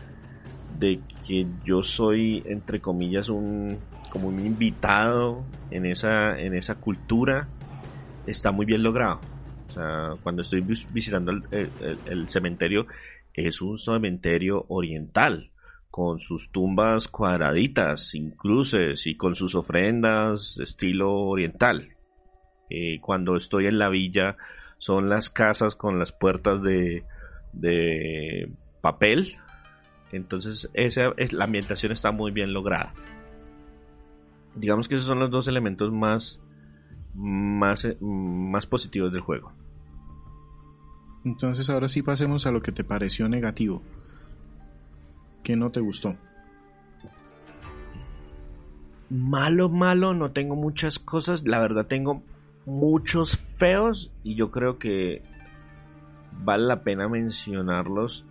de 0.79 0.99
que 1.25 1.47
yo 1.65 1.83
soy 1.83 2.43
entre 2.45 2.81
comillas 2.81 3.29
un 3.29 3.77
como 4.09 4.27
un 4.27 4.45
invitado 4.45 5.43
en 5.71 5.85
esa 5.85 6.39
en 6.39 6.53
esa 6.53 6.75
cultura 6.75 7.47
está 8.27 8.51
muy 8.51 8.65
bien 8.65 8.83
logrado. 8.83 9.19
O 9.69 9.71
sea, 9.73 10.15
cuando 10.21 10.43
estoy 10.43 10.61
visitando 10.61 11.31
el, 11.31 12.29
cementerio 12.29 12.85
es 13.33 13.61
un 13.61 13.79
cementerio 13.79 14.65
oriental 14.67 15.49
con 15.89 16.19
sus 16.19 16.51
tumbas 16.51 17.07
cuadraditas, 17.07 18.09
sin 18.09 18.31
cruces 18.31 19.07
y 19.07 19.15
con 19.15 19.35
sus 19.35 19.55
ofrendas 19.55 20.59
estilo 20.59 21.11
oriental. 21.11 21.89
Eh, 22.69 22.99
cuando 23.01 23.35
estoy 23.35 23.65
en 23.67 23.79
la 23.79 23.89
villa 23.89 24.37
son 24.83 25.07
las 25.07 25.29
casas 25.29 25.77
con 25.77 25.97
las 25.97 26.11
puertas 26.11 26.61
de, 26.61 27.05
de 27.53 28.51
papel. 28.81 29.37
Entonces 30.11 30.69
esa 30.73 31.13
es, 31.15 31.31
la 31.31 31.45
ambientación 31.45 31.93
está 31.93 32.11
muy 32.11 32.33
bien 32.33 32.51
lograda. 32.51 32.93
Digamos 34.55 34.89
que 34.89 34.95
esos 34.95 35.07
son 35.07 35.19
los 35.19 35.31
dos 35.31 35.47
elementos 35.47 35.89
más, 35.89 36.41
más, 37.15 37.87
más 38.01 38.65
positivos 38.65 39.13
del 39.13 39.21
juego. 39.21 39.53
Entonces 41.23 41.69
ahora 41.69 41.87
sí 41.87 42.01
pasemos 42.01 42.45
a 42.45 42.51
lo 42.51 42.61
que 42.61 42.73
te 42.73 42.83
pareció 42.83 43.29
negativo. 43.29 43.81
¿Qué 45.43 45.55
no 45.55 45.71
te 45.71 45.79
gustó? 45.79 46.17
Malo, 49.09 49.69
malo, 49.69 50.13
no 50.13 50.31
tengo 50.31 50.57
muchas 50.57 50.99
cosas. 50.99 51.45
La 51.45 51.59
verdad 51.59 51.85
tengo 51.85 52.21
muchos 52.65 53.37
feos 53.57 54.11
y 54.23 54.35
yo 54.35 54.51
creo 54.51 54.77
que 54.77 55.21
vale 56.31 56.65
la 56.65 56.83
pena 56.83 57.07
mencionarlos 57.07 58.25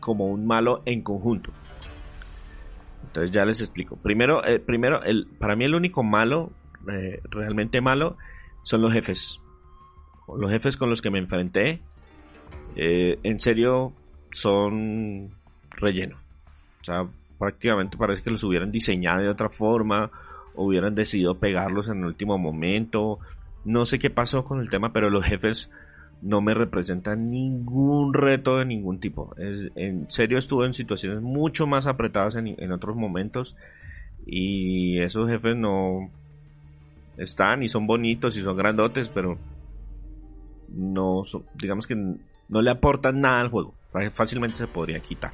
como 0.00 0.26
un 0.26 0.46
malo 0.46 0.82
en 0.86 1.02
conjunto. 1.02 1.50
Entonces 3.04 3.32
ya 3.32 3.44
les 3.44 3.60
explico. 3.60 3.96
Primero, 3.96 4.44
eh, 4.44 4.60
primero 4.60 5.02
el, 5.02 5.26
para 5.26 5.56
mí 5.56 5.64
el 5.64 5.74
único 5.74 6.02
malo, 6.02 6.50
eh, 6.90 7.20
realmente 7.24 7.80
malo, 7.80 8.16
son 8.62 8.82
los 8.82 8.92
jefes. 8.92 9.40
Los 10.38 10.50
jefes 10.50 10.76
con 10.76 10.90
los 10.90 11.02
que 11.02 11.10
me 11.10 11.18
enfrenté, 11.18 11.80
eh, 12.76 13.18
en 13.22 13.40
serio, 13.40 13.92
son 14.30 15.30
relleno. 15.70 16.16
O 16.80 16.84
sea, 16.84 17.06
prácticamente 17.38 17.96
parece 17.96 18.22
que 18.22 18.30
los 18.30 18.44
hubieran 18.44 18.70
diseñado 18.70 19.22
de 19.22 19.28
otra 19.28 19.48
forma, 19.48 20.10
hubieran 20.54 20.94
decidido 20.94 21.34
pegarlos 21.38 21.88
en 21.88 21.98
el 21.98 22.04
último 22.06 22.38
momento. 22.38 23.18
No 23.64 23.84
sé 23.84 23.98
qué 23.98 24.10
pasó 24.10 24.44
con 24.44 24.60
el 24.60 24.70
tema, 24.70 24.92
pero 24.92 25.10
los 25.10 25.24
jefes 25.24 25.70
no 26.22 26.40
me 26.40 26.54
representan 26.54 27.30
ningún 27.30 28.12
reto 28.12 28.58
de 28.58 28.64
ningún 28.64 29.00
tipo. 29.00 29.34
en 29.38 30.10
serio 30.10 30.38
estuve 30.38 30.66
en 30.66 30.74
situaciones 30.74 31.22
mucho 31.22 31.66
más 31.66 31.86
apretadas 31.86 32.36
en, 32.36 32.72
otros 32.72 32.96
momentos 32.96 33.56
y 34.26 35.00
esos 35.00 35.28
jefes 35.28 35.56
no 35.56 36.10
están 37.16 37.62
y 37.62 37.68
son 37.68 37.86
bonitos 37.86 38.36
y 38.36 38.42
son 38.42 38.56
grandotes, 38.56 39.08
pero 39.08 39.38
no 40.68 41.22
digamos 41.54 41.86
que 41.86 41.94
no 41.94 42.62
le 42.62 42.70
aportan 42.70 43.20
nada 43.20 43.40
al 43.40 43.48
juego. 43.48 43.74
Fácilmente 44.12 44.56
se 44.56 44.66
podría 44.66 45.00
quitar. 45.00 45.32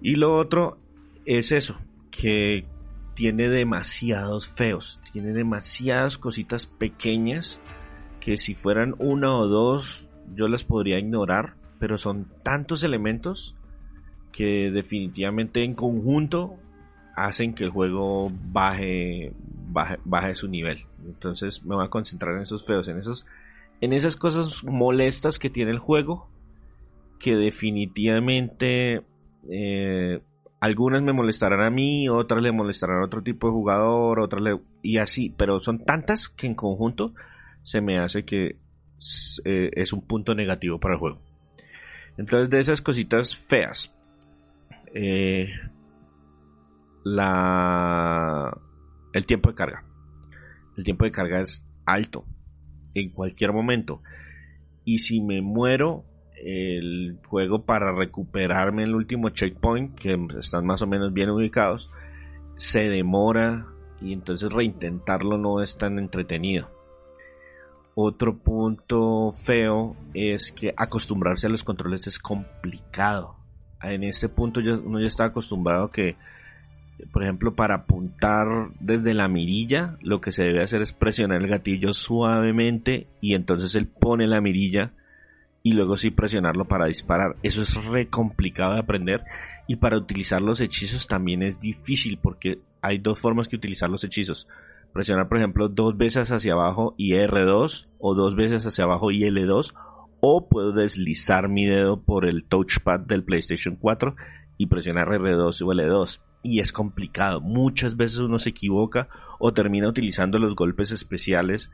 Y 0.00 0.14
lo 0.14 0.36
otro 0.36 0.78
es 1.26 1.52
eso, 1.52 1.78
que 2.10 2.64
tiene 3.20 3.50
demasiados 3.50 4.48
feos, 4.48 4.98
tiene 5.12 5.34
demasiadas 5.34 6.16
cositas 6.16 6.64
pequeñas 6.64 7.60
que 8.18 8.38
si 8.38 8.54
fueran 8.54 8.94
una 8.98 9.36
o 9.36 9.46
dos 9.46 10.08
yo 10.34 10.48
las 10.48 10.64
podría 10.64 10.98
ignorar, 10.98 11.52
pero 11.78 11.98
son 11.98 12.28
tantos 12.42 12.82
elementos 12.82 13.54
que 14.32 14.70
definitivamente 14.70 15.64
en 15.64 15.74
conjunto 15.74 16.56
hacen 17.14 17.52
que 17.52 17.64
el 17.64 17.68
juego 17.68 18.32
baje, 18.32 19.34
baje, 19.68 19.98
baje 20.06 20.34
su 20.34 20.48
nivel. 20.48 20.86
Entonces 21.04 21.62
me 21.62 21.74
voy 21.74 21.84
a 21.84 21.90
concentrar 21.90 22.36
en 22.36 22.40
esos 22.40 22.64
feos, 22.64 22.88
en 22.88 22.96
esos, 22.96 23.26
en 23.82 23.92
esas 23.92 24.16
cosas 24.16 24.64
molestas 24.64 25.38
que 25.38 25.50
tiene 25.50 25.72
el 25.72 25.78
juego, 25.78 26.26
que 27.18 27.36
definitivamente 27.36 29.02
eh, 29.50 30.22
algunas 30.60 31.02
me 31.02 31.12
molestarán 31.12 31.62
a 31.62 31.70
mí, 31.70 32.08
otras 32.08 32.42
le 32.42 32.52
molestarán 32.52 33.00
a 33.00 33.06
otro 33.06 33.22
tipo 33.22 33.46
de 33.46 33.52
jugador, 33.52 34.20
otras 34.20 34.42
le... 34.42 34.60
y 34.82 34.98
así, 34.98 35.34
pero 35.36 35.58
son 35.58 35.84
tantas 35.84 36.28
que 36.28 36.46
en 36.46 36.54
conjunto 36.54 37.14
se 37.62 37.80
me 37.80 37.98
hace 37.98 38.24
que 38.24 38.58
eh, 39.44 39.70
es 39.72 39.92
un 39.92 40.02
punto 40.02 40.34
negativo 40.34 40.78
para 40.78 40.94
el 40.94 41.00
juego. 41.00 41.18
Entonces, 42.18 42.50
de 42.50 42.60
esas 42.60 42.82
cositas 42.82 43.34
feas, 43.34 43.90
eh, 44.94 45.48
la, 47.04 48.56
el 49.14 49.26
tiempo 49.26 49.48
de 49.48 49.54
carga. 49.54 49.84
El 50.76 50.84
tiempo 50.84 51.04
de 51.04 51.12
carga 51.12 51.40
es 51.40 51.64
alto 51.86 52.26
en 52.94 53.10
cualquier 53.10 53.52
momento. 53.52 54.02
Y 54.84 54.98
si 54.98 55.20
me 55.20 55.40
muero, 55.40 56.04
el 56.44 57.18
juego 57.26 57.62
para 57.62 57.92
recuperarme 57.92 58.84
el 58.84 58.94
último 58.94 59.30
checkpoint, 59.30 59.98
que 59.98 60.18
están 60.38 60.66
más 60.66 60.82
o 60.82 60.86
menos 60.86 61.12
bien 61.12 61.30
ubicados, 61.30 61.90
se 62.56 62.88
demora 62.88 63.66
y 64.00 64.12
entonces 64.12 64.52
reintentarlo 64.52 65.38
no 65.38 65.62
es 65.62 65.76
tan 65.76 65.98
entretenido. 65.98 66.68
Otro 67.94 68.38
punto 68.38 69.34
feo 69.42 69.96
es 70.14 70.52
que 70.52 70.72
acostumbrarse 70.76 71.46
a 71.46 71.50
los 71.50 71.64
controles 71.64 72.06
es 72.06 72.18
complicado. 72.18 73.36
En 73.82 74.04
este 74.04 74.28
punto 74.28 74.60
uno 74.60 75.00
ya 75.00 75.06
está 75.06 75.26
acostumbrado 75.26 75.90
que, 75.90 76.16
por 77.12 77.22
ejemplo, 77.22 77.54
para 77.54 77.76
apuntar 77.76 78.46
desde 78.78 79.12
la 79.12 79.28
mirilla, 79.28 79.96
lo 80.00 80.20
que 80.20 80.32
se 80.32 80.44
debe 80.44 80.62
hacer 80.62 80.82
es 80.82 80.92
presionar 80.92 81.42
el 81.42 81.48
gatillo 81.48 81.92
suavemente 81.92 83.08
y 83.20 83.34
entonces 83.34 83.74
él 83.74 83.86
pone 83.86 84.26
la 84.26 84.40
mirilla 84.40 84.92
y 85.62 85.72
luego 85.72 85.96
sí 85.96 86.10
presionarlo 86.10 86.64
para 86.64 86.86
disparar. 86.86 87.36
Eso 87.42 87.62
es 87.62 87.84
re 87.84 88.08
complicado 88.08 88.74
de 88.74 88.80
aprender 88.80 89.22
y 89.66 89.76
para 89.76 89.96
utilizar 89.96 90.42
los 90.42 90.60
hechizos 90.60 91.06
también 91.06 91.42
es 91.42 91.60
difícil 91.60 92.18
porque 92.20 92.58
hay 92.80 92.98
dos 92.98 93.18
formas 93.18 93.48
que 93.48 93.56
utilizar 93.56 93.90
los 93.90 94.04
hechizos. 94.04 94.48
Presionar 94.92 95.28
por 95.28 95.38
ejemplo 95.38 95.68
dos 95.68 95.96
veces 95.96 96.30
hacia 96.30 96.54
abajo 96.54 96.94
y 96.96 97.12
R2 97.12 97.86
o 97.98 98.14
dos 98.14 98.34
veces 98.34 98.66
hacia 98.66 98.84
abajo 98.84 99.10
y 99.10 99.22
L2 99.22 99.74
o 100.20 100.48
puedo 100.48 100.72
deslizar 100.72 101.48
mi 101.48 101.66
dedo 101.66 102.00
por 102.00 102.26
el 102.26 102.44
touchpad 102.44 103.00
del 103.00 103.22
PlayStation 103.22 103.76
4 103.76 104.16
y 104.58 104.66
presionar 104.66 105.08
R2 105.08 105.62
o 105.62 105.66
L2 105.66 106.20
y 106.42 106.60
es 106.60 106.72
complicado. 106.72 107.40
Muchas 107.40 107.96
veces 107.96 108.18
uno 108.18 108.38
se 108.38 108.50
equivoca 108.50 109.08
o 109.38 109.52
termina 109.52 109.88
utilizando 109.88 110.38
los 110.38 110.54
golpes 110.54 110.90
especiales 110.90 111.70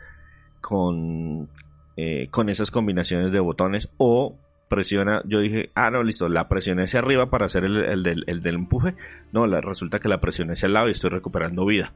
con 0.60 1.48
eh, 1.96 2.28
con 2.30 2.48
esas 2.48 2.70
combinaciones 2.70 3.32
de 3.32 3.40
botones 3.40 3.88
o 3.96 4.36
presiona, 4.68 5.22
yo 5.24 5.40
dije, 5.40 5.70
ah, 5.74 5.90
no, 5.90 6.02
listo, 6.02 6.28
la 6.28 6.48
presioné 6.48 6.84
hacia 6.84 6.98
arriba 6.98 7.30
para 7.30 7.46
hacer 7.46 7.64
el, 7.64 7.76
el, 7.76 8.02
del, 8.02 8.24
el 8.26 8.42
del, 8.42 8.56
empuje. 8.56 8.94
No, 9.32 9.46
resulta 9.46 10.00
que 10.00 10.08
la 10.08 10.20
presioné 10.20 10.54
hacia 10.54 10.66
el 10.66 10.72
lado 10.72 10.88
y 10.88 10.92
estoy 10.92 11.10
recuperando 11.10 11.64
vida 11.64 11.92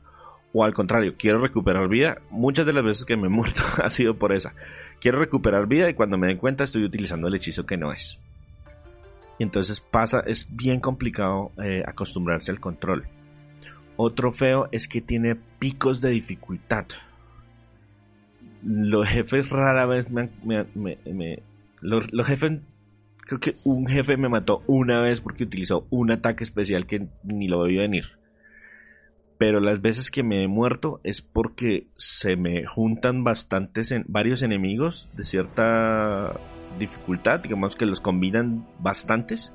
o 0.52 0.64
al 0.64 0.74
contrario, 0.74 1.14
quiero 1.16 1.40
recuperar 1.40 1.88
vida. 1.88 2.18
Muchas 2.30 2.66
de 2.66 2.72
las 2.72 2.84
veces 2.84 3.04
que 3.04 3.16
me 3.16 3.26
he 3.26 3.30
muerto 3.30 3.62
ha 3.82 3.90
sido 3.90 4.16
por 4.16 4.32
esa. 4.32 4.54
Quiero 5.00 5.18
recuperar 5.18 5.66
vida 5.66 5.88
y 5.88 5.94
cuando 5.94 6.18
me 6.18 6.26
den 6.26 6.38
cuenta 6.38 6.64
estoy 6.64 6.84
utilizando 6.84 7.28
el 7.28 7.34
hechizo 7.34 7.66
que 7.66 7.76
no 7.76 7.92
es. 7.92 8.18
Y 9.38 9.42
entonces 9.42 9.80
pasa, 9.80 10.20
es 10.26 10.46
bien 10.54 10.80
complicado 10.80 11.52
eh, 11.62 11.82
acostumbrarse 11.86 12.50
al 12.50 12.60
control. 12.60 13.06
Otro 13.96 14.32
feo 14.32 14.68
es 14.72 14.88
que 14.88 15.00
tiene 15.00 15.36
picos 15.58 16.00
de 16.00 16.10
dificultad. 16.10 16.86
Los 18.62 19.08
jefes 19.08 19.48
rara 19.50 19.86
vez 19.86 20.10
me... 20.10 20.28
me, 20.44 21.42
los, 21.80 22.12
los 22.12 22.26
jefes 22.26 22.60
creo 23.26 23.40
que 23.40 23.54
un 23.64 23.86
jefe 23.86 24.16
me 24.16 24.28
mató 24.28 24.62
una 24.66 25.00
vez 25.00 25.20
porque 25.20 25.44
utilizó 25.44 25.86
un 25.90 26.10
ataque 26.10 26.42
especial 26.44 26.86
que 26.86 27.06
ni 27.22 27.48
lo 27.48 27.62
veía 27.62 27.82
venir. 27.82 28.06
Pero 29.38 29.60
las 29.60 29.80
veces 29.80 30.10
que 30.10 30.22
me 30.22 30.42
he 30.42 30.48
muerto 30.48 31.00
es 31.04 31.22
porque 31.22 31.86
se 31.96 32.36
me 32.36 32.66
juntan 32.66 33.24
bastantes, 33.24 33.92
en, 33.92 34.04
varios 34.08 34.42
enemigos 34.42 35.08
de 35.14 35.24
cierta 35.24 36.38
dificultad, 36.78 37.40
digamos 37.40 37.76
que 37.76 37.86
los 37.86 38.00
combinan 38.00 38.66
bastantes 38.80 39.52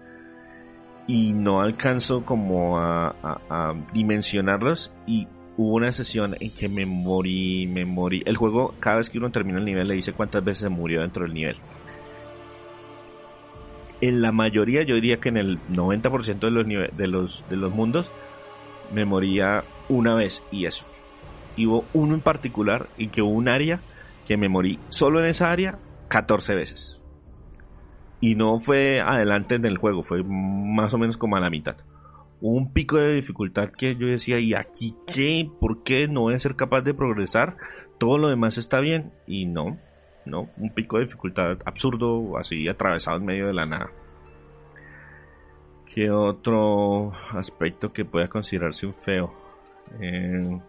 y 1.07 1.33
no 1.33 1.61
alcanzo 1.61 2.25
como 2.25 2.79
a, 2.79 3.75
dimensionarlos 3.93 4.91
y 5.05 5.27
hubo 5.57 5.75
una 5.75 5.91
sesión 5.91 6.35
en 6.39 6.51
que 6.51 6.69
me 6.69 6.85
morí, 6.85 7.67
me 7.67 7.85
morí. 7.85 8.21
El 8.25 8.37
juego, 8.37 8.73
cada 8.79 8.97
vez 8.97 9.09
que 9.09 9.17
uno 9.17 9.31
termina 9.31 9.59
el 9.59 9.65
nivel, 9.65 9.87
le 9.87 9.95
dice 9.95 10.13
cuántas 10.13 10.43
veces 10.43 10.63
se 10.63 10.69
murió 10.69 11.01
dentro 11.01 11.23
del 11.23 11.33
nivel. 11.33 11.57
En 14.01 14.21
la 14.21 14.31
mayoría, 14.31 14.83
yo 14.83 14.95
diría 14.95 15.19
que 15.19 15.29
en 15.29 15.37
el 15.37 15.59
90% 15.69 16.39
de 16.39 16.51
los, 16.51 16.65
de, 16.97 17.07
los, 17.07 17.45
de 17.49 17.55
los 17.55 17.73
mundos, 17.73 18.11
me 18.93 19.05
moría 19.05 19.63
una 19.89 20.15
vez 20.15 20.43
y 20.51 20.65
eso. 20.65 20.85
Y 21.55 21.65
hubo 21.67 21.85
uno 21.93 22.15
en 22.15 22.21
particular 22.21 22.89
en 22.97 23.09
que 23.09 23.21
hubo 23.21 23.31
un 23.31 23.47
área 23.47 23.79
que 24.27 24.37
me 24.37 24.49
morí 24.49 24.79
solo 24.89 25.19
en 25.19 25.27
esa 25.27 25.51
área 25.51 25.79
14 26.09 26.55
veces. 26.55 27.01
Y 28.19 28.35
no 28.35 28.59
fue 28.59 28.99
adelante 28.99 29.55
en 29.55 29.65
el 29.65 29.77
juego, 29.77 30.03
fue 30.03 30.23
más 30.23 30.93
o 30.93 30.97
menos 30.97 31.15
como 31.17 31.37
a 31.37 31.39
la 31.39 31.49
mitad. 31.49 31.77
Un 32.47 32.71
pico 32.71 32.97
de 32.97 33.15
dificultad 33.15 33.71
que 33.71 33.95
yo 33.95 34.05
decía, 34.05 34.39
¿y 34.39 34.53
aquí 34.53 34.95
qué? 35.07 35.49
¿Por 35.59 35.81
qué 35.81 36.07
no 36.07 36.21
voy 36.21 36.35
a 36.35 36.39
ser 36.39 36.55
capaz 36.55 36.83
de 36.83 36.93
progresar? 36.93 37.57
Todo 37.97 38.19
lo 38.19 38.29
demás 38.29 38.59
está 38.59 38.79
bien. 38.81 39.11
Y 39.25 39.47
no, 39.47 39.79
no, 40.25 40.49
un 40.57 40.69
pico 40.69 40.99
de 40.99 41.05
dificultad 41.05 41.57
absurdo, 41.65 42.37
así 42.37 42.67
atravesado 42.67 43.17
en 43.17 43.25
medio 43.25 43.47
de 43.47 43.53
la 43.53 43.65
nada. 43.65 43.89
¿Qué 45.91 46.11
otro 46.11 47.13
aspecto 47.31 47.91
que 47.91 48.05
pueda 48.05 48.27
considerarse 48.27 48.85
un 48.85 48.93
feo? 48.93 49.33
Eh, 49.99 50.59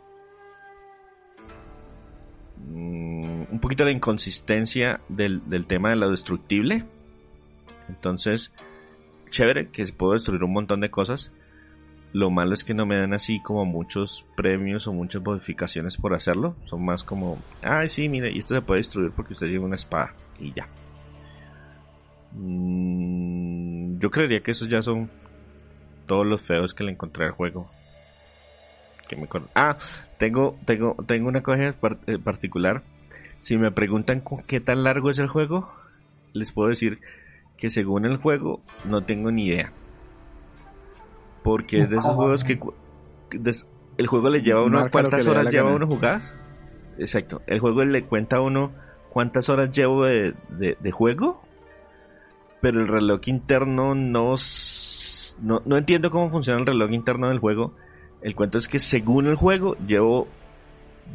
mm, 2.71 3.43
un 3.53 3.61
poquito 3.61 3.85
la 3.85 3.91
inconsistencia 3.91 5.01
del, 5.11 5.43
tema 5.67 5.91
de 5.91 5.97
lo 5.97 6.11
destructible. 6.11 6.87
Entonces, 7.91 8.51
chévere 9.29 9.69
que 9.69 9.85
se 9.85 9.93
puede 9.93 10.15
destruir 10.15 10.43
un 10.43 10.55
montón 10.55 10.81
de 10.81 10.91
cosas. 10.91 11.33
Lo 12.17 12.31
malo 12.31 12.55
es 12.55 12.65
que 12.65 12.73
no 12.73 12.87
me 12.87 12.99
dan 12.99 13.13
así 13.13 13.41
como 13.41 13.67
muchos 13.67 14.25
premios 14.37 14.87
o 14.87 14.93
muchas 14.95 15.21
modificaciones 15.21 15.99
por 15.99 16.15
hacerlo. 16.15 16.57
Son 16.65 16.83
más 16.83 17.05
como, 17.05 17.39
ay, 17.61 17.91
sí, 17.91 18.09
mire, 18.09 18.33
y 18.33 18.39
esto 18.39 18.55
se 18.55 18.63
puede 18.63 18.81
destruir 18.81 19.11
porque 19.15 19.35
usted 19.35 19.49
lleva 19.49 19.67
una 19.67 19.75
espada 19.75 20.15
y 20.39 20.51
ya. 20.55 20.67
Mm, 22.33 23.99
yo 23.99 24.11
creería 24.11 24.41
que 24.41 24.53
esos 24.53 24.71
ya 24.71 24.81
son 24.81 25.11
todos 26.07 26.25
los 26.25 26.41
feos 26.41 26.73
que 26.73 26.85
le 26.85 26.93
encontré 26.93 27.27
al 27.27 27.33
juego. 27.33 27.71
Que 29.07 29.17
me 29.17 29.29
ah, 29.55 29.77
tengo, 30.17 30.59
tengo, 30.65 30.97
tengo 31.07 31.29
una 31.29 31.43
cosa 31.43 31.75
eh, 32.07 32.19
particular. 32.19 32.83
Si 33.41 33.59
me 33.59 33.73
preguntan 33.73 34.23
qué 34.47 34.61
tan 34.61 34.85
largo 34.85 35.11
es 35.11 35.19
el 35.19 35.29
juego, 35.29 35.71
les 36.33 36.51
puedo 36.51 36.71
decir 36.71 36.99
que 37.59 37.69
según 37.69 38.07
el 38.07 38.17
juego 38.17 38.63
no 38.87 39.05
tengo 39.05 39.31
ni 39.31 39.49
idea. 39.49 39.71
Porque 41.47 41.83
es 41.83 41.91
de 41.91 41.97
esos 41.97 42.15
juegos 42.15 42.45
que 42.45 42.59
el 43.97 44.07
juego 44.07 44.29
le 44.29 44.43
lleva 44.43 44.61
a 44.61 44.65
uno 44.65 44.91
cuántas 44.91 45.27
horas 45.27 45.51
lleva 45.51 45.75
uno 45.75 45.87
jugar. 45.87 46.21
Exacto, 46.99 47.43
el 47.47 47.61
juego 47.61 47.85
le 47.85 48.05
cuenta 48.05 48.37
a 48.37 48.41
uno 48.41 48.73
cuántas 49.11 49.49
horas 49.49 49.71
llevo 49.71 50.05
de, 50.05 50.35
de 50.59 50.91
juego 50.91 51.47
pero 52.67 52.81
el 52.81 52.89
reloj 52.89 53.21
interno 53.27 53.95
no, 53.95 54.35
no, 55.41 55.63
no 55.65 55.77
entiendo 55.77 56.11
cómo 56.11 56.31
funciona 56.31 56.59
el 56.59 56.67
reloj 56.67 56.91
interno 56.91 57.29
del 57.29 57.39
juego. 57.39 57.75
El 58.23 58.35
cuento 58.35 58.59
es 58.59 58.67
que 58.67 58.81
según 58.81 59.29
el 59.29 59.37
juego, 59.37 59.77
llevo, 59.87 60.27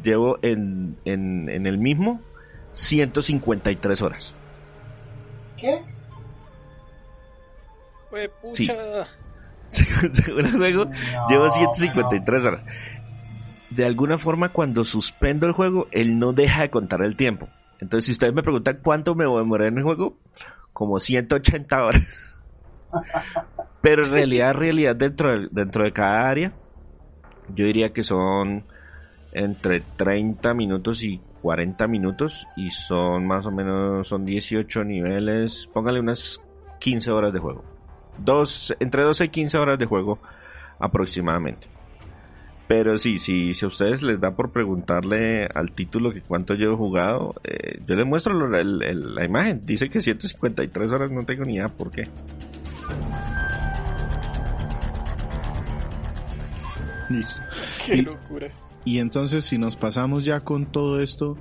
llevo 0.02 0.38
en, 0.40 0.96
en, 1.04 1.50
en 1.50 1.66
el 1.66 1.76
mismo 1.78 2.22
153 2.72 4.02
horas. 4.02 4.34
¿Qué? 5.58 5.82
Pues, 8.10 8.30
pucha. 8.40 9.04
Sí. 9.04 9.12
Según, 10.12 10.44
el 10.44 10.52
juego, 10.52 10.84
No, 10.84 11.28
llevo 11.28 11.50
153 11.50 12.44
horas. 12.44 12.64
De 13.70 13.86
alguna 13.86 14.18
forma, 14.18 14.50
cuando 14.50 14.84
suspendo 14.84 15.46
el 15.46 15.52
juego, 15.52 15.88
él 15.92 16.18
no 16.18 16.32
deja 16.32 16.62
de 16.62 16.70
contar 16.70 17.02
el 17.02 17.16
tiempo. 17.16 17.48
Entonces, 17.80 18.06
si 18.06 18.12
ustedes 18.12 18.34
me 18.34 18.42
preguntan 18.42 18.80
cuánto 18.82 19.14
me 19.14 19.24
demoré 19.24 19.68
en 19.68 19.78
el 19.78 19.84
juego, 19.84 20.18
como 20.72 21.00
180 21.00 21.84
horas. 21.84 22.42
Pero 23.80 24.04
en 24.04 24.12
realidad, 24.12 24.50
en 24.50 24.56
realidad, 24.56 24.96
dentro 24.96 25.32
de, 25.32 25.48
dentro 25.50 25.84
de 25.84 25.92
cada 25.92 26.28
área, 26.28 26.52
yo 27.54 27.64
diría 27.64 27.92
que 27.92 28.04
son 28.04 28.64
entre 29.32 29.80
30 29.80 30.52
minutos 30.54 31.02
y 31.02 31.20
40 31.40 31.86
minutos 31.88 32.46
y 32.56 32.70
son 32.70 33.26
más 33.26 33.46
o 33.46 33.50
menos, 33.50 34.06
son 34.06 34.24
18 34.24 34.84
niveles, 34.84 35.68
póngale 35.72 35.98
unas 35.98 36.40
15 36.78 37.10
horas 37.10 37.32
de 37.32 37.40
juego. 37.40 37.71
Dos, 38.18 38.74
entre 38.80 39.02
12 39.02 39.24
y 39.24 39.28
15 39.28 39.58
horas 39.58 39.78
de 39.78 39.86
juego 39.86 40.18
aproximadamente. 40.78 41.66
Pero 42.68 42.96
sí, 42.96 43.18
sí, 43.18 43.52
si 43.52 43.64
a 43.64 43.68
ustedes 43.68 44.02
les 44.02 44.20
da 44.20 44.30
por 44.30 44.50
preguntarle 44.50 45.46
al 45.52 45.72
título 45.72 46.12
que 46.12 46.22
cuánto 46.22 46.54
llevo 46.54 46.76
jugado, 46.76 47.34
eh, 47.44 47.80
yo 47.86 47.94
les 47.96 48.06
muestro 48.06 48.32
lo- 48.34 48.56
el- 48.58 48.82
el- 48.82 49.14
la 49.14 49.24
imagen. 49.24 49.66
Dice 49.66 49.90
que 49.90 50.00
153 50.00 50.90
horas, 50.92 51.10
no 51.10 51.24
tengo 51.24 51.44
ni 51.44 51.54
idea 51.56 51.68
por 51.68 51.90
qué. 51.90 52.08
Listo. 57.10 57.40
Qué 57.86 57.96
Y- 57.96 58.02
locura. 58.02 58.48
Y 58.84 58.98
entonces 58.98 59.44
si 59.44 59.58
nos 59.58 59.76
pasamos 59.76 60.24
ya 60.24 60.40
con 60.40 60.66
todo 60.66 61.00
esto, 61.00 61.36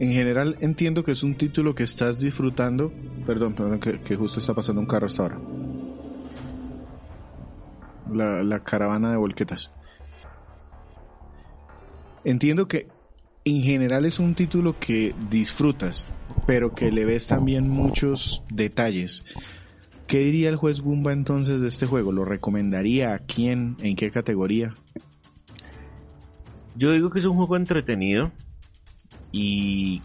en 0.00 0.12
general 0.12 0.56
entiendo 0.60 1.04
que 1.04 1.12
es 1.12 1.22
un 1.22 1.36
título 1.36 1.74
que 1.74 1.84
estás 1.84 2.18
disfrutando. 2.18 2.92
Perdón, 3.26 3.54
perdón, 3.54 3.78
que, 3.78 4.00
que 4.00 4.16
justo 4.16 4.40
está 4.40 4.52
pasando 4.54 4.80
un 4.80 4.86
carro 4.88 5.06
hasta 5.06 5.22
ahora. 5.24 5.38
La, 8.14 8.60
caravana 8.60 9.10
de 9.10 9.16
volquetas. 9.16 9.72
Entiendo 12.24 12.68
que 12.68 12.88
en 13.44 13.62
general 13.62 14.04
es 14.04 14.18
un 14.18 14.34
título 14.34 14.78
que 14.78 15.14
disfrutas, 15.30 16.06
pero 16.46 16.74
que 16.74 16.90
le 16.90 17.04
ves 17.04 17.26
también 17.26 17.68
muchos 17.68 18.44
detalles. 18.52 19.24
¿Qué 20.06 20.18
diría 20.18 20.48
el 20.48 20.56
juez 20.56 20.80
Gumba 20.80 21.12
entonces 21.12 21.60
de 21.60 21.68
este 21.68 21.86
juego? 21.86 22.12
¿Lo 22.12 22.24
recomendaría 22.24 23.14
a 23.14 23.18
quién? 23.18 23.76
¿En 23.80 23.96
qué 23.96 24.10
categoría? 24.10 24.74
Yo 26.76 26.92
digo 26.92 27.10
que 27.10 27.18
es 27.18 27.24
un 27.24 27.36
juego 27.36 27.56
entretenido 27.56 28.30
y 29.32 30.02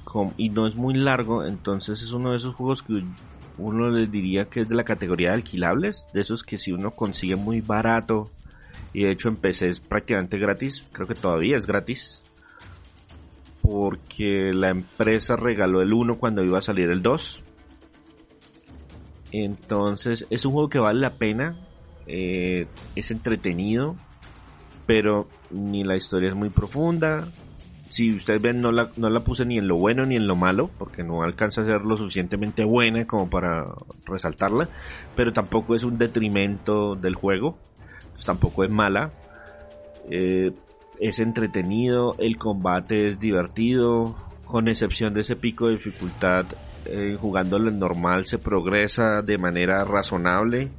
no 0.51 0.67
es 0.67 0.75
muy 0.75 0.93
largo, 0.93 1.45
entonces 1.45 2.01
es 2.01 2.11
uno 2.11 2.31
de 2.31 2.37
esos 2.37 2.55
juegos 2.55 2.81
que 2.81 3.03
uno 3.57 3.89
les 3.89 4.11
diría 4.11 4.45
que 4.45 4.61
es 4.61 4.69
de 4.69 4.75
la 4.75 4.83
categoría 4.83 5.29
de 5.29 5.35
alquilables, 5.35 6.07
de 6.13 6.21
esos 6.21 6.43
que 6.43 6.57
si 6.57 6.71
uno 6.71 6.91
consigue 6.91 7.35
muy 7.35 7.61
barato 7.61 8.31
y 8.93 9.03
de 9.03 9.11
hecho 9.11 9.29
en 9.29 9.39
es 9.41 9.79
prácticamente 9.79 10.37
gratis, 10.37 10.85
creo 10.91 11.07
que 11.07 11.15
todavía 11.15 11.57
es 11.57 11.67
gratis, 11.67 12.23
porque 13.61 14.53
la 14.53 14.69
empresa 14.69 15.35
regaló 15.35 15.81
el 15.81 15.93
1 15.93 16.17
cuando 16.17 16.43
iba 16.43 16.59
a 16.59 16.61
salir 16.61 16.89
el 16.89 17.01
2. 17.01 17.43
Entonces 19.31 20.25
es 20.29 20.45
un 20.45 20.53
juego 20.53 20.69
que 20.69 20.79
vale 20.79 21.01
la 21.01 21.15
pena, 21.15 21.57
eh, 22.07 22.67
es 22.95 23.11
entretenido, 23.11 23.95
pero 24.85 25.27
ni 25.51 25.83
la 25.83 25.97
historia 25.97 26.29
es 26.29 26.35
muy 26.35 26.49
profunda. 26.49 27.27
Si 27.89 28.15
ustedes 28.15 28.41
ven, 28.41 28.61
no 28.61 28.71
la, 28.71 28.91
no 28.97 29.09
la 29.09 29.21
puse 29.21 29.45
ni 29.45 29.57
en 29.57 29.67
lo 29.67 29.77
bueno 29.77 30.05
ni 30.05 30.15
en 30.15 30.27
lo 30.27 30.35
malo, 30.35 30.69
porque 30.77 31.03
no 31.03 31.23
alcanza 31.23 31.61
a 31.61 31.65
ser 31.65 31.81
lo 31.81 31.97
suficientemente 31.97 32.63
buena 32.63 33.05
como 33.05 33.29
para 33.29 33.65
resaltarla, 34.05 34.67
pero 35.15 35.31
tampoco 35.33 35.75
es 35.75 35.83
un 35.83 35.97
detrimento 35.97 36.95
del 36.95 37.15
juego, 37.15 37.57
pues 38.13 38.25
tampoco 38.25 38.63
es 38.63 38.69
mala. 38.69 39.11
Eh, 40.09 40.51
es 40.99 41.19
entretenido, 41.19 42.15
el 42.17 42.37
combate 42.37 43.07
es 43.07 43.19
divertido, 43.19 44.15
con 44.45 44.67
excepción 44.67 45.13
de 45.13 45.21
ese 45.21 45.35
pico 45.35 45.67
de 45.67 45.73
dificultad, 45.73 46.45
eh, 46.85 47.17
jugándolo 47.19 47.69
en 47.69 47.79
normal 47.79 48.25
se 48.25 48.37
progresa 48.37 49.21
de 49.21 49.37
manera 49.37 49.83
razonable. 49.83 50.69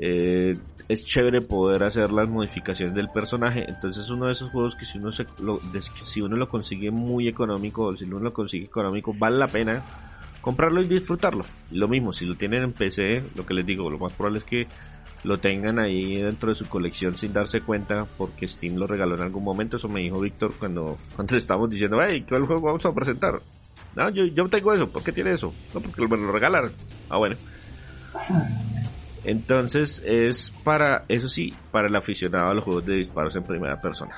Eh, 0.00 0.56
es 0.88 1.04
chévere 1.04 1.42
poder 1.42 1.82
hacer 1.82 2.10
las 2.10 2.28
modificaciones 2.28 2.94
del 2.94 3.10
personaje. 3.10 3.64
Entonces 3.68 4.04
es 4.04 4.10
uno 4.10 4.26
de 4.26 4.32
esos 4.32 4.50
juegos 4.50 4.74
que 4.74 4.86
si 4.86 4.98
uno, 4.98 5.12
se, 5.12 5.26
lo, 5.42 5.60
si 6.02 6.20
uno 6.20 6.36
lo 6.36 6.48
consigue 6.48 6.90
muy 6.90 7.28
económico, 7.28 7.94
si 7.96 8.04
uno 8.04 8.20
lo 8.20 8.32
consigue 8.32 8.66
económico, 8.66 9.14
vale 9.16 9.38
la 9.38 9.48
pena 9.48 9.82
comprarlo 10.40 10.80
y 10.80 10.86
disfrutarlo. 10.86 11.44
Lo 11.72 11.88
mismo, 11.88 12.12
si 12.12 12.24
lo 12.24 12.36
tienen 12.36 12.62
en 12.62 12.72
PC, 12.72 13.22
lo 13.34 13.44
que 13.44 13.54
les 13.54 13.66
digo, 13.66 13.90
lo 13.90 13.98
más 13.98 14.12
probable 14.14 14.38
es 14.38 14.44
que 14.44 14.66
lo 15.24 15.38
tengan 15.38 15.78
ahí 15.78 16.16
dentro 16.16 16.48
de 16.50 16.54
su 16.54 16.66
colección 16.68 17.16
sin 17.16 17.32
darse 17.32 17.60
cuenta 17.60 18.06
porque 18.16 18.46
Steam 18.46 18.76
lo 18.76 18.86
regaló 18.86 19.16
en 19.16 19.22
algún 19.22 19.44
momento. 19.44 19.76
Eso 19.76 19.88
me 19.88 20.00
dijo 20.00 20.20
Víctor 20.20 20.54
cuando, 20.58 20.96
cuando 21.14 21.34
le 21.34 21.40
estábamos 21.40 21.70
diciendo, 21.70 21.98
hey, 22.02 22.24
¿cuál 22.26 22.46
juego 22.46 22.62
vamos 22.62 22.86
a 22.86 22.92
presentar? 22.92 23.40
No, 23.94 24.08
yo, 24.10 24.24
yo 24.26 24.48
tengo 24.48 24.72
eso. 24.72 24.88
¿Por 24.88 25.02
qué 25.02 25.12
tiene 25.12 25.32
eso? 25.32 25.52
No, 25.74 25.80
porque 25.80 26.06
me 26.06 26.16
lo 26.16 26.32
regalaron. 26.32 26.72
Ah, 27.10 27.18
bueno. 27.18 27.36
Entonces 29.28 30.02
es 30.06 30.54
para, 30.64 31.04
eso 31.06 31.28
sí, 31.28 31.52
para 31.70 31.88
el 31.88 31.96
aficionado 31.96 32.50
a 32.50 32.54
los 32.54 32.64
juegos 32.64 32.86
de 32.86 32.94
disparos 32.94 33.36
en 33.36 33.42
primera 33.42 33.78
persona. 33.78 34.16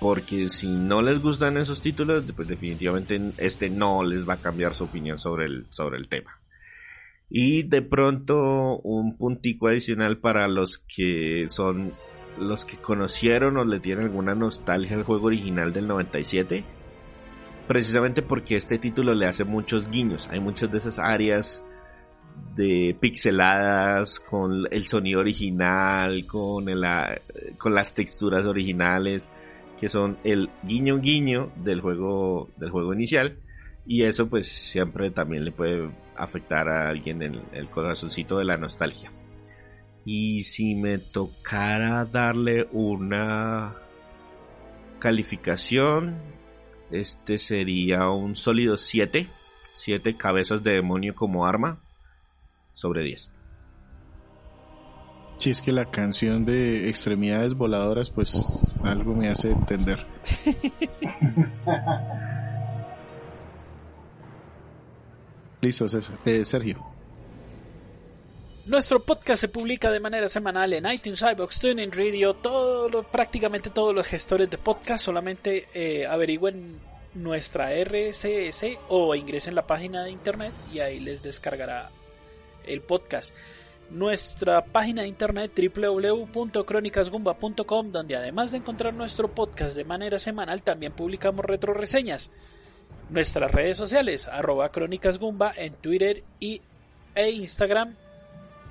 Porque 0.00 0.48
si 0.48 0.66
no 0.66 1.02
les 1.02 1.20
gustan 1.20 1.58
esos 1.58 1.82
títulos, 1.82 2.24
pues 2.34 2.48
definitivamente 2.48 3.20
este 3.36 3.68
no 3.68 4.02
les 4.02 4.26
va 4.26 4.34
a 4.34 4.40
cambiar 4.40 4.74
su 4.74 4.84
opinión 4.84 5.18
sobre 5.18 5.44
el, 5.44 5.66
sobre 5.68 5.98
el 5.98 6.08
tema. 6.08 6.40
Y 7.28 7.64
de 7.64 7.82
pronto 7.82 8.78
un 8.78 9.18
puntico 9.18 9.68
adicional 9.68 10.16
para 10.16 10.48
los 10.48 10.78
que 10.78 11.44
son 11.48 11.92
los 12.38 12.64
que 12.64 12.78
conocieron 12.78 13.58
o 13.58 13.64
le 13.66 13.78
tienen 13.78 14.06
alguna 14.06 14.34
nostalgia 14.34 14.96
al 14.96 15.02
juego 15.02 15.26
original 15.26 15.74
del 15.74 15.86
97. 15.86 16.64
Precisamente 17.68 18.22
porque 18.22 18.56
este 18.56 18.78
título 18.78 19.12
le 19.12 19.26
hace 19.26 19.44
muchos 19.44 19.90
guiños. 19.90 20.30
Hay 20.32 20.40
muchas 20.40 20.72
de 20.72 20.78
esas 20.78 20.98
áreas 20.98 21.62
de 22.54 22.96
pixeladas 23.00 24.20
con 24.20 24.66
el 24.70 24.86
sonido 24.86 25.20
original, 25.20 26.26
con, 26.26 26.68
el, 26.68 26.84
ah, 26.84 27.20
con 27.58 27.74
las 27.74 27.94
texturas 27.94 28.46
originales, 28.46 29.28
que 29.78 29.88
son 29.88 30.18
el 30.24 30.50
guiño 30.62 30.98
guiño 30.98 31.52
del 31.56 31.80
juego, 31.80 32.48
del 32.56 32.70
juego 32.70 32.94
inicial. 32.94 33.38
Y 33.86 34.02
eso 34.02 34.28
pues 34.28 34.48
siempre 34.48 35.10
también 35.10 35.44
le 35.44 35.52
puede 35.52 35.90
afectar 36.16 36.68
a 36.68 36.88
alguien 36.88 37.22
en 37.22 37.42
el 37.52 37.68
corazoncito 37.68 38.38
de 38.38 38.44
la 38.44 38.56
nostalgia. 38.56 39.10
Y 40.04 40.42
si 40.42 40.74
me 40.74 40.98
tocara 40.98 42.04
darle 42.04 42.68
una 42.72 43.74
calificación, 44.98 46.16
este 46.90 47.38
sería 47.38 48.08
un 48.10 48.34
sólido 48.34 48.76
7. 48.76 49.28
7 49.72 50.16
cabezas 50.16 50.62
de 50.62 50.74
demonio 50.74 51.14
como 51.16 51.46
arma 51.46 51.83
sobre 52.74 53.02
10. 53.04 53.30
Si 55.38 55.50
es 55.50 55.62
que 55.62 55.72
la 55.72 55.90
canción 55.90 56.44
de 56.44 56.88
extremidades 56.88 57.54
voladoras, 57.54 58.10
pues 58.10 58.70
algo 58.84 59.14
me 59.14 59.28
hace 59.28 59.50
entender. 59.50 60.04
Listo, 65.60 65.88
César. 65.88 66.18
Eh, 66.24 66.44
Sergio. 66.44 66.84
Nuestro 68.66 69.02
podcast 69.04 69.40
se 69.42 69.48
publica 69.48 69.90
de 69.90 70.00
manera 70.00 70.28
semanal 70.28 70.72
en 70.72 70.86
iTunes, 70.90 71.22
iBox, 71.22 71.60
TuneIn 71.60 71.92
Radio, 71.92 72.34
todo 72.34 72.88
lo- 72.88 73.02
prácticamente 73.02 73.70
todos 73.70 73.94
los 73.94 74.06
gestores 74.06 74.48
de 74.50 74.56
podcast. 74.58 75.04
Solamente 75.04 75.68
eh, 75.74 76.06
averigüen 76.06 76.78
nuestra 77.14 77.70
RSS 77.84 78.78
o 78.88 79.14
ingresen 79.14 79.50
en 79.50 79.56
la 79.56 79.66
página 79.66 80.02
de 80.04 80.10
internet 80.10 80.52
y 80.72 80.78
ahí 80.80 80.98
les 81.00 81.22
descargará 81.22 81.90
el 82.66 82.82
podcast. 82.82 83.34
Nuestra 83.90 84.64
página 84.64 85.02
de 85.02 85.08
internet 85.08 85.52
www.cronicasgumba.com 85.56 87.92
donde 87.92 88.16
además 88.16 88.50
de 88.50 88.56
encontrar 88.58 88.92
nuestro 88.94 89.34
podcast 89.34 89.76
de 89.76 89.84
manera 89.84 90.18
semanal 90.18 90.62
también 90.62 90.92
publicamos 90.92 91.44
retroreseñas. 91.44 92.30
Nuestras 93.10 93.52
redes 93.52 93.76
sociales 93.76 94.28
arroba 94.28 94.70
crónicasgumba 94.70 95.52
en 95.54 95.74
Twitter 95.74 96.24
y, 96.40 96.62
e 97.14 97.30
Instagram 97.30 97.94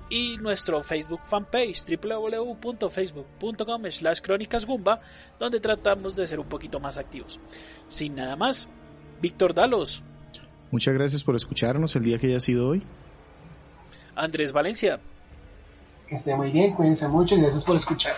y 0.09 0.37
nuestro 0.37 0.81
Facebook 0.83 1.21
fanpage 1.23 1.85
www.facebook.com 1.85 3.83
slash 3.89 4.19
crónicasgumba 4.19 5.01
donde 5.39 5.59
tratamos 5.59 6.15
de 6.15 6.25
ser 6.27 6.39
un 6.39 6.49
poquito 6.49 6.79
más 6.79 6.97
activos. 6.97 7.39
Sin 7.87 8.15
nada 8.15 8.35
más, 8.35 8.67
Víctor 9.21 9.53
Dalos, 9.53 10.03
Muchas 10.73 10.95
gracias 10.95 11.23
por 11.23 11.35
escucharnos 11.35 11.95
el 11.95 12.03
día 12.03 12.17
que 12.17 12.25
haya 12.25 12.39
sido 12.39 12.67
hoy. 12.67 12.81
Andrés 14.15 14.51
Valencia, 14.51 14.99
Que 16.07 16.15
esté 16.15 16.35
muy 16.35 16.51
bien, 16.51 16.73
cuídense 16.73 17.07
mucho 17.07 17.35
y 17.35 17.41
gracias 17.41 17.63
por 17.63 17.75
escuchar. 17.75 18.15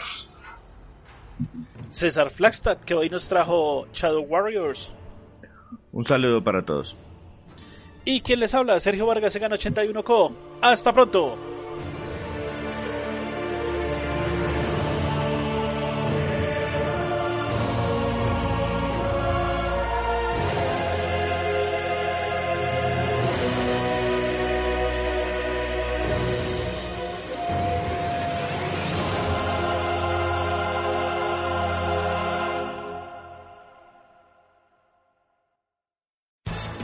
César 1.91 2.29
Flagstad, 2.29 2.77
que 2.79 2.93
hoy 2.93 3.09
nos 3.09 3.27
trajo 3.27 3.87
Shadow 3.93 4.23
Warriors. 4.23 4.91
Un 5.91 6.05
saludo 6.05 6.43
para 6.43 6.63
todos. 6.63 6.97
Y 8.03 8.21
quien 8.21 8.39
les 8.39 8.53
habla, 8.53 8.79
Sergio 8.79 9.05
Vargas 9.05 9.35
en 9.35 9.51
81 9.51 10.03
co 10.03 10.31
Hasta 10.61 10.93
pronto. 10.93 11.54